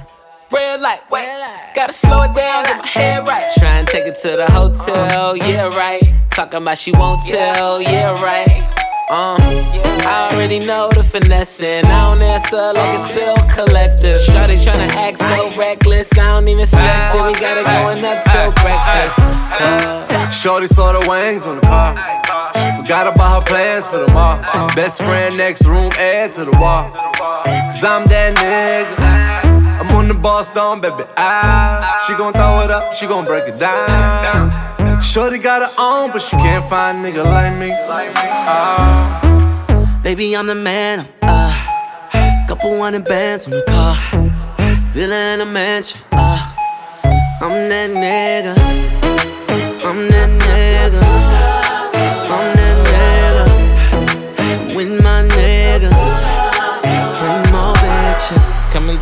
Red 0.53 0.83
light, 0.83 1.01
wait, 1.11 1.27
gotta 1.75 1.95
slow 1.95 2.23
it 2.23 2.35
down, 2.35 2.65
get 2.65 2.77
my 2.77 2.87
head 2.87 3.27
right. 3.27 3.51
Try 3.59 3.79
and 3.79 3.89
take 3.89 4.07
it 4.07 4.17
to 4.21 4.37
the 4.37 4.51
hotel, 4.51 5.35
yeah, 5.35 5.69
right. 5.69 6.03
Talking 6.31 6.63
about 6.63 6.77
she 6.77 6.93
won't 6.93 7.25
tell, 7.27 7.81
yeah, 7.81 8.13
right. 8.23 8.61
Uh, 9.11 9.37
I 10.05 10.31
already 10.33 10.59
know 10.59 10.91
the 10.91 11.03
finessing. 11.03 11.85
I 11.85 12.15
don't 12.15 12.23
answer 12.23 12.57
like 12.57 13.01
it's 13.01 13.11
bill 13.13 13.37
collector. 13.53 14.17
Shawty 14.29 14.57
tryna 14.61 14.95
act 14.97 15.19
so 15.19 15.49
reckless. 15.59 16.13
I 16.19 16.29
don't 16.29 16.49
even 16.49 16.67
stress 16.67 17.15
it. 17.15 17.23
We 17.23 17.35
got 17.35 17.57
it 17.59 17.67
going 17.67 18.05
up 18.05 18.25
till 18.25 18.53
breakfast. 18.63 19.19
Uh, 19.21 20.31
Shorty 20.31 20.67
saw 20.67 20.93
the 20.93 21.09
wings 21.09 21.47
on 21.47 21.57
the. 21.57 21.63
She 22.55 22.83
forgot 22.83 23.15
about 23.15 23.43
her 23.43 23.47
plans 23.49 23.87
for 23.87 24.05
tomorrow. 24.05 24.69
Best 24.75 25.03
friend 25.03 25.37
next 25.37 25.67
room, 25.67 25.91
add 25.99 26.33
to 26.33 26.45
the 26.45 26.53
wall. 26.53 26.91
Cause 26.93 27.85
I'm 27.85 28.07
that 28.09 28.37
nigga. 28.37 29.42
I'm 30.13 30.19
the 30.19 30.23
boss 30.23 30.51
down, 30.51 30.83
baby. 30.83 31.05
Ah, 31.17 32.05
she 32.07 32.15
gon' 32.15 32.35
throw 32.35 32.61
it 32.61 32.71
up, 32.71 32.93
she 32.93 33.07
gon' 33.07 33.25
break 33.25 33.49
it 33.49 33.59
down. 33.59 35.01
Shorty 35.01 35.39
got 35.39 35.63
her 35.63 35.73
own, 35.83 36.11
but 36.11 36.21
she 36.21 36.37
can't 36.37 36.69
find 36.69 36.99
a 36.99 37.01
nigga 37.11 37.25
like 37.25 37.59
me. 37.59 37.73
Ah. 37.73 40.01
Baby, 40.03 40.37
I'm 40.37 40.47
the 40.47 40.55
man. 40.55 41.09
Uh, 41.23 42.47
couple 42.47 42.79
hundred 42.79 43.07
bands 43.07 43.47
on 43.47 43.53
the 43.53 43.63
car. 43.67 43.97
In 44.95 45.41
a 45.41 45.47
mansion. 45.47 46.03
Uh, 46.13 46.53
I'm 47.41 47.71
that 47.71 47.89
nigga. 47.89 48.55
I'm 49.83 50.09
that 50.11 50.29
nigga. 50.45 51.01
I'm 52.29 52.52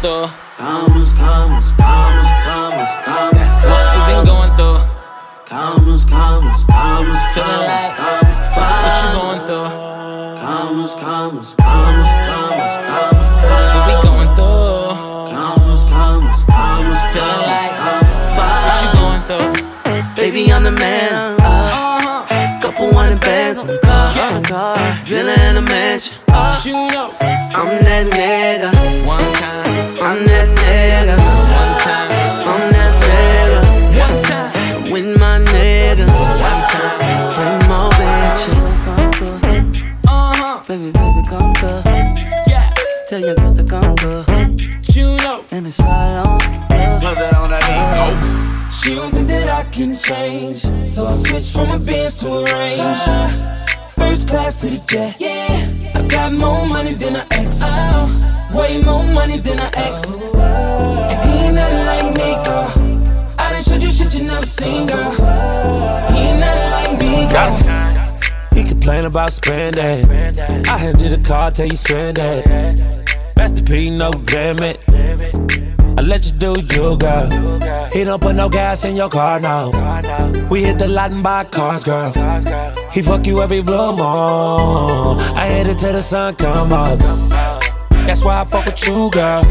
through. 0.01 0.27
Commas, 0.57 1.13
commas, 1.15 1.73
commas, 1.73 2.29
commas, 2.45 2.93
commas. 3.05 3.37
That's 3.37 3.65
what 3.65 3.85
we 3.97 4.01
been 4.15 4.25
going 4.27 4.53
through. 4.57 4.81
Commas, 5.47 6.05
commas, 6.05 6.65
commas, 6.65 7.21
Feeling 7.35 7.67
like 7.69 7.97
commas, 7.97 8.41
what 8.41 8.97
you 9.03 9.09
going 9.21 9.43
through? 9.47 9.69
Commas, 10.41 10.95
commas, 10.95 11.55
commas, 11.55 12.11
commas, 12.29 12.75
commas, 12.89 13.31
What 13.45 13.85
we 13.89 13.95
going 14.09 14.31
through? 14.37 15.37
commas, 15.37 15.85
commas, 15.85 16.45
commas, 16.45 17.01
Feeling 17.13 17.45
like 17.45 17.73
commas, 17.81 18.19
what 18.37 18.77
you 18.81 18.89
going 18.97 19.23
through? 19.29 20.17
Baby, 20.17 20.53
I'm 20.53 20.63
the 20.65 20.73
man. 20.73 21.37
Uh, 21.41 22.61
couple 22.63 22.93
hundred 22.95 23.21
bands 23.21 23.59
on 23.61 23.67
the 23.67 23.79
car, 23.79 24.19
on 24.19 24.43
the 24.43 24.49
car. 24.49 24.77
Villa 25.05 25.35
in 25.49 25.57
a 25.57 25.63
mansion. 25.63 26.17
Uh, 26.29 26.61
You 26.65 26.73
know, 26.93 27.13
I'm 27.21 27.67
that 27.85 28.07
nigga. 28.13 28.80
Tell 43.71 43.81
your 43.83 43.95
girls 43.95 44.25
to 44.25 44.25
conquer. 44.27 44.99
You 44.99 45.17
know, 45.19 45.45
And 45.53 45.67
it's 45.67 45.79
all 45.79 45.89
on. 45.89 46.39
Put 46.41 47.15
that 47.15 47.35
on 47.35 47.51
that 47.51 47.63
beat, 47.71 47.95
go. 47.95 48.21
She 48.83 48.95
don't 48.97 49.13
think 49.13 49.29
that 49.29 49.49
I 49.49 49.63
can 49.71 49.95
change, 49.95 50.63
so 50.85 51.07
I 51.07 51.13
switched 51.13 51.53
from 51.53 51.71
a 51.71 51.79
Benz 51.79 52.17
to 52.17 52.27
a 52.27 52.45
Range. 52.45 52.99
First 53.97 54.29
class 54.29 54.61
to 54.63 54.67
the 54.67 54.83
jet, 54.89 55.17
yeah. 55.21 55.93
I 55.95 56.03
got 56.09 56.33
more 56.33 56.67
money 56.67 56.95
than 56.95 57.15
an 57.15 57.27
ex, 57.31 57.61
oh. 57.63 58.51
way 58.53 58.83
more 58.83 59.05
money 59.05 59.39
than 59.39 59.61
an 59.61 59.71
ex. 59.77 60.17
Oh, 60.17 60.33
oh. 60.35 61.09
And 61.11 61.31
he 61.31 61.47
ain't 61.47 61.55
nothing 61.55 61.87
like 61.87 62.17
me, 62.17 62.31
girl. 62.45 63.37
I 63.39 63.53
done 63.53 63.63
showed 63.63 63.83
you 63.83 63.91
shit 63.91 64.15
you 64.15 64.25
never 64.27 64.47
seen, 64.47 64.89
girl. 64.89 65.11
He 66.11 66.19
ain't 66.19 66.41
nothing 66.41 66.71
like 66.73 67.01
me, 67.01 67.31
girl. 67.31 67.57
He 68.53 68.65
complain 68.65 69.05
about 69.05 69.33
spending. 69.33 70.11
I 70.67 70.77
handed 70.77 71.13
the 71.13 71.23
car, 71.23 71.53
tell 71.53 71.67
you 71.67 71.77
spend 71.77 72.19
it. 72.19 73.10
Master 73.51 73.65
P, 73.65 73.91
no 73.91 74.11
limit. 74.11 74.81
I 75.99 76.03
let 76.03 76.25
you 76.25 76.33
do 76.33 76.55
you, 76.73 76.97
girl. 76.97 77.91
He 77.93 78.05
don't 78.05 78.21
put 78.23 78.37
no 78.37 78.49
gas 78.49 78.85
in 78.85 78.95
your 78.95 79.09
car, 79.09 79.41
no. 79.41 79.71
We 80.49 80.63
hit 80.63 80.79
the 80.79 80.87
lot 80.87 81.11
and 81.11 81.23
buy 81.23 81.45
cars, 81.45 81.83
girl. 81.83 82.13
He 82.93 83.03
fuck 83.03 83.27
you 83.27 83.43
every 83.43 83.61
blue 83.63 83.91
moon. 83.97 85.19
I 85.35 85.49
hit 85.49 85.67
it 85.67 85.79
till 85.79 85.93
the 85.93 86.03
sun 86.03 86.37
come 86.37 86.73
up. 86.73 87.01
That's 88.07 88.25
why 88.25 88.41
I 88.41 88.45
fuck 88.45 88.67
with 88.67 88.87
you, 88.87 89.11
girl. 89.11 89.43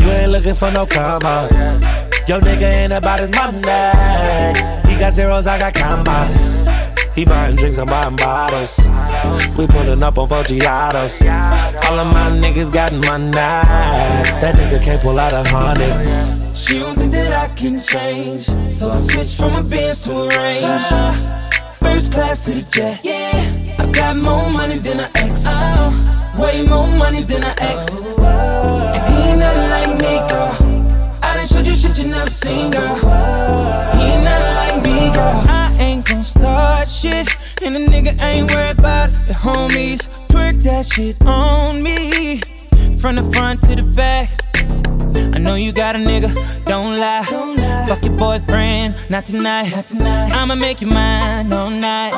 You 0.00 0.10
ain't 0.10 0.32
looking 0.32 0.54
for 0.54 0.70
no 0.70 0.84
come 0.84 1.24
up. 1.24 1.50
Yo, 2.28 2.38
nigga 2.40 2.70
ain't 2.82 2.92
about 2.92 3.20
his 3.20 3.30
money. 3.30 3.58
He 4.90 4.98
got 4.98 5.14
zeros, 5.14 5.46
I 5.46 5.58
got 5.58 5.74
commas. 5.74 6.85
He 7.16 7.24
buying 7.24 7.56
drinks, 7.56 7.78
I'm 7.78 7.86
buying 7.86 8.14
bottles. 8.14 8.78
We 9.56 9.66
pulling 9.66 10.02
up 10.02 10.18
on 10.18 10.28
four 10.28 10.42
Giatos. 10.42 11.22
All 11.84 11.98
of 11.98 12.08
my 12.08 12.28
niggas 12.28 12.70
got 12.70 12.92
money. 12.92 13.30
That 13.32 14.54
nigga 14.54 14.84
can't 14.84 15.00
pull 15.00 15.18
out 15.18 15.32
a 15.32 15.42
hundred. 15.48 16.06
She 16.06 16.78
don't 16.78 16.94
think 16.94 17.12
that 17.12 17.32
I 17.32 17.54
can 17.54 17.80
change, 17.80 18.42
so 18.70 18.90
I 18.90 18.96
switched 18.96 19.38
from 19.38 19.54
a 19.54 19.62
Benz 19.62 20.00
to 20.00 20.12
a 20.12 20.28
Range. 20.28 20.82
First 21.80 22.12
class 22.12 22.44
to 22.44 22.50
the 22.50 22.70
jet, 22.70 23.00
yeah. 23.02 23.76
I 23.78 23.90
got 23.92 24.16
more 24.18 24.50
money 24.50 24.76
than 24.76 25.00
an 25.00 25.10
ex, 25.14 25.46
way 26.36 26.66
more 26.66 26.86
money 26.86 27.22
than 27.22 27.44
an 27.44 27.54
ex. 27.58 27.98
And 27.98 29.02
he 29.08 29.30
ain't 29.30 29.38
nothing 29.38 29.70
like 29.70 29.92
me, 30.02 30.18
girl. 30.28 30.52
I 31.22 31.36
done 31.38 31.46
showed 31.46 31.66
you 31.66 31.74
shit 31.74 31.96
you 31.96 32.10
never 32.10 32.28
seen, 32.28 32.72
girl. 32.72 32.94
He 33.94 34.02
ain't 34.04 34.22
nothing 34.22 34.54
like 34.54 34.84
me, 34.84 35.14
girl. 35.14 35.55
Ain't 35.78 36.06
gon' 36.06 36.24
start 36.24 36.88
shit, 36.88 37.28
and 37.62 37.74
the 37.74 37.80
nigga 37.80 38.20
ain't 38.22 38.50
worried 38.50 38.78
about 38.78 39.10
the 39.28 39.34
homies. 39.34 40.08
Twerk 40.28 40.62
that 40.62 40.86
shit 40.86 41.16
on 41.26 41.82
me, 41.82 42.40
from 42.98 43.16
the 43.16 43.22
front 43.32 43.62
to 43.62 43.76
the 43.76 43.82
back. 43.82 44.28
I 45.34 45.38
know 45.38 45.54
you 45.54 45.72
got 45.72 45.94
a 45.94 45.98
nigga, 45.98 46.32
don't 46.64 46.98
lie. 46.98 47.22
Fuck 47.88 48.04
your 48.04 48.16
boyfriend, 48.16 48.94
not 49.10 49.26
tonight. 49.26 49.70
not 49.74 49.86
tonight. 49.86 50.32
I'ma 50.32 50.54
make 50.54 50.80
you 50.80 50.86
mine 50.86 51.52
all 51.52 51.70
night. 51.70 52.12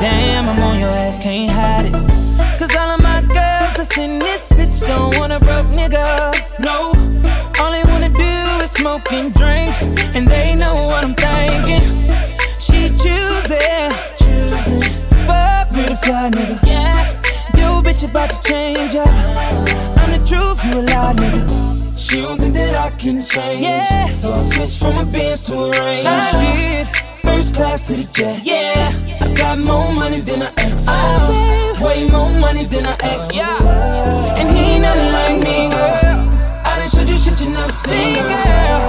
Damn, 0.00 0.48
I'm 0.48 0.58
on 0.62 0.78
your 0.78 0.90
ass, 0.90 1.18
can't 1.18 1.50
hide 1.50 1.86
it. 1.86 1.92
Cause 2.58 2.74
all 2.76 2.90
of 2.90 3.02
my 3.02 3.20
girls 3.22 3.74
that's 3.76 3.96
in 3.96 4.18
this 4.18 4.52
bitch 4.52 4.86
don't 4.86 5.16
want 5.16 5.32
a 5.32 5.38
broke 5.40 5.68
nigga. 5.68 6.60
No, 6.60 6.92
all 7.58 7.72
they 7.72 7.82
wanna 7.90 8.10
do 8.10 8.62
is 8.62 8.70
smoke 8.70 9.10
and 9.12 9.32
drink, 9.32 9.72
and 10.14 10.28
they 10.28 10.54
know 10.54 10.74
what 10.74 11.04
I'm 11.04 11.14
thinking 11.14 12.29
choosing. 12.88 13.90
Fuck 15.26 15.70
with 15.72 15.90
a 15.90 15.98
fly 16.02 16.30
nigga. 16.30 16.56
Yeah. 16.66 17.06
You 17.56 17.82
bitch 17.82 18.04
about 18.08 18.30
to 18.30 18.40
change 18.42 18.94
up. 18.96 19.08
I'm 19.98 20.10
the 20.12 20.18
truth, 20.26 20.64
you 20.64 20.80
a 20.80 20.82
lie 20.82 21.14
nigga. 21.14 21.98
She 21.98 22.22
don't 22.22 22.40
think 22.40 22.54
that 22.54 22.74
I 22.74 22.90
can 22.96 23.22
change. 23.22 23.62
Yeah. 23.62 24.06
So 24.06 24.32
I 24.32 24.38
switched 24.40 24.78
from 24.80 24.98
a 24.98 25.04
Benz 25.04 25.42
to 25.42 25.54
a 25.54 25.70
Range. 25.70 26.06
I 26.06 26.40
did. 26.40 26.88
First 27.22 27.54
class 27.54 27.86
to 27.88 27.94
the 27.94 28.12
jet. 28.12 28.40
Yeah. 28.44 28.92
I 29.20 29.32
got 29.34 29.58
more 29.58 29.92
money 29.92 30.20
than 30.20 30.42
I 30.42 30.52
ex. 30.56 30.86
Oh, 30.88 31.78
way 31.84 32.08
more 32.08 32.32
money 32.32 32.64
than 32.64 32.86
I 32.86 32.96
ex. 33.02 33.36
Yeah. 33.36 34.38
And 34.38 34.48
he 34.48 34.74
ain't 34.74 34.82
nothing 34.82 35.12
like 35.12 35.38
me, 35.44 35.68
girl. 35.70 36.28
I 36.64 36.78
done 36.80 36.88
showed 36.88 37.08
you 37.08 37.16
shit 37.16 37.40
you 37.40 37.50
never 37.50 37.70
seen, 37.70 38.14
girl. 38.14 38.80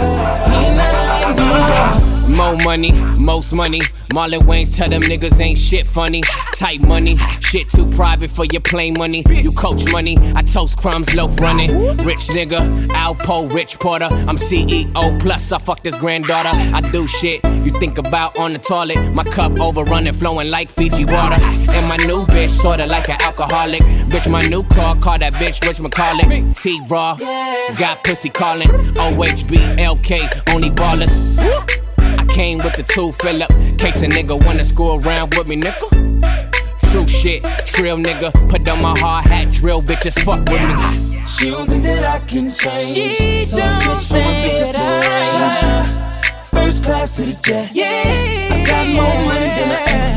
He 0.48 0.56
ain't 0.66 0.78
nothing 0.78 1.08
like 1.08 1.28
me, 1.38 1.46
girl. 1.68 2.20
More 2.36 2.57
money, 2.57 2.91
most 3.23 3.53
money. 3.53 3.82
Marlon 4.11 4.41
Wayans 4.41 4.75
tell 4.75 4.89
them 4.89 5.01
niggas 5.01 5.39
ain't 5.39 5.59
shit 5.59 5.88
funny. 5.88 6.21
Tight 6.53 6.86
money, 6.88 7.15
shit 7.41 7.69
too 7.69 7.86
private 7.91 8.29
for 8.29 8.45
your 8.45 8.61
plain 8.61 8.93
money. 8.97 9.23
You 9.29 9.51
coach 9.51 9.89
money, 9.91 10.17
I 10.36 10.41
toast 10.41 10.77
crumbs, 10.77 11.13
loaf 11.13 11.39
running. 11.39 11.71
Rich 11.97 12.29
nigga, 12.29 12.88
Alpo, 12.89 13.51
Rich 13.53 13.79
Porter. 13.79 14.05
I'm 14.05 14.38
CEO 14.38 15.19
plus, 15.19 15.51
I 15.51 15.57
fuck 15.57 15.82
this 15.84 15.95
granddaughter. 15.95 16.51
I 16.53 16.82
do 16.91 17.07
shit 17.07 17.43
you 17.43 17.71
think 17.79 17.97
about 17.97 18.38
on 18.38 18.53
the 18.53 18.59
toilet. 18.59 18.97
My 19.13 19.23
cup 19.23 19.59
overrunning, 19.59 20.13
flowing 20.13 20.49
like 20.49 20.71
Fiji 20.71 21.05
water. 21.05 21.38
And 21.71 21.88
my 21.88 21.97
new 21.97 22.25
bitch, 22.25 22.49
sorta 22.49 22.86
like 22.86 23.09
an 23.09 23.21
alcoholic. 23.21 23.82
Bitch, 24.09 24.29
my 24.29 24.47
new 24.47 24.63
car, 24.63 24.95
call 24.97 25.19
that 25.19 25.34
bitch 25.34 25.65
Rich 25.65 25.77
McCarlin. 25.77 26.59
T 26.59 26.79
Raw, 26.88 27.15
got 27.77 28.03
pussy 28.03 28.29
calling. 28.29 28.67
OHB, 28.67 29.77
LK, 29.77 30.53
only 30.53 30.69
ballers. 30.69 31.39
I 32.32 32.34
came 32.34 32.59
with 32.59 32.75
the 32.77 32.84
two 32.84 33.11
fill 33.11 33.43
up. 33.43 33.49
Case 33.77 34.03
a 34.03 34.07
nigga 34.07 34.41
wanna 34.45 34.63
screw 34.63 34.95
around 35.01 35.36
with 35.36 35.49
me, 35.49 35.57
nickel. 35.57 35.89
True 36.89 37.05
shit, 37.05 37.43
trill 37.65 37.97
nigga. 37.97 38.32
Put 38.49 38.65
on 38.69 38.82
my 38.82 38.97
hard 38.97 39.25
hat, 39.25 39.51
drill 39.51 39.82
bitches, 39.84 40.17
fuck 40.23 40.39
with 40.47 40.63
me. 40.63 40.75
She 41.27 41.51
don't 41.51 41.67
think 41.67 41.84
that 41.84 42.05
I 42.05 42.19
can 42.25 42.49
change. 42.49 42.95
She 42.95 43.43
so 43.43 43.59
I 43.59 43.67
switched 43.84 44.07
from 44.07 44.23
a 44.23 44.32
Benz 44.47 44.71
to 44.71 44.79
a 44.79 44.99
Range. 45.11 45.84
First 46.53 46.86
class 46.86 47.17
to 47.17 47.23
the 47.23 47.36
jet. 47.43 47.69
Yeah. 47.73 47.84
I 47.86 48.63
got 48.65 48.88
more 48.95 49.17
money 49.27 49.49
than 49.51 49.69
an 49.75 49.84
ex. 49.91 50.15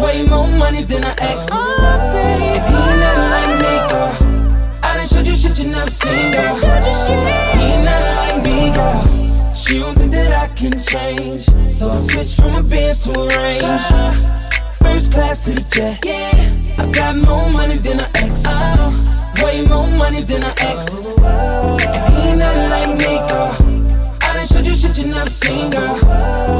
Way 0.00 0.26
more 0.26 0.48
money 0.48 0.84
than 0.84 1.04
an 1.04 1.16
ex. 1.20 1.52
And 1.52 2.42
he 2.42 2.80
ain't 2.80 2.96
nothing 2.96 3.28
like 3.36 3.52
me, 3.60 3.74
girl. 3.92 4.12
I 4.82 4.96
done 4.96 5.06
showed 5.06 5.26
you 5.26 5.34
shit 5.34 5.58
you 5.58 5.70
never 5.70 5.90
seen, 5.90 6.32
girl. 6.32 6.54
He 6.56 7.60
ain't 7.60 7.84
nothing 7.84 8.16
like 8.16 8.42
me, 8.42 8.72
girl. 8.72 9.04
She 9.70 9.78
don't 9.78 9.94
think 9.94 10.12
that 10.12 10.32
I 10.32 10.49
can 10.60 10.72
change. 10.72 11.46
So 11.70 11.88
I 11.88 11.96
switched 11.96 12.36
from 12.36 12.54
a 12.54 12.62
Benz 12.62 13.04
to 13.04 13.18
a 13.18 13.28
Range. 13.28 13.88
First 14.82 15.12
class 15.12 15.46
to 15.46 15.52
the 15.52 15.64
jet. 15.72 16.04
Yeah. 16.04 16.84
I 16.84 16.92
got 16.92 17.16
more 17.16 17.48
money 17.48 17.78
than 17.78 18.00
an 18.00 18.10
ex. 18.14 18.44
Way 19.42 19.64
more 19.64 19.86
money 19.96 20.22
than 20.22 20.44
an 20.44 20.52
ex. 20.58 20.98
And 20.98 22.14
he 22.14 22.28
ain't 22.28 22.38
nothing 22.38 22.68
like 22.76 22.92
me, 22.98 23.12
girl. 23.28 23.56
I 24.20 24.36
done 24.36 24.46
showed 24.46 24.66
you 24.66 24.74
shit 24.74 24.98
you 24.98 25.06
never 25.06 25.30
seen, 25.30 25.70
girl. 25.70 26.59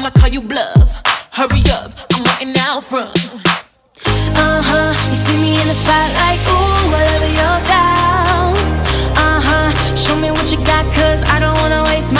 I'ma 0.00 0.08
call 0.16 0.30
you 0.30 0.40
bluff. 0.40 0.96
Hurry 1.30 1.60
up, 1.76 1.92
I'm 2.10 2.24
waiting 2.24 2.56
out 2.56 2.82
front. 2.82 3.12
Uh 4.32 4.62
huh. 4.64 4.96
You 5.10 5.14
see 5.14 5.36
me 5.36 5.60
in 5.60 5.68
the 5.68 5.76
spotlight, 5.76 6.40
ooh, 6.48 6.88
I 6.88 7.04
love 7.04 7.28
your 7.28 7.56
style. 7.60 8.56
Uh 9.12 9.40
huh. 9.44 9.68
Show 9.96 10.16
me 10.16 10.30
what 10.30 10.50
you 10.50 10.56
got, 10.64 10.88
cause 10.96 11.22
I 11.24 11.38
don't 11.38 11.52
wanna 11.60 11.84
waste 11.84 12.14
my 12.14 12.19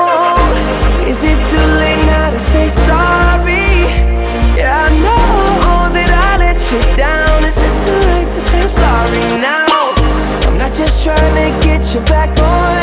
is 1.11 1.23
it 1.25 1.39
too 1.49 1.67
late 1.81 2.05
now 2.05 2.29
to 2.29 2.39
say 2.39 2.69
sorry? 2.69 3.67
Yeah, 4.55 4.87
I 4.87 4.97
know 5.03 5.93
that 5.95 6.09
I 6.09 6.37
let 6.37 6.59
you 6.71 6.79
down. 6.95 7.43
Is 7.43 7.57
it 7.57 7.75
too 7.83 7.99
late 8.11 8.29
to 8.35 8.39
say 8.39 8.61
I'm 8.61 8.69
sorry 8.69 9.41
now? 9.41 9.67
I'm 10.47 10.57
not 10.57 10.73
just 10.73 11.03
trying 11.03 11.35
to 11.35 11.67
get 11.67 11.93
you 11.93 11.99
back 12.05 12.29
on 12.39 12.80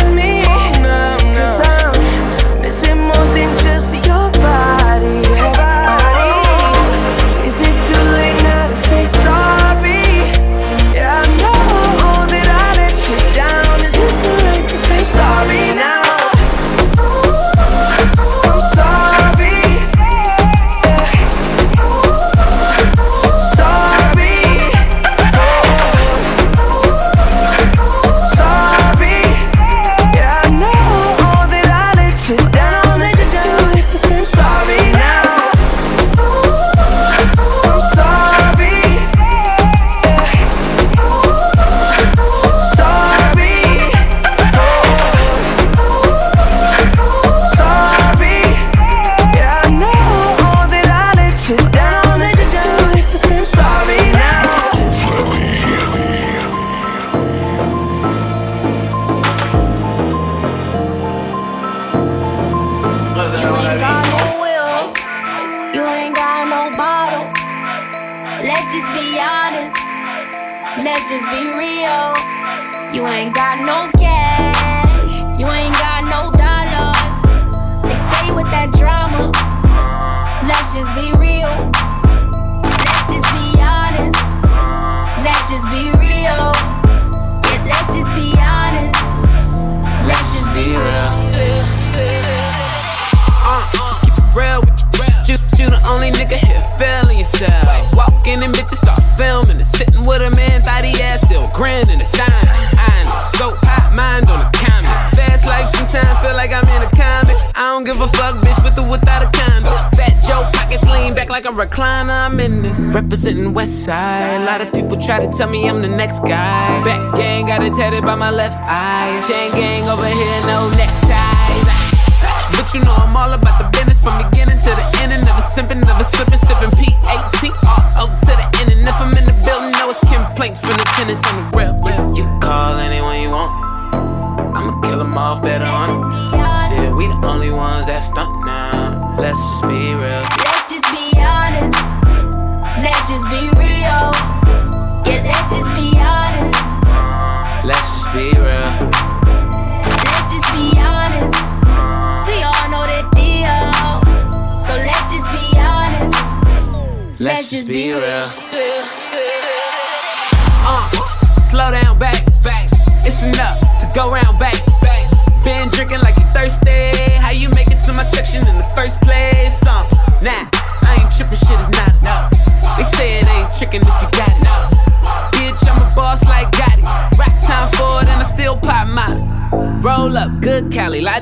tell 115.39 115.49
me 115.49 115.69
I'm 115.69 115.81
the 115.81 115.87
next 115.89 116.19
guy. 116.25 116.83
Back 116.83 117.15
gang 117.15 117.47
got 117.47 117.63
it 117.63 117.73
tatted 117.75 118.05
by 118.05 118.17
my 118.17 118.31
left 118.31 118.59
eye. 118.59 119.23
Chain 119.29 119.53
gang 119.53 119.89
over 119.89 120.05
here, 120.05 120.41
no 120.51 120.69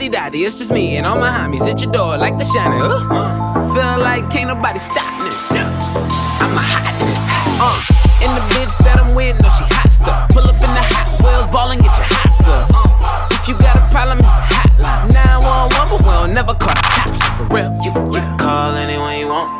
Cali, 0.06 0.18
lottie 0.20 0.30
dottie. 0.30 0.44
It's 0.44 0.56
just 0.56 0.70
me 0.70 0.96
and 0.96 1.06
all 1.06 1.18
my 1.18 1.28
homies 1.28 1.66
at 1.68 1.80
your 1.82 1.92
door 1.92 2.16
like 2.18 2.38
the 2.38 2.44
shiner. 2.44 2.78
Uh, 2.80 3.74
feel 3.74 4.02
like 4.02 4.30
can't 4.30 4.48
nobody 4.48 4.78
stop 4.78 5.12
me. 5.22 5.30
I'm 5.50 6.54
a 6.54 6.60
hot 6.60 6.94
nigga. 7.00 7.26
Uh, 7.58 7.80
and 8.22 8.32
the 8.36 8.44
bitch 8.54 8.76
that 8.84 8.98
I'm 8.98 9.14
with, 9.14 9.40
no, 9.42 9.48
she 9.50 9.64
hot 9.74 9.90
stuff. 9.90 10.30
Pull 10.30 10.44
up 10.44 10.54
in 10.54 10.60
the 10.60 10.84
hot 10.94 11.08
wheels, 11.22 11.46
ball 11.52 11.70
and 11.70 11.82
get 11.82 11.94
your 11.96 12.06
hot 12.06 12.46
up. 12.46 12.70
Uh, 12.72 13.34
if 13.34 13.48
you 13.48 13.54
got 13.58 13.76
a 13.76 13.82
problem, 13.90 14.18
hotline 14.22 15.12
911, 15.12 15.90
but 15.90 16.00
we 16.00 16.10
don't 16.12 16.34
never 16.34 16.54
call 16.54 16.74
the 16.74 16.86
cops 16.94 17.22
for 17.36 17.44
real. 17.54 17.70
You, 17.82 17.90
you 18.12 18.20
can 18.20 18.38
call 18.38 18.74
anyone 18.74 19.18
you 19.18 19.28
want. 19.28 19.50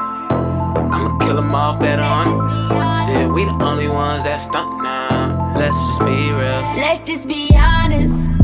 I'ma 0.92 1.18
kill 1.26 1.36
them 1.36 1.54
all 1.54 1.76
better 1.78 2.02
on 2.02 2.26
it. 2.28 2.94
Shit, 3.04 3.28
we 3.30 3.44
the 3.44 3.56
only 3.64 3.88
ones 3.88 4.24
that 4.24 4.36
stunt 4.36 4.82
now. 4.82 5.54
Let's 5.56 5.76
just 5.86 6.00
be 6.00 6.30
real. 6.30 6.62
Let's 6.76 7.00
just 7.00 7.28
be 7.28 7.50
honest. 7.56 8.35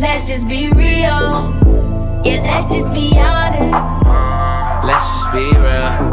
Let's 0.00 0.28
just 0.28 0.46
be 0.48 0.68
real. 0.70 1.50
Yeah, 2.24 2.42
let's 2.46 2.66
just 2.72 2.94
be 2.94 3.18
honest. 3.18 3.74
Let's 4.86 5.12
just 5.12 5.32
be 5.32 5.50
real. 5.58 6.10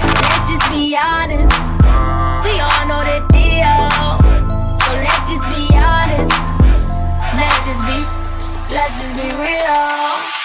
Let's 0.00 0.50
just 0.50 0.70
be 0.70 0.96
honest. 0.96 1.52
We 2.44 2.56
all 2.58 2.86
know 2.88 3.04
the 3.04 3.20
deal. 3.36 3.90
So 4.80 4.94
let's 4.96 5.30
just 5.30 5.44
be 5.50 5.68
honest. 5.76 6.58
Let's 7.36 7.66
just 7.66 7.84
be, 7.84 8.00
let's 8.72 8.98
just 8.98 9.14
be 9.14 9.28
real. 9.44 10.35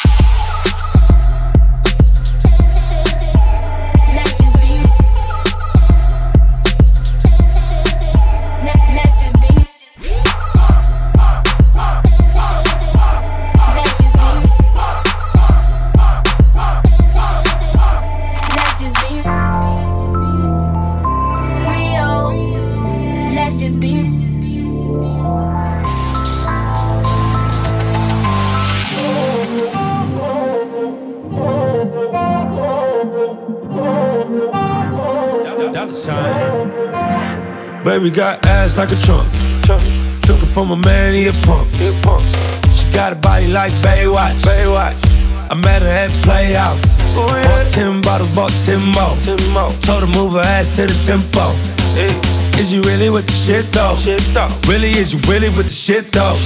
Baby 37.91 38.09
got 38.09 38.45
ass 38.45 38.77
like 38.77 38.89
a 38.93 38.95
trunk. 38.95 39.27
Took 40.23 40.41
it 40.41 40.45
from 40.53 40.71
a 40.71 40.77
man, 40.77 41.13
he 41.13 41.27
a 41.27 41.33
punk. 41.43 41.67
She 41.75 42.89
got 42.93 43.11
a 43.11 43.15
body 43.17 43.47
like 43.47 43.73
Baywatch. 43.83 44.39
Baywatch. 44.47 44.95
I 45.51 45.55
met 45.55 45.81
her 45.81 45.89
at 45.89 46.09
Playhouse. 46.23 46.79
Bought 47.13 47.67
10 47.69 47.99
bottles, 47.99 48.33
bought 48.33 48.53
10 48.63 48.79
more. 48.95 49.75
Told 49.83 50.07
her 50.07 50.11
move 50.15 50.31
her 50.31 50.39
ass 50.39 50.77
to 50.77 50.87
the 50.87 50.95
tempo. 51.03 51.51
Is 52.57 52.71
you 52.71 52.79
really 52.83 53.09
with 53.09 53.25
the 53.25 53.33
shit 53.33 53.65
though? 53.73 53.99
Really, 54.71 54.91
is 54.91 55.11
you 55.11 55.19
really 55.27 55.49
with 55.49 55.67
the 55.67 55.75
shit 55.75 56.13
though? 56.13 56.39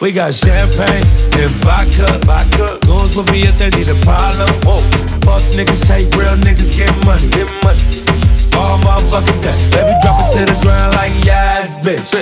We 0.00 0.12
got 0.12 0.34
champagne 0.34 1.02
and 1.34 1.50
vodka. 1.66 2.06
vodka. 2.22 2.78
Goons 2.86 3.16
with 3.16 3.28
me 3.32 3.42
if 3.42 3.58
they 3.58 3.70
need 3.70 3.88
a 3.88 3.98
problem. 4.06 4.46
Fuck 5.26 5.42
niggas, 5.50 5.82
hate 5.90 6.14
real 6.14 6.38
niggas, 6.38 6.70
get 6.76 6.94
money. 7.04 7.26
Get 7.30 7.50
money. 7.64 7.89
All 8.56 8.78
motherfucking 8.78 9.42
day. 9.42 9.56
Baby, 9.70 9.94
drop 10.02 10.16
it 10.24 10.38
to 10.38 10.52
the 10.52 10.58
ground 10.62 10.94
like 10.94 11.12
yes, 11.24 11.78
bitch. 11.78 12.12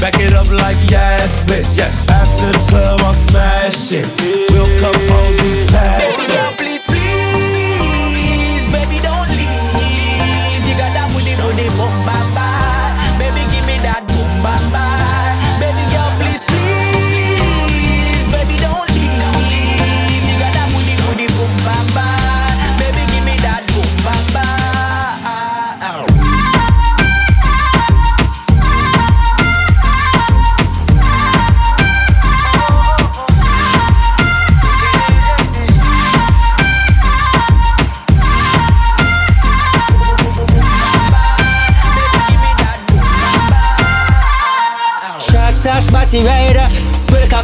Back 0.00 0.20
it 0.20 0.34
up 0.34 0.48
like 0.50 0.76
yes, 0.90 1.40
bitch. 1.44 1.78
After 2.10 2.52
the 2.52 2.62
club, 2.68 3.00
I'm 3.00 3.14
smashing. 3.14 4.06
We'll 4.50 4.68
come 4.78 5.00
home, 5.08 5.32
we 5.42 5.66
pass 5.68 6.28
it. 6.30 6.85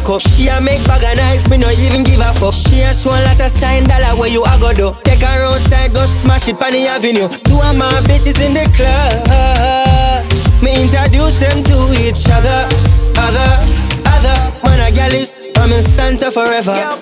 Cock 0.03 0.15
up, 0.15 0.21
she 0.21 0.47
a 0.49 0.59
make 0.59 0.83
bag 0.85 1.03
of 1.03 1.15
nice, 1.15 1.47
me 1.47 1.57
no 1.57 1.69
even 1.71 2.03
give 2.03 2.19
a 2.19 2.33
fuck. 2.33 2.53
She 2.53 2.81
a 2.81 2.93
show 2.93 3.11
a 3.11 3.23
lot 3.23 3.39
of 3.39 3.49
sign 3.49 3.87
dollar 3.87 4.19
where 4.19 4.29
you 4.29 4.43
a 4.43 4.59
go 4.59 4.73
do. 4.73 4.93
Take 5.03 5.21
her 5.21 5.43
outside, 5.43 5.93
go 5.93 6.05
smash 6.05 6.49
it 6.49 6.61
on 6.61 6.71
the 6.71 6.87
avenue. 6.87 7.29
Two 7.29 7.61
of 7.61 7.75
my 7.75 7.87
bitches 8.03 8.43
in 8.43 8.53
the 8.53 8.67
club. 8.75 9.23
Me 10.61 10.75
introduce 10.83 11.39
them 11.39 11.63
to 11.63 11.93
each 12.03 12.27
other, 12.27 12.67
other, 13.15 13.63
other. 14.05 14.37
Man 14.63 14.79
a 14.81 14.91
gal 14.93 15.13
is, 15.13 15.47
I'm 15.55 15.71
in 15.71 15.81
stanza 15.81 16.31
forever. 16.31 16.73
Girl, 16.73 16.99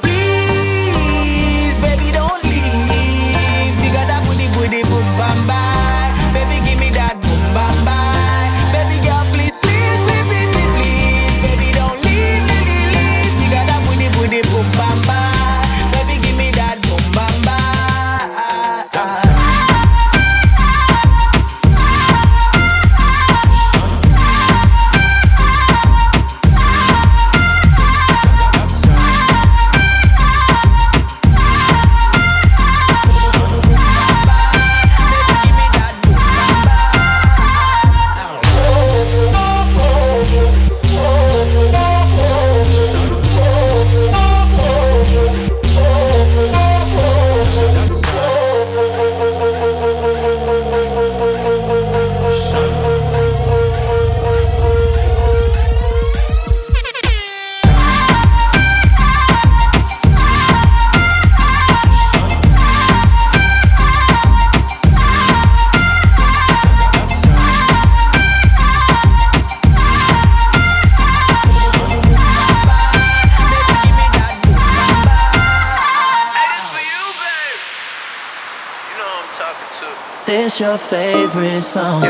song 81.62 82.02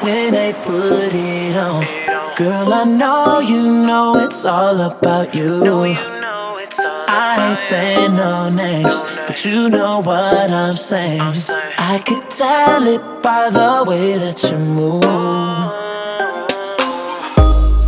when 0.00 0.32
they 0.32 0.52
put 0.64 1.10
it 1.12 1.56
on. 1.56 1.84
Girl, 2.36 2.72
I 2.72 2.84
know 2.84 3.40
you 3.40 3.62
know 3.86 4.16
it's 4.16 4.44
all 4.44 4.80
about 4.80 5.34
you. 5.34 5.62
I 7.08 7.50
ain't 7.50 7.60
saying 7.60 8.14
no 8.14 8.48
names, 8.48 9.02
but 9.26 9.44
you 9.44 9.68
know 9.68 10.00
what 10.00 10.50
I'm 10.50 10.74
saying. 10.74 11.20
I 11.78 12.00
could 12.06 12.30
tell 12.30 12.86
it 12.86 13.02
by 13.22 13.50
the 13.50 13.84
way 13.88 14.16
that 14.18 14.42
you 14.44 14.56
move. 14.56 15.02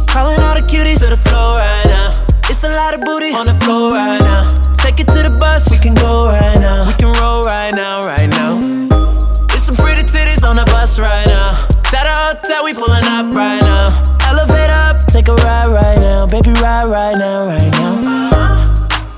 Calling 0.08 0.40
all 0.40 0.54
the 0.54 0.66
cuties 0.66 0.98
to 1.00 1.10
the 1.10 1.16
floor 1.16 1.58
right 1.58 1.86
now. 1.86 2.26
It's 2.50 2.64
a 2.64 2.70
lot 2.70 2.92
of 2.94 3.00
booty 3.00 3.32
on 3.32 3.46
the 3.46 3.54
floor 3.54 3.92
right 3.92 4.20
now. 4.20 4.48
Take 4.76 5.00
it 5.00 5.08
to 5.08 5.22
the 5.22 5.30
bus, 5.30 5.70
we 5.70 5.78
can 5.78 5.94
go 5.94 6.26
right 6.26 6.58
now. 6.58 6.86
We 6.86 6.92
can 6.94 7.12
roll 7.20 7.42
right 7.44 7.72
now, 7.72 8.00
right 8.02 8.28
now. 8.28 8.33
Hotel, 12.34 12.64
we 12.64 12.72
pulling 12.72 13.04
up 13.04 13.26
right 13.34 13.60
now. 13.60 13.88
Elevate 14.28 14.70
up, 14.70 15.06
take 15.06 15.28
a 15.28 15.34
ride 15.34 15.68
right 15.68 15.98
now. 15.98 16.26
Baby, 16.26 16.50
ride 16.60 16.86
right 16.86 17.16
now, 17.16 17.46
right 17.46 17.70
now. 17.72 18.60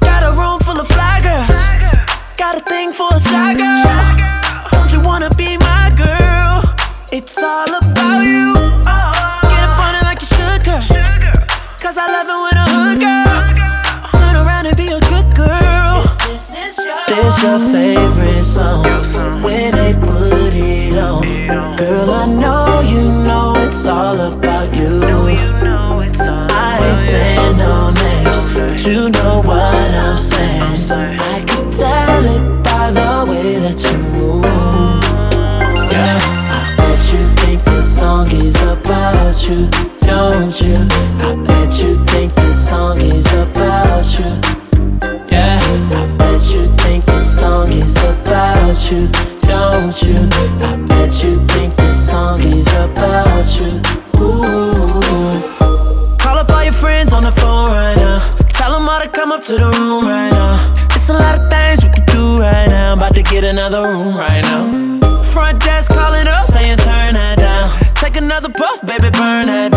Got 0.00 0.22
a 0.22 0.32
room 0.32 0.60
full 0.60 0.78
of 0.78 0.88
fly 0.88 1.20
girls. 1.22 1.58
Got 2.36 2.56
a 2.56 2.60
thing 2.60 2.92
for 2.92 3.08
a 3.12 3.20
shy 3.20 3.54
girl. 3.54 4.68
Don't 4.72 4.92
you 4.92 5.00
wanna 5.00 5.30
be 5.36 5.56
my 5.58 5.92
girl? 5.96 6.62
It's 7.12 7.38
all 7.42 7.68
about 7.68 8.22
you. 8.22 8.52
Get 9.50 9.62
up 9.66 9.78
on 9.86 9.94
it 9.98 10.04
like 10.04 10.20
you 10.20 10.30
should, 10.36 10.60
girl. 10.64 10.84
Cause 11.80 11.96
I 11.96 12.06
love 12.14 12.28
it 12.34 12.40
when 12.44 12.56
a 12.64 12.66
hood 12.74 13.00
girl. 13.00 13.38
Turn 14.20 14.36
around 14.36 14.66
and 14.66 14.76
be 14.76 14.88
a 14.88 15.00
good 15.12 15.28
girl. 15.34 16.04
This 16.28 16.52
is 16.52 17.42
your 17.42 17.60
favorite 17.72 18.44
song 18.44 18.84
when 19.42 19.74
they 19.74 19.94
put 19.94 20.52
it 20.52 20.98
on. 20.98 21.76
Girl, 21.76 22.10
I 22.10 22.26
know 22.26 22.65
you 23.76 23.84
know 23.84 23.84
it's 23.84 23.86
all 23.86 24.20
about 24.20 24.74
you. 24.74 25.00
I 26.50 26.78
ain't 26.80 27.00
saying 27.02 27.56
no 27.58 27.90
names, 27.90 28.54
but 28.54 28.86
you 28.86 29.10
know 29.10 29.42
what 29.44 29.90
I'm 29.94 30.16
saying. 30.18 30.90
I 31.20 31.44
can 31.46 31.70
tell 31.70 32.24
it 32.24 32.64
by 32.64 32.90
the 32.90 33.30
way 33.30 33.58
that 33.58 33.78
you 33.84 33.98
move. 34.16 34.44
Yeah, 35.92 36.18
I 36.48 36.74
bet 36.78 37.12
you 37.12 37.22
think 37.36 37.64
this 37.64 37.98
song 37.98 38.26
is 38.30 38.56
about 38.62 39.46
you, 39.46 39.56
don't 40.00 40.58
you? 40.62 40.78
I 41.20 41.34
bet 41.44 41.78
you 41.78 41.92
think 42.06 42.34
this 42.34 42.68
song 42.68 42.98
is 43.00 43.26
about 43.34 44.06
you. 44.18 44.30
Yeah, 45.30 45.60
I 45.92 46.16
bet 46.18 46.42
you 46.50 46.64
think 46.80 47.04
this 47.04 47.38
song 47.38 47.70
is 47.70 47.96
about 47.96 48.90
you, 48.90 49.08
don't 49.72 50.02
you? 50.02 50.20
I 50.62 50.76
bet 50.88 51.12
you 51.22 51.32
think 51.52 51.74
this 51.76 52.10
song 52.10 52.40
is 52.42 52.66
about 52.84 53.48
you. 53.58 53.70
Ooh. 54.20 56.16
Call 56.18 56.38
up 56.38 56.50
all 56.50 56.64
your 56.64 56.72
friends 56.72 57.12
on 57.12 57.24
the 57.24 57.32
phone 57.32 57.70
right 57.70 57.96
now. 57.96 58.18
Tell 58.58 58.72
them 58.72 58.88
all 58.88 59.00
to 59.00 59.08
come 59.08 59.32
up 59.32 59.42
to 59.44 59.52
the 59.52 59.70
room 59.78 60.04
right 60.04 60.30
now. 60.30 60.56
It's 60.94 61.08
a 61.08 61.14
lot 61.14 61.38
of 61.38 61.50
things 61.50 61.84
we 61.84 61.90
can 61.90 62.04
do 62.06 62.40
right 62.40 62.68
now. 62.68 62.94
About 62.94 63.14
to 63.14 63.22
get 63.22 63.44
another 63.44 63.82
room 63.82 64.16
right 64.16 64.42
now. 64.42 65.22
Front 65.22 65.62
desk 65.62 65.90
calling 65.90 66.26
up, 66.26 66.44
saying 66.44 66.78
turn 66.78 67.14
that 67.14 67.38
down. 67.38 67.94
Take 67.94 68.16
another 68.16 68.48
puff, 68.48 68.80
baby, 68.86 69.10
burn 69.10 69.46
that 69.46 69.72
down. 69.72 69.75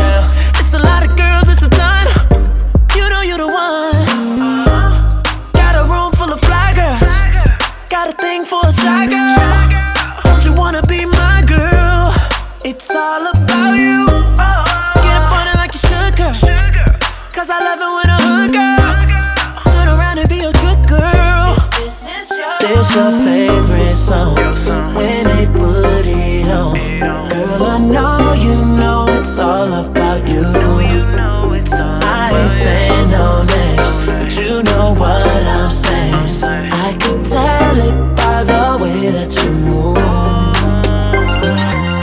Song 24.09 24.35
when 24.95 25.23
they 25.27 25.45
put 25.45 26.05
it 26.07 26.47
on. 26.49 26.73
Girl, 27.29 27.63
I 27.63 27.77
know 27.77 28.33
you 28.45 28.55
know 28.81 29.05
it's 29.19 29.37
all 29.37 29.71
about 29.71 30.27
you. 30.27 30.45
I 32.17 32.31
ain't 32.39 32.53
saying 32.63 33.09
no 33.11 33.43
names, 33.55 33.91
but 34.07 34.29
you 34.41 34.63
know 34.63 34.95
what 35.01 35.43
I'm 35.57 35.69
saying. 35.69 36.43
I 36.85 36.97
can 36.99 37.23
tell 37.23 37.77
it 37.87 37.95
by 38.15 38.43
the 38.51 38.65
way 38.81 39.11
that 39.11 39.31
you 39.39 39.51
move. 39.51 39.97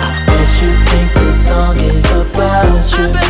I 0.06 0.24
bet 0.28 0.50
you 0.62 0.70
think 0.88 1.08
this 1.18 1.36
song 1.48 1.76
is 1.90 2.06
about 2.22 2.84
you, 2.94 3.25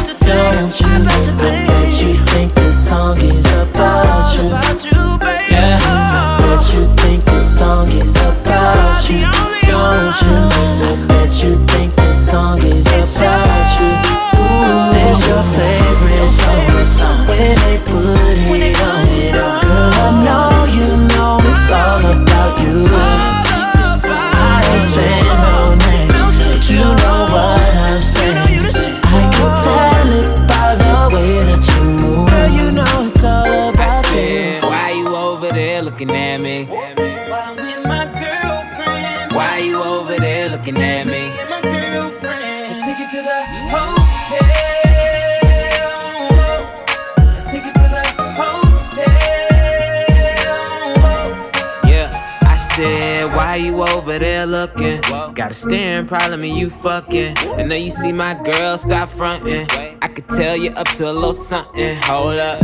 Got 54.74 55.50
a 55.50 55.54
staring 55.54 56.06
problem 56.06 56.42
and 56.42 56.56
you 56.56 56.70
fucking. 56.70 57.36
I 57.56 57.62
know 57.62 57.76
you 57.76 57.90
see 57.90 58.12
my 58.12 58.34
girl, 58.34 58.76
stop 58.76 59.08
fronting. 59.08 59.66
I 60.02 60.08
could 60.08 60.28
tell 60.28 60.56
you 60.56 60.70
up 60.70 60.88
to 60.96 61.10
a 61.10 61.12
little 61.12 61.34
something. 61.34 61.96
Hold 62.02 62.38
up, 62.38 62.62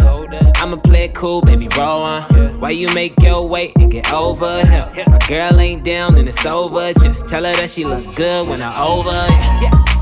I'ma 0.60 0.76
play 0.76 1.04
it 1.04 1.14
cool, 1.14 1.42
baby, 1.42 1.68
roll 1.78 2.02
on. 2.02 2.60
Why 2.60 2.70
you 2.70 2.92
make 2.94 3.14
your 3.20 3.48
way 3.48 3.72
and 3.78 3.90
get 3.90 4.12
over 4.12 4.64
here? 4.66 4.90
My 5.06 5.18
girl 5.28 5.60
ain't 5.60 5.84
down 5.84 6.16
and 6.16 6.28
it's 6.28 6.44
over. 6.46 6.92
Just 6.94 7.28
tell 7.28 7.44
her 7.44 7.52
that 7.52 7.70
she 7.70 7.84
look 7.84 8.14
good 8.16 8.48
when 8.48 8.60
I'm 8.62 8.80
over. 8.80 9.10
Yeah. 9.10 10.01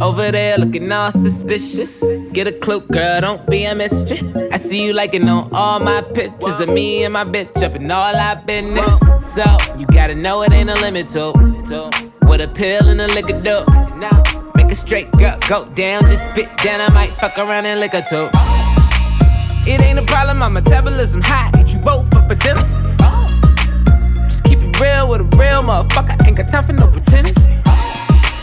Over 0.00 0.30
there 0.30 0.56
looking 0.58 0.92
all 0.92 1.10
suspicious. 1.10 2.30
Get 2.32 2.46
a 2.46 2.52
clue, 2.52 2.80
girl, 2.80 3.20
don't 3.20 3.48
be 3.50 3.64
a 3.64 3.74
mystery. 3.74 4.32
I 4.52 4.56
see 4.58 4.86
you 4.86 4.92
liking 4.92 5.28
on 5.28 5.48
all 5.52 5.80
my 5.80 6.02
pictures 6.14 6.60
of 6.60 6.68
me 6.68 7.02
and 7.02 7.12
my 7.12 7.24
bitch 7.24 7.62
up 7.64 7.74
in 7.74 7.90
all 7.90 8.14
our 8.14 8.36
business. 8.36 9.00
So, 9.18 9.42
you 9.76 9.86
gotta 9.86 10.14
know 10.14 10.42
it 10.42 10.52
ain't 10.52 10.70
a 10.70 10.74
limit 10.74 11.08
to. 11.08 11.32
what 12.26 12.40
a 12.40 12.46
pill 12.46 12.86
and 12.88 13.00
a 13.00 13.08
liquor 13.08 13.40
do. 13.42 13.64
Make 14.54 14.70
a 14.70 14.76
straight 14.76 15.10
girl 15.12 15.36
go 15.48 15.64
down, 15.74 16.02
just 16.02 16.30
spit 16.30 16.48
down. 16.58 16.80
I 16.80 16.90
might 16.90 17.10
fuck 17.10 17.36
around 17.36 17.66
and 17.66 17.80
lick 17.80 17.90
her 17.92 18.02
too. 18.08 18.28
It 19.66 19.80
ain't 19.80 19.98
a 19.98 20.04
problem, 20.04 20.38
my 20.38 20.48
metabolism 20.48 21.22
high. 21.24 21.50
Eat 21.60 21.74
you 21.74 21.80
both 21.80 22.14
up 22.14 22.28
for 22.28 22.36
dinner. 22.36 22.62
Just 24.22 24.44
keep 24.44 24.60
it 24.60 24.80
real 24.80 25.08
with 25.08 25.22
a 25.22 25.28
real 25.36 25.62
motherfucker. 25.62 26.24
Ain't 26.24 26.36
got 26.36 26.48
time 26.48 26.64
for 26.64 26.72
no 26.72 26.86
pretense. 26.86 27.34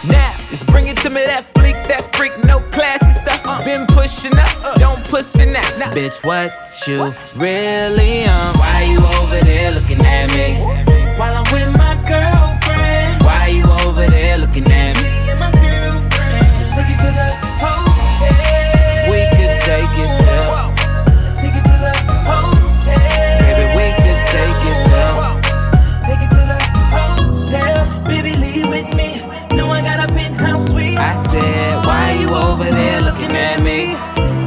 Now, 0.08 0.36
just 0.50 0.68
bring 0.68 0.88
it 0.88 0.98
to 0.98 1.10
me, 1.10 1.26
that 1.26 1.46
fleek, 1.54 1.88
that 1.88 2.04
freak, 2.16 2.32
no 2.46 2.60
classy 2.72 3.12
stuff. 3.12 3.42
Uh. 3.46 3.64
Been 3.64 3.86
pushing 3.88 4.38
up, 4.38 4.78
don't 4.78 5.04
pussy 5.06 5.46
now. 5.52 5.94
Bitch, 5.94 6.24
what 6.24 6.52
you 6.88 7.14
really 7.36 8.26
on? 8.26 8.54
Why 8.58 8.88
you 8.90 9.00
over 9.00 9.44
there 9.44 9.72
looking 9.72 10.02
at 10.02 10.28
me? 10.36 10.60
While 11.18 11.36
I'm 11.38 11.54
with 11.54 11.72
my 11.78 11.96
girlfriend. 12.08 13.24
Why 13.24 13.48
you 13.48 13.66
over 13.88 14.06
there 14.08 14.38
looking 14.38 14.70
at 14.72 15.02
me? 15.02 15.15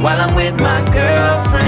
While 0.01 0.21
I'm 0.21 0.33
with 0.33 0.57
my 0.61 0.79
girlfriend. 0.85 1.67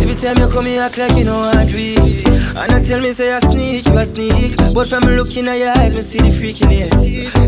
Every 0.00 0.14
time 0.14 0.38
you 0.38 0.48
come 0.48 0.64
here, 0.64 0.80
act 0.80 0.96
like 0.96 1.16
you 1.18 1.24
know 1.24 1.36
I 1.52 1.66
it. 1.68 2.26
And 2.56 2.72
I 2.72 2.80
tell 2.80 2.98
me 3.02 3.10
say 3.12 3.30
I 3.30 3.40
sneak, 3.40 3.84
you 3.84 3.98
a 3.98 4.04
sneak. 4.06 4.56
But 4.74 4.88
from 4.88 5.04
looking 5.04 5.46
at 5.48 5.58
your 5.58 5.68
eyes, 5.76 5.92
me 5.94 6.00
see 6.00 6.20
the 6.20 6.32
freakiness. 6.32 6.90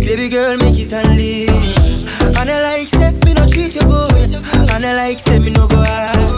Baby 0.00 0.28
girl, 0.28 0.58
make 0.58 0.78
it 0.78 0.92
unleash. 0.92 2.04
And 2.36 2.50
I 2.50 2.60
like 2.60 2.88
say 2.88 3.12
me 3.24 3.32
no 3.32 3.46
treat 3.46 3.74
you 3.74 3.80
good. 3.80 4.70
And 4.74 4.84
I 4.84 4.92
like 4.92 5.18
say 5.18 5.38
me 5.38 5.52
no 5.52 5.66
go 5.66 5.76
hard. 5.78 6.37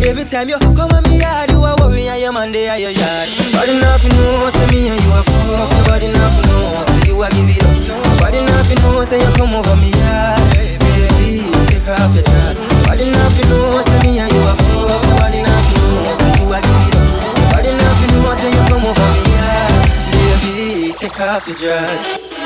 Every 0.00 0.24
time 0.24 0.48
you 0.48 0.58
come 0.74 0.90
at 0.96 1.04
me 1.06 1.20
yard, 1.20 1.50
you 1.50 1.60
a 1.62 1.70
worry 1.78 2.08
and 2.08 2.20
your 2.20 2.32
man 2.32 2.50
there 2.52 2.72
at 2.72 2.80
your 2.80 2.90
yard. 2.90 3.28
Body 3.52 3.74
nothing 3.78 4.10
know, 4.16 4.48
say 4.50 4.66
me 4.72 4.88
and 4.90 4.98
you 4.98 5.10
a 5.14 5.22
fuck. 5.22 5.70
Body 5.86 6.08
nothing 6.10 6.46
know, 6.50 6.72
say 6.82 7.12
you 7.12 7.14
a 7.20 7.28
give 7.30 7.46
it 7.46 7.62
up. 7.62 8.18
Body 8.18 8.40
nothing 8.42 8.80
know, 8.82 9.04
say 9.04 9.20
you 9.20 9.30
come 9.36 9.52
over 9.54 9.76
me 9.78 9.92
yard. 9.94 10.40
Baby, 10.50 11.46
take 11.68 11.86
off 11.86 12.10
your 12.16 12.24
dress. 12.26 12.56
Body 12.88 13.06
nothing 13.12 13.46
know, 13.52 13.78
say 13.84 13.98
me 14.02 14.18
and 14.18 14.30
you 14.32 14.42
a 14.42 14.54
fuck. 14.56 15.02
Body 15.20 15.40
nothing 15.44 15.82
know, 15.92 16.02
say 16.16 16.32
you 16.42 16.46
a 16.48 16.58
give 16.58 16.80
it 16.90 16.96
up. 16.96 17.54
Body 17.54 17.72
nothing 17.76 18.10
know, 18.18 18.32
say 18.34 18.50
you 18.50 18.62
come 18.66 18.84
over 18.88 19.06
me 19.14 19.22
yard. 19.30 19.74
Baby, 20.16 20.92
take 20.96 21.20
off 21.22 21.46
your 21.46 21.56
dress. 21.56 22.39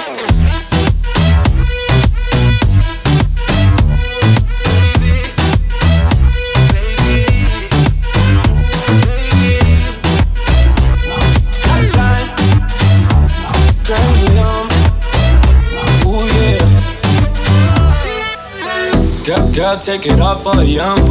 Girl, 19.74 19.82
take 19.82 20.06
it 20.06 20.20
off 20.20 20.44
for 20.44 20.54
a 20.60 20.62
young. 20.62 21.02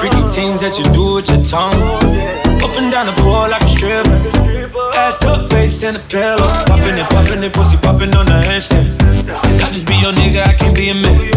Freaky 0.00 0.24
things 0.32 0.64
that 0.64 0.80
you 0.80 0.88
do 0.96 1.20
with 1.20 1.28
your 1.28 1.42
tongue. 1.44 1.76
Up 2.64 2.72
and 2.80 2.88
down 2.88 3.04
the 3.04 3.16
pole 3.20 3.44
like 3.44 3.60
a 3.60 3.68
stripper. 3.68 4.16
Ass 4.96 5.20
up, 5.28 5.52
face 5.52 5.84
in 5.84 6.00
the 6.00 6.00
pillow. 6.08 6.48
Popping 6.64 6.96
it, 6.96 7.04
popping 7.12 7.44
it, 7.44 7.52
pussy 7.52 7.76
popping 7.76 8.16
on 8.16 8.24
the 8.24 8.40
handstand. 8.48 8.88
I 9.60 9.68
just 9.68 9.84
be 9.84 10.00
your 10.00 10.16
nigga, 10.16 10.48
I 10.48 10.56
can't 10.56 10.72
be 10.72 10.88
a 10.88 10.96
man. 10.96 11.28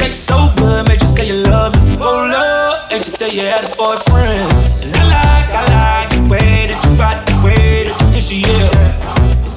Sex 0.00 0.16
so 0.16 0.48
good, 0.56 0.88
made 0.88 1.02
you 1.02 1.08
say 1.12 1.28
you 1.28 1.44
love 1.44 1.76
me. 1.76 2.00
Hold 2.00 2.32
up, 2.32 2.88
and 2.88 3.04
you 3.04 3.12
say 3.12 3.28
you 3.28 3.44
had 3.44 3.68
a 3.68 3.72
boyfriend. 3.76 4.48
And 4.80 4.96
I 4.96 5.04
like, 5.12 5.48
I 5.52 5.62
like 5.76 6.08
the 6.16 6.24
way 6.24 6.72
that 6.72 6.80
you 6.88 6.92
body, 6.96 7.20
the 7.20 7.36
way 7.44 7.84
that 7.84 7.96
you 8.00 8.08
kiss 8.16 8.32
your 8.32 8.48
ear. 8.48 8.72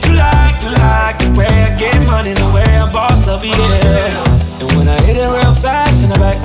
You 0.03 0.19
like, 0.19 0.59
you 0.59 0.71
like 0.75 1.15
the 1.23 1.31
way 1.31 1.47
I 1.47 1.71
get 1.79 1.95
money, 2.03 2.35
the 2.35 2.51
way 2.51 2.67
I 2.67 2.91
boss 2.91 3.23
up, 3.31 3.39
yeah. 3.39 4.36
And 4.57 4.71
when 4.73 4.87
I 4.89 4.97
hit 5.05 5.17
it 5.17 5.29
real 5.29 5.53
fast 5.61 6.01
in 6.01 6.09
the 6.09 6.17
back, 6.17 6.41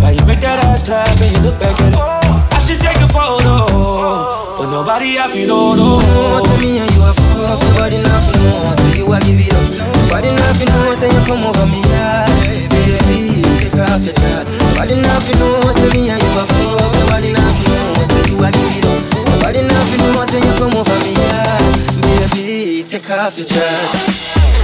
why 0.00 0.16
you 0.16 0.24
make 0.24 0.40
that 0.40 0.64
ass 0.64 0.80
clap 0.80 1.04
and 1.20 1.28
you 1.28 1.40
look 1.44 1.60
back 1.60 1.76
at 1.84 1.92
it? 1.92 2.00
I 2.00 2.58
should 2.64 2.80
take 2.80 2.96
a 3.04 3.08
photo, 3.12 4.56
but 4.56 4.72
nobody 4.72 5.20
have 5.20 5.36
you 5.36 5.44
know, 5.44 5.76
no. 5.76 6.00
Say 6.40 6.56
me 6.64 6.80
and 6.80 6.88
you 6.96 7.04
a 7.04 7.12
fuck, 7.12 7.60
nobody 7.68 8.00
nothing 8.00 8.40
know. 8.48 8.72
Say 8.80 8.96
you 8.96 9.04
a 9.12 9.20
give 9.20 9.36
it 9.36 9.52
up, 9.52 9.64
nobody 10.08 10.32
nothing 10.32 10.70
know. 10.72 10.96
Say 10.96 11.12
you 11.12 11.20
come 11.28 11.44
over 11.44 11.66
me, 11.68 11.84
yeah, 11.92 12.24
baby, 12.72 13.44
take 13.60 13.76
off 13.76 14.00
your 14.00 14.16
dress. 14.16 14.48
Nobody 14.64 14.96
nothing 15.04 15.36
know. 15.36 15.60
Say 15.68 15.88
me 15.92 16.08
and 16.08 16.20
you 16.24 16.32
a 16.40 16.44
fuck, 16.48 16.92
nobody 16.96 17.28
nothing 17.28 17.68
know. 17.76 18.08
Say 18.08 18.24
you 18.32 18.40
a 18.40 18.48
give 18.48 18.72
it 18.72 18.88
up, 18.88 19.00
nobody 19.36 19.60
nothing 19.68 20.00
know. 20.00 20.24
Say 20.32 20.40
you 20.40 20.52
come 20.56 20.72
over 20.80 20.96
me, 21.04 21.12
yeah, 21.12 21.60
baby, 22.00 22.88
take 22.88 23.04
off 23.12 23.36
your 23.36 23.44
dress. 23.44 24.63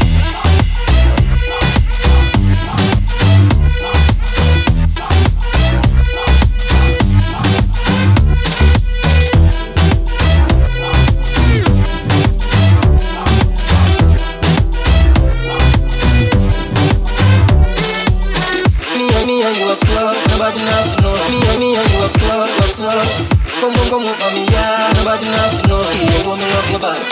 Nobody 25.10 25.26
nothing 25.26 25.66
know. 25.66 25.82
Yeah, 25.90 26.22
go 26.22 26.38
me 26.38 26.46
love 26.54 26.70
your 26.70 26.78
body. 26.78 27.02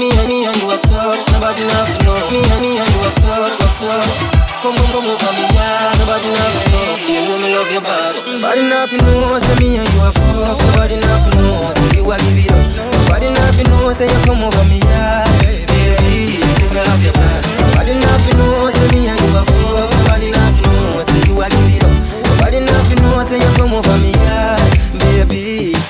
Me 0.00 0.08
and 0.16 0.24
me 0.32 0.48
and 0.48 0.56
you 0.64 0.72
a 0.72 0.80
touch, 0.80 1.28
nobody 1.28 1.60
nothing 1.68 2.08
know. 2.08 2.16
Me 2.32 2.40
and 2.40 2.56
me 2.64 2.80
and 2.80 2.88
you 2.96 3.04
a 3.04 3.10
touch, 3.20 3.60
a 3.60 3.68
touch. 3.68 4.16
Come 4.64 4.72
come 4.80 4.88
come 4.88 5.04
over 5.04 5.32
me, 5.36 5.44
yeah. 5.52 5.92
Nobody 6.00 6.32
nothing 6.32 6.72
know. 6.72 6.96
Yeah, 7.04 7.28
go 7.28 7.36
me 7.36 7.52
love 7.52 7.68
your 7.68 7.84
body. 7.84 8.24
Nobody 8.32 8.64
nothing 8.72 9.04
know. 9.04 9.36
Say 9.44 9.60
me 9.60 9.76
and 9.76 9.92
you 9.92 10.00
a 10.00 10.08
fuck. 10.08 10.56
Nobody 10.72 10.96
nothing 11.04 11.36
know. 11.44 11.68
Say 11.68 12.00
you 12.00 12.08
a 12.08 12.16
give 12.16 12.48
it 12.48 12.48
up. 12.48 12.64
Nobody 12.96 13.28
nothing 13.28 13.68
know. 13.68 13.92
Say 13.92 14.08
you 14.08 14.20
come 14.24 14.40
over 14.40 14.64
me, 14.64 14.80
yeah. 14.80 15.20
Baby, 15.44 16.40
take 16.64 16.80
off 16.80 17.04
your 17.04 17.12
dress. 17.12 17.44
Nobody 17.60 17.92
nothing 18.00 18.40
know. 18.40 18.72
Say 18.72 18.88
me 18.96 19.04
and 19.04 19.20
you 19.20 19.36
a 19.36 19.44
fuck. 19.44 19.84
Nobody 20.00 20.32
nothing 20.32 20.64
know. 20.72 21.04
Say 21.04 21.28
you 21.28 21.36
a 21.36 21.44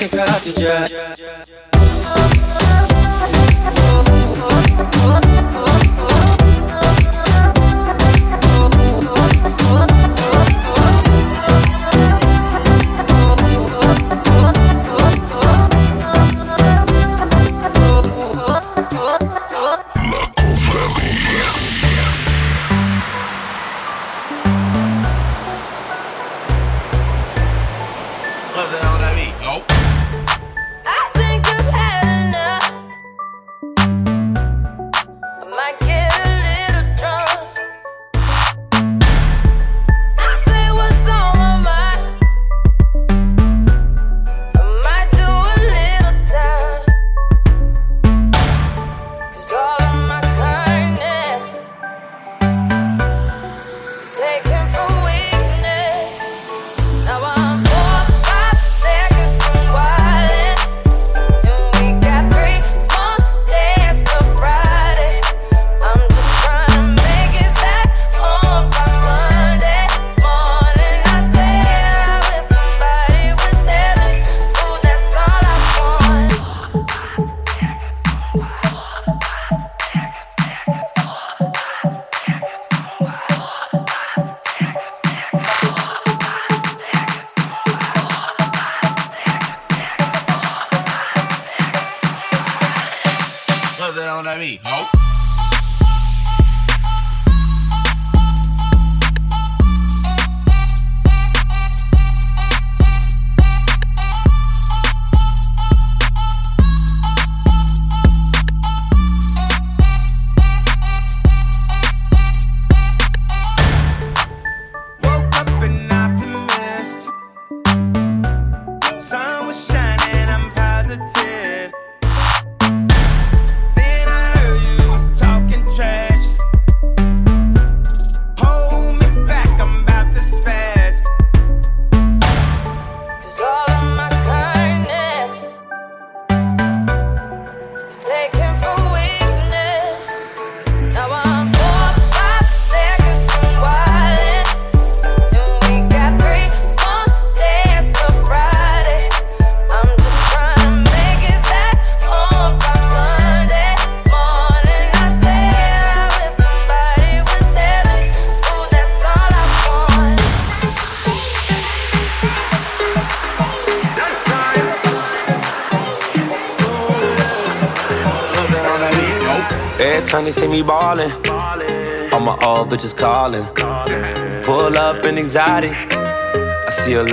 Take 0.01 0.15
off 0.15 0.47
your 0.47 0.55
dress. 0.55 0.91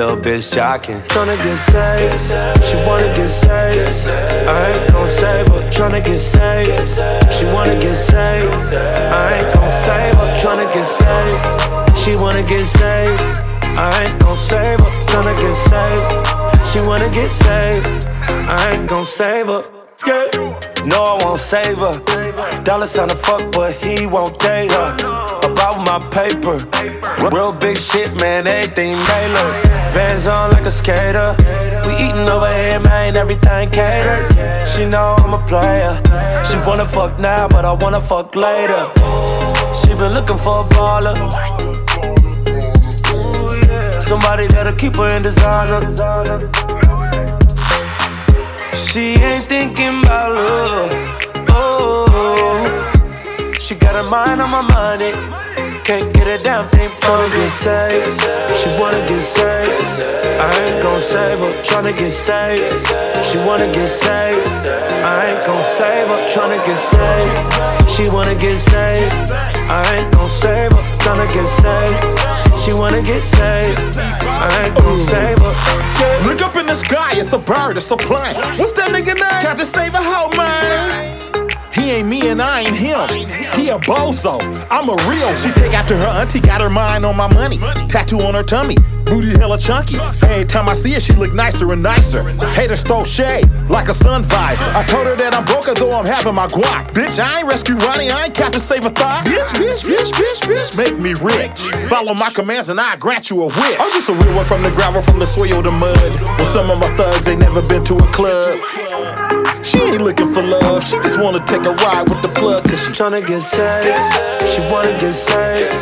Little 0.07 0.23
bitch 0.23 0.55
jocking. 0.55 0.99
Tryna 1.07 1.35
get 1.43 1.57
saved, 1.57 2.63
she 2.63 2.75
wanna 2.87 3.13
get 3.15 3.29
saved. 3.29 4.07
I 4.47 4.71
ain't 4.71 4.91
gon' 4.91 5.07
save 5.07 5.47
her. 5.47 5.61
Tryna 5.69 6.03
get 6.05 6.19
saved, 6.19 7.33
she 7.33 7.45
wanna 7.45 7.77
get 7.79 7.95
saved. 7.95 8.53
I 8.53 9.39
ain't 9.39 9.53
gon' 9.53 9.71
save 9.71 10.15
her. 10.15 10.29
Tryna 10.41 10.67
get 10.73 10.85
saved, 10.85 11.97
she 11.97 12.15
wanna 12.15 12.43
get 12.43 12.65
saved. 12.65 13.19
I 13.77 14.03
ain't 14.03 14.19
gon' 14.21 14.37
save 14.37 14.79
her. 14.79 14.91
Tryna 15.11 15.35
get 15.43 15.55
saved, 15.69 16.67
she 16.69 16.79
wanna 16.87 17.09
get 17.09 17.29
saved. 17.29 18.07
I 18.47 18.71
ain't 18.71 18.87
gon' 18.87 19.05
save 19.05 19.47
her. 19.47 19.63
Yeah. 20.05 20.27
No, 20.85 21.03
I 21.03 21.23
won't 21.23 21.39
save 21.39 21.79
her. 21.79 21.99
Dollar 22.63 22.87
sign 22.87 23.09
to 23.09 23.15
fuck, 23.15 23.43
but 23.51 23.73
he 23.73 24.05
won't 24.07 24.39
date 24.39 24.71
her. 24.71 24.93
About 25.43 25.77
my 25.89 25.99
paper. 26.11 26.57
Real 27.35 27.51
big 27.51 27.77
shit, 27.77 28.15
man, 28.21 28.47
everything 28.47 28.95
Taylor. 28.95 29.76
Vans 29.97 30.27
on 30.27 30.51
like 30.51 30.67
a 30.67 30.69
skater. 30.69 31.35
We 31.87 31.93
eatin' 32.05 32.29
over 32.29 32.53
here, 32.53 32.79
man, 32.79 33.17
everything 33.17 33.67
catered. 33.71 34.37
She 34.69 34.85
know 34.85 35.15
I'm 35.17 35.33
a 35.33 35.43
player. 35.47 35.93
She 36.45 36.55
wanna 36.67 36.85
fuck 36.85 37.17
now, 37.17 37.47
but 37.47 37.65
I 37.65 37.73
wanna 37.73 37.99
fuck 37.99 38.35
later. 38.35 38.83
She 39.73 39.89
been 39.99 40.13
looking 40.13 40.37
for 40.37 40.61
a 40.61 40.65
baller. 40.75 41.15
Somebody 44.09 44.45
that'll 44.53 44.77
keep 44.77 44.95
her 44.97 45.09
in 45.17 45.23
designer. 45.23 45.81
She 48.75 49.15
ain't 49.29 49.49
thinking 49.49 50.03
about 50.03 50.29
love. 50.31 50.91
Oh, 51.49 52.05
she 53.59 53.73
got 53.73 53.95
her 53.95 54.07
mind 54.07 54.41
on 54.41 54.51
my 54.51 54.61
money. 54.61 55.36
Can't 55.87 56.13
get 56.13 56.27
a 56.27 56.43
damn 56.43 56.67
thing 56.67 56.89
from 56.99 57.23
to 57.23 57.31
get 57.31 57.49
saved. 57.49 58.19
She 58.59 58.67
wanna 58.77 58.99
get 59.07 59.23
saved. 59.23 60.03
I 60.35 60.51
ain't 60.67 60.83
gon' 60.83 60.99
save 60.99 61.39
her. 61.39 61.53
Tryna 61.63 61.97
get 61.97 62.11
saved. 62.11 63.25
She 63.25 63.37
wanna 63.37 63.71
get 63.71 63.87
saved. 63.87 64.45
I 64.91 65.31
ain't 65.31 65.45
gon' 65.45 65.63
save 65.63 66.09
her. 66.09 66.19
Tryna 66.27 66.59
get 66.67 66.75
saved. 66.75 67.87
She 67.89 68.09
wanna 68.09 68.35
get 68.35 68.57
saved. 68.57 69.31
I 69.31 69.79
ain't 69.95 70.13
gon' 70.13 70.27
save 70.27 70.73
her. 70.75 70.83
Tryna 70.99 71.27
get 71.31 71.47
saved. 71.47 72.59
She 72.59 72.73
wanna 72.73 73.01
get 73.01 73.21
saved. 73.21 73.97
I 74.27 74.65
ain't 74.65 74.75
gon' 74.75 74.99
save 74.99 75.39
her. 75.39 75.53
Yeah. 76.01 76.27
Look 76.27 76.41
up 76.41 76.57
in 76.57 76.65
the 76.65 76.75
sky, 76.75 77.13
it's 77.13 77.31
a 77.31 77.39
bird, 77.39 77.77
it's 77.77 77.89
a 77.91 77.95
plane. 77.95 78.35
What's 78.59 78.73
that 78.73 78.91
nigga 78.91 79.15
name? 79.15 79.41
Captain 79.41 79.65
Save 79.65 79.93
a 79.93 80.03
hoe, 80.03 80.35
man. 80.35 81.16
Ain't 81.89 82.09
me 82.09 82.27
and 82.27 82.41
I 82.41 82.61
ain't 82.61 82.75
him. 82.75 83.07
He 83.55 83.69
a 83.69 83.79
bozo. 83.79 84.39
I'm 84.69 84.89
a 84.89 84.95
real. 85.09 85.35
She 85.37 85.51
take 85.51 85.73
after 85.73 85.95
her 85.95 86.07
auntie, 86.19 86.41
got 86.41 86.59
her 86.59 86.69
mind 86.69 87.05
on 87.05 87.15
my 87.15 87.31
money. 87.33 87.57
Tattoo 87.87 88.19
on 88.19 88.33
her 88.33 88.43
tummy, 88.43 88.75
booty 89.05 89.29
hella 89.29 89.57
chunky. 89.57 89.95
Every 90.23 90.43
time 90.43 90.67
I 90.67 90.73
see 90.73 90.91
her, 90.93 90.99
she 90.99 91.13
look 91.13 91.33
nicer 91.33 91.71
and 91.71 91.81
nicer. 91.81 92.23
Haters 92.51 92.83
throw 92.83 93.05
shade 93.05 93.49
like 93.69 93.87
a 93.87 93.93
sun 93.93 94.23
visor. 94.23 94.69
I 94.75 94.83
told 94.83 95.07
her 95.07 95.15
that 95.15 95.33
I'm 95.33 95.45
broke 95.45 95.73
though 95.75 95.97
I'm 95.97 96.05
having 96.05 96.35
my 96.35 96.47
guac. 96.47 96.91
Bitch, 96.91 97.23
I 97.23 97.39
ain't 97.39 97.47
rescue 97.47 97.75
Ronnie, 97.75 98.09
I 98.09 98.25
ain't 98.25 98.35
Captain 98.35 98.61
Save 98.61 98.85
a 98.85 98.89
thought. 98.89 99.25
Bitch, 99.25 99.53
bitch, 99.55 99.83
bitch, 99.85 100.11
bitch, 100.11 100.41
bitch, 100.43 100.77
make 100.77 100.99
me 100.99 101.13
rich. 101.13 101.71
Follow 101.87 102.13
my 102.13 102.29
commands 102.31 102.67
and 102.67 102.81
I 102.81 102.97
grant 102.97 103.29
you 103.29 103.43
a 103.43 103.47
wish. 103.47 103.79
I'm 103.79 103.91
just 103.91 104.09
a 104.09 104.13
real 104.13 104.35
one 104.35 104.45
from 104.45 104.61
the 104.61 104.71
gravel, 104.71 105.01
from 105.01 105.19
the 105.19 105.25
soil 105.25 105.63
to 105.63 105.71
mud. 105.71 105.95
Well, 106.37 106.45
some 106.45 106.69
of 106.69 106.79
my 106.79 106.93
thugs 106.97 107.27
ain't 107.27 107.39
never 107.39 107.61
been 107.61 107.83
to 107.85 107.95
a 107.95 108.07
club. 108.07 109.36
She 109.67 109.79
ain't 109.79 110.01
looking 110.01 110.31
for 110.33 110.41
love, 110.41 110.81
she 110.81 110.95
just 110.99 111.19
wanna 111.19 111.43
take 111.43 111.65
a 111.65 111.73
ride 111.83 112.07
with 112.07 112.21
the 112.21 112.29
plug, 112.29 112.63
cause 112.63 112.79
she 112.85 112.91
tryna 112.95 113.19
get 113.27 113.41
saved. 113.41 113.91
She 114.47 114.61
wanna 114.71 114.97
get 114.97 115.11
saved. 115.11 115.75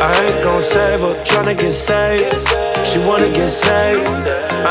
I 0.00 0.08
ain't 0.24 0.42
gon' 0.42 0.62
save 0.62 1.00
her. 1.00 1.14
Tryna 1.22 1.58
get 1.58 1.72
saved. 1.72 2.32
She 2.86 2.98
wanna 2.98 3.30
get 3.30 3.50
saved. 3.50 4.08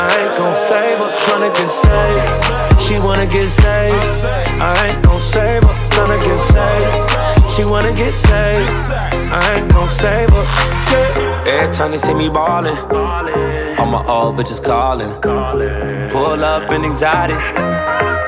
I 0.02 0.10
ain't 0.18 0.36
gon' 0.36 0.56
save 0.56 0.98
her. 0.98 1.10
Tryna 1.24 1.50
get 1.54 1.68
saved. 1.68 2.80
She 2.82 2.98
wanna 2.98 3.26
get 3.26 3.46
saved. 3.46 4.24
I 4.60 4.88
ain't 4.88 5.02
gon' 5.04 5.20
save 5.20 5.62
her. 5.62 5.74
Tryna 5.94 6.18
get 6.26 6.38
saved. 6.50 7.50
She 7.52 7.64
wanna 7.64 7.92
get 7.94 8.12
saved. 8.12 8.90
I 9.30 9.54
ain't 9.54 9.72
gon' 9.72 9.88
save 9.88 10.30
her. 10.32 10.44
Every 11.46 11.72
time 11.72 11.92
they 11.92 11.98
see 11.98 12.14
me 12.14 12.28
ballin', 12.28 12.76
all 13.78 13.86
my 13.86 14.04
old 14.08 14.36
bitches 14.36 14.60
callin'. 14.60 15.12
Pull 16.10 16.42
up 16.42 16.72
in 16.72 16.84
anxiety. 16.84 17.38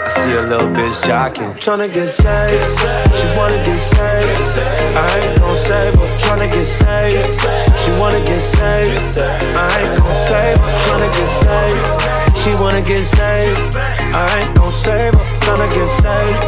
I 0.09 0.11
see 0.11 0.33
a 0.33 0.41
little 0.41 0.69
bitch 0.69 1.05
jocking. 1.05 1.53
Tryna 1.61 1.93
get 1.93 2.09
saved. 2.09 2.65
She 3.13 3.29
wanna 3.37 3.61
get 3.61 3.77
saved. 3.77 4.57
I 4.97 5.05
ain't 5.21 5.39
gon' 5.39 5.55
save 5.55 6.01
her. 6.01 6.09
Tryna 6.17 6.49
get 6.49 6.65
saved. 6.65 7.29
She 7.77 7.93
wanna 8.01 8.25
get 8.25 8.41
saved. 8.41 9.19
I 9.21 9.69
ain't 9.77 10.01
gon' 10.01 10.17
save 10.25 10.61
her. 10.65 10.73
Tryna 10.89 11.13
get 11.13 11.29
saved. 11.29 12.41
She 12.41 12.55
wanna 12.57 12.81
get 12.81 13.05
saved. 13.05 13.77
I 13.77 14.25
ain't 14.41 14.57
gon' 14.57 14.73
save 14.73 15.13
her. 15.13 15.25
Tryna 15.45 15.69
get 15.77 15.89
saved. 16.01 16.41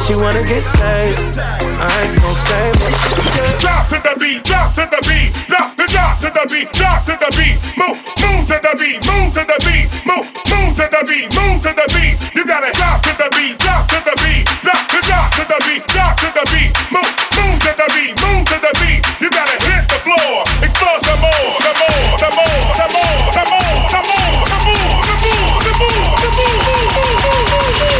She 0.00 0.14
wanna 0.16 0.42
get 0.48 0.64
saved. 0.64 1.36
I 1.36 1.92
ain't 2.00 2.16
gon' 2.16 2.36
save 2.48 2.76
her. 2.80 3.60
Drop 3.60 3.88
to 3.88 4.00
the 4.00 4.16
beat, 4.18 4.42
drop 4.42 4.72
to 4.72 4.88
the 4.88 5.00
beat, 5.06 5.36
drop 5.48 5.81
drop 5.92 6.18
to 6.24 6.32
the 6.32 6.48
beat, 6.48 6.72
drop 6.72 7.04
to 7.04 7.12
the 7.20 7.28
beat, 7.36 7.60
move, 7.76 8.00
move 8.24 8.48
to 8.48 8.56
the 8.56 8.72
beat, 8.80 8.96
move 9.04 9.28
to 9.36 9.44
the 9.44 9.58
beat, 9.60 9.86
move, 10.08 10.24
move 10.48 10.72
to 10.80 10.88
the 10.88 11.02
beat, 11.04 11.28
move 11.36 11.60
to 11.60 11.68
the 11.76 11.86
beat. 11.92 12.16
You 12.32 12.48
gotta 12.48 12.72
drop 12.72 13.04
to 13.04 13.12
the 13.20 13.28
beat, 13.36 13.60
drop 13.60 13.84
to 13.92 14.00
the 14.00 14.16
beat, 14.24 14.48
drop 14.64 14.80
to 14.88 14.98
drop 15.04 15.28
to 15.36 15.44
the 15.44 15.58
beat, 15.68 15.84
drop 15.92 16.16
to 16.16 16.32
the 16.32 16.44
beat, 16.48 16.72
move, 16.88 17.12
move 17.36 17.60
to 17.60 17.72
the 17.76 17.88
beat, 17.92 18.16
move 18.24 18.44
to 18.48 18.56
the 18.56 18.72
beat. 18.80 19.04
You 19.20 19.28
gotta 19.28 19.56
hit 19.68 19.84
the 19.92 20.00
floor, 20.00 20.48
explore 20.64 20.96
some 21.04 21.20
more, 21.20 21.60
some 21.60 21.76
more, 21.76 22.00
some 22.16 22.34
more, 22.40 22.56
some 22.72 22.92
more, 22.96 23.20
some 23.36 23.52
more, 23.52 23.76
some 23.92 24.08
more, 24.08 24.48
some 24.48 24.64
more, 24.64 24.96
some 25.04 25.20
more, 25.20 25.52
some 25.52 25.76
more, 25.76 26.00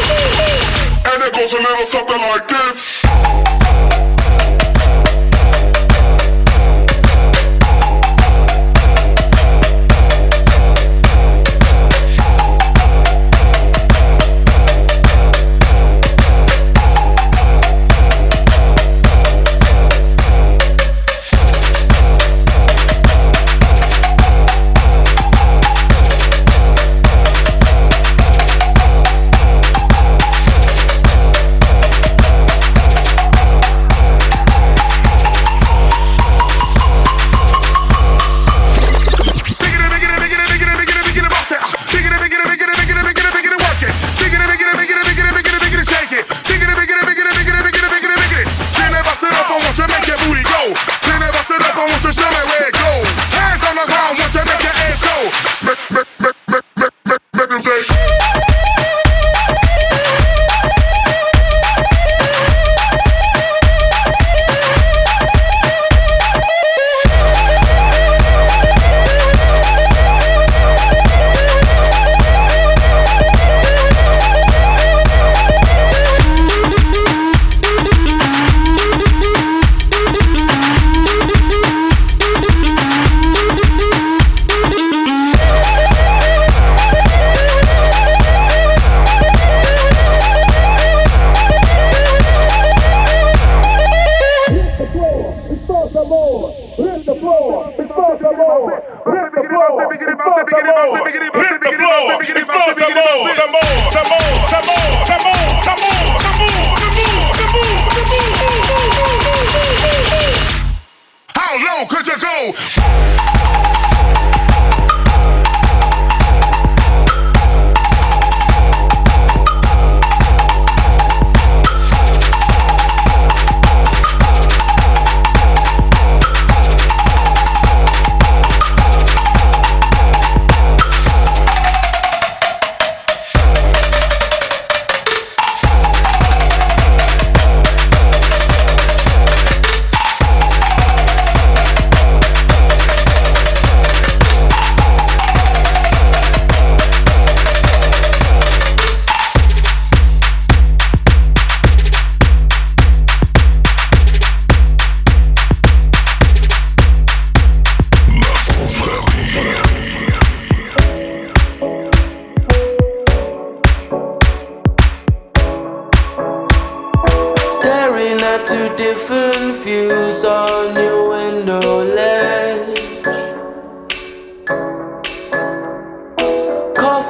some 0.09 0.33
more. 0.41 1.13
And 1.13 1.19
it 1.29 1.33
goes 1.37 1.53
a 1.53 1.61
little 1.61 1.85
something 1.93 2.23
like 2.33 2.49
this. 2.49 2.92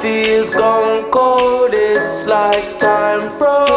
Coffee 0.03 0.19
is 0.19 0.53
gone 0.53 1.09
cold, 1.11 1.73
it's 1.73 2.27
like 2.27 2.77
time 2.77 3.29
froze. 3.37 3.72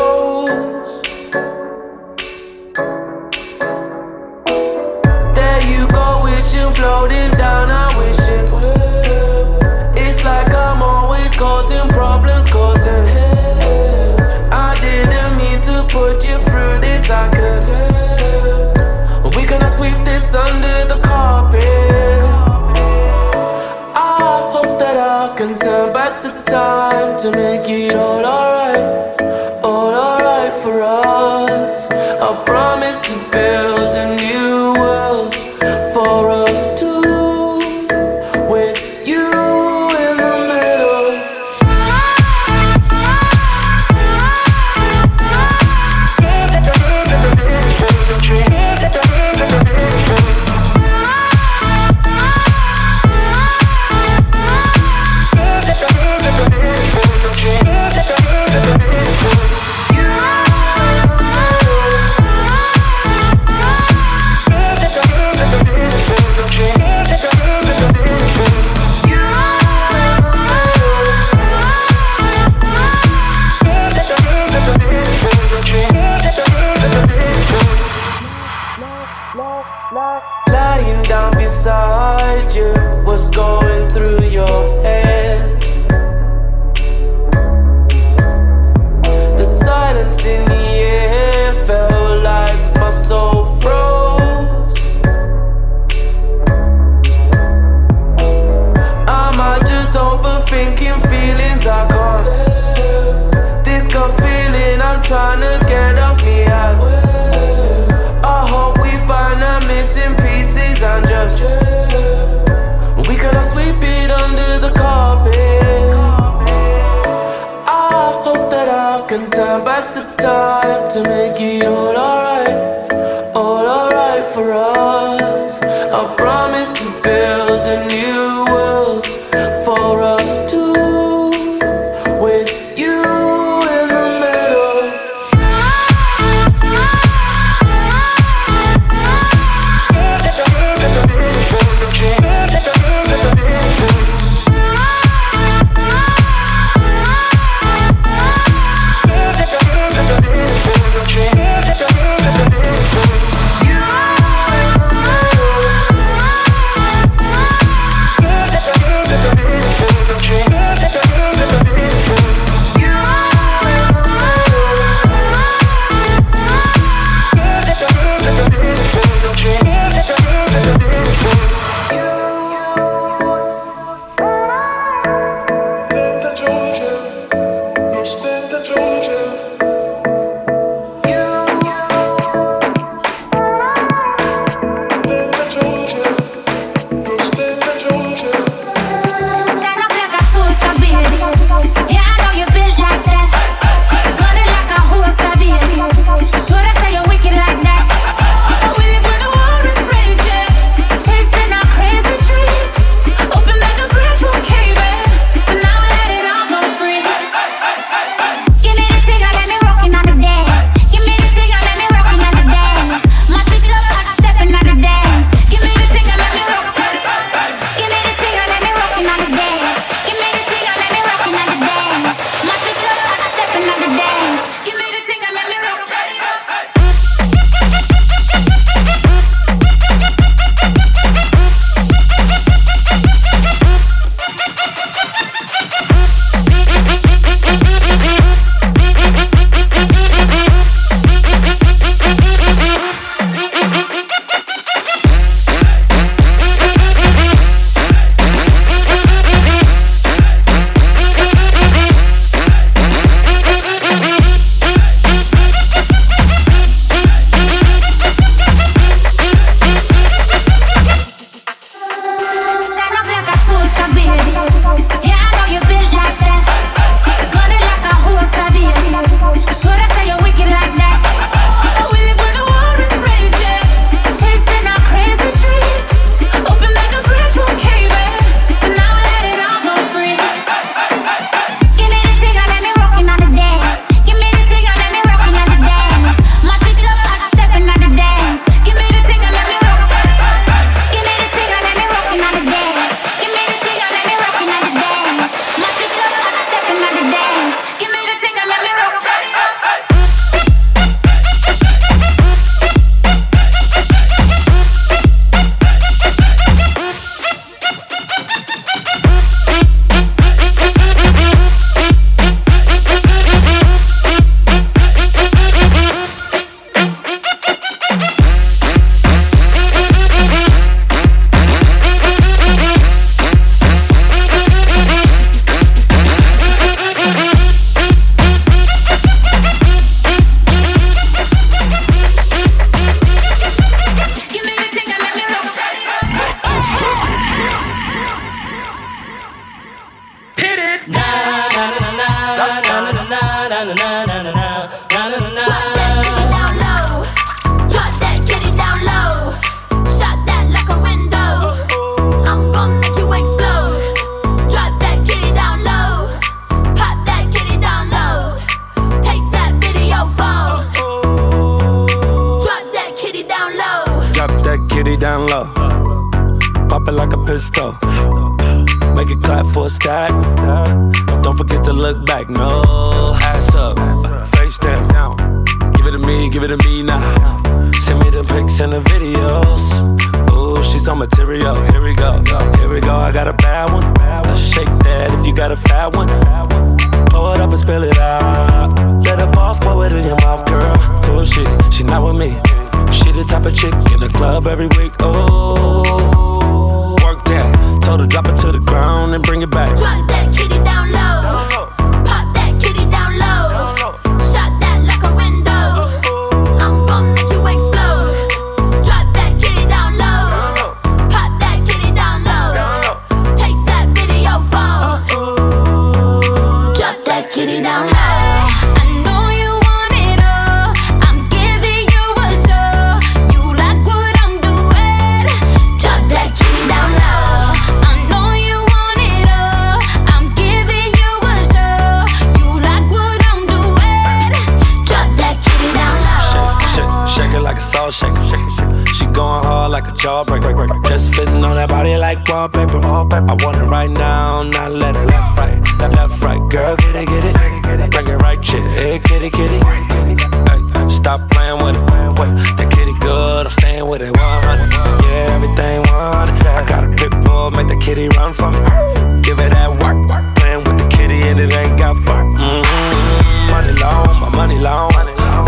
cold, 457.46 457.56
make 457.56 457.68
the 457.68 457.84
kitty 457.84 458.08
run 458.08 458.32
from 458.32 458.52
me. 458.54 459.20
Give 459.22 459.38
it 459.38 459.50
that 459.50 459.70
work, 459.70 459.96
playing 460.36 460.64
with 460.64 460.78
the 460.78 460.88
kitty 460.96 461.22
and 461.22 461.38
it 461.38 461.54
ain't 461.54 461.78
got 461.78 461.96
fun. 462.04 462.26
Mm 462.26 462.62
-hmm. 462.62 463.50
Money 463.50 463.72
long, 463.80 464.20
my 464.20 464.30
money 464.36 464.58
long. 464.58 464.90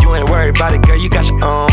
You 0.02 0.14
ain't 0.16 0.28
worried 0.28 0.56
about 0.56 0.74
it, 0.74 0.86
girl, 0.86 0.98
you 1.02 1.08
got 1.08 1.26
your 1.28 1.44
own. 1.44 1.67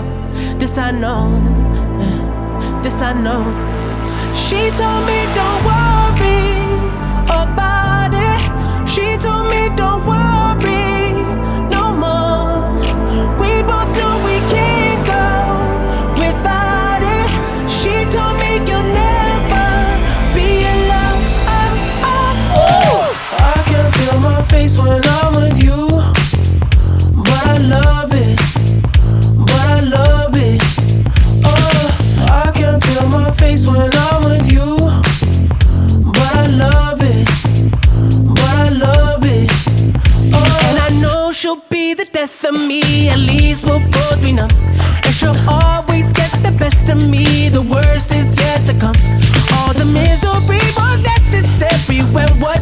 up. 0.00 0.58
This 0.58 0.78
I 0.78 0.90
know. 0.90 1.28
This 2.82 3.00
I 3.02 3.12
know. 3.12 3.42
She 4.34 4.60
told 4.78 5.02
me 5.08 5.18
don't 5.38 5.60
worry 5.68 6.42
about 7.42 8.12
it. 8.28 8.40
She 8.92 9.06
told 9.24 9.46
me 9.52 9.62
don't 9.80 10.02
worry 10.06 11.12
no 11.74 11.84
more. 12.04 12.58
We 13.40 13.52
both 13.70 13.90
know 13.98 14.14
we 14.28 14.36
can't 14.54 15.02
go 15.14 15.26
without 16.22 17.02
it. 17.18 17.28
She 17.78 17.94
told 18.14 18.34
me 18.42 18.50
you'll 18.68 18.90
never 19.04 19.68
be 20.36 20.48
alone. 20.74 21.22
Oh, 21.56 22.54
oh. 22.64 23.00
I 23.54 23.62
can 23.70 23.86
feel 23.92 24.18
my 24.20 24.42
face 24.52 24.78
when 24.78 25.00
I 25.04 25.09
And 44.48 45.12
she'll 45.14 45.36
always 45.48 46.12
get 46.12 46.30
the 46.42 46.54
best 46.58 46.88
of 46.88 47.08
me, 47.08 47.48
the 47.48 47.62
worst 47.62 48.12
is 48.12 48.36
yet 48.36 48.64
to 48.66 48.74
come. 48.74 48.96
All 49.56 49.72
the 49.72 49.88
misery 49.92 50.62
was 50.76 51.02
necessary. 51.02 52.00
What 52.40 52.59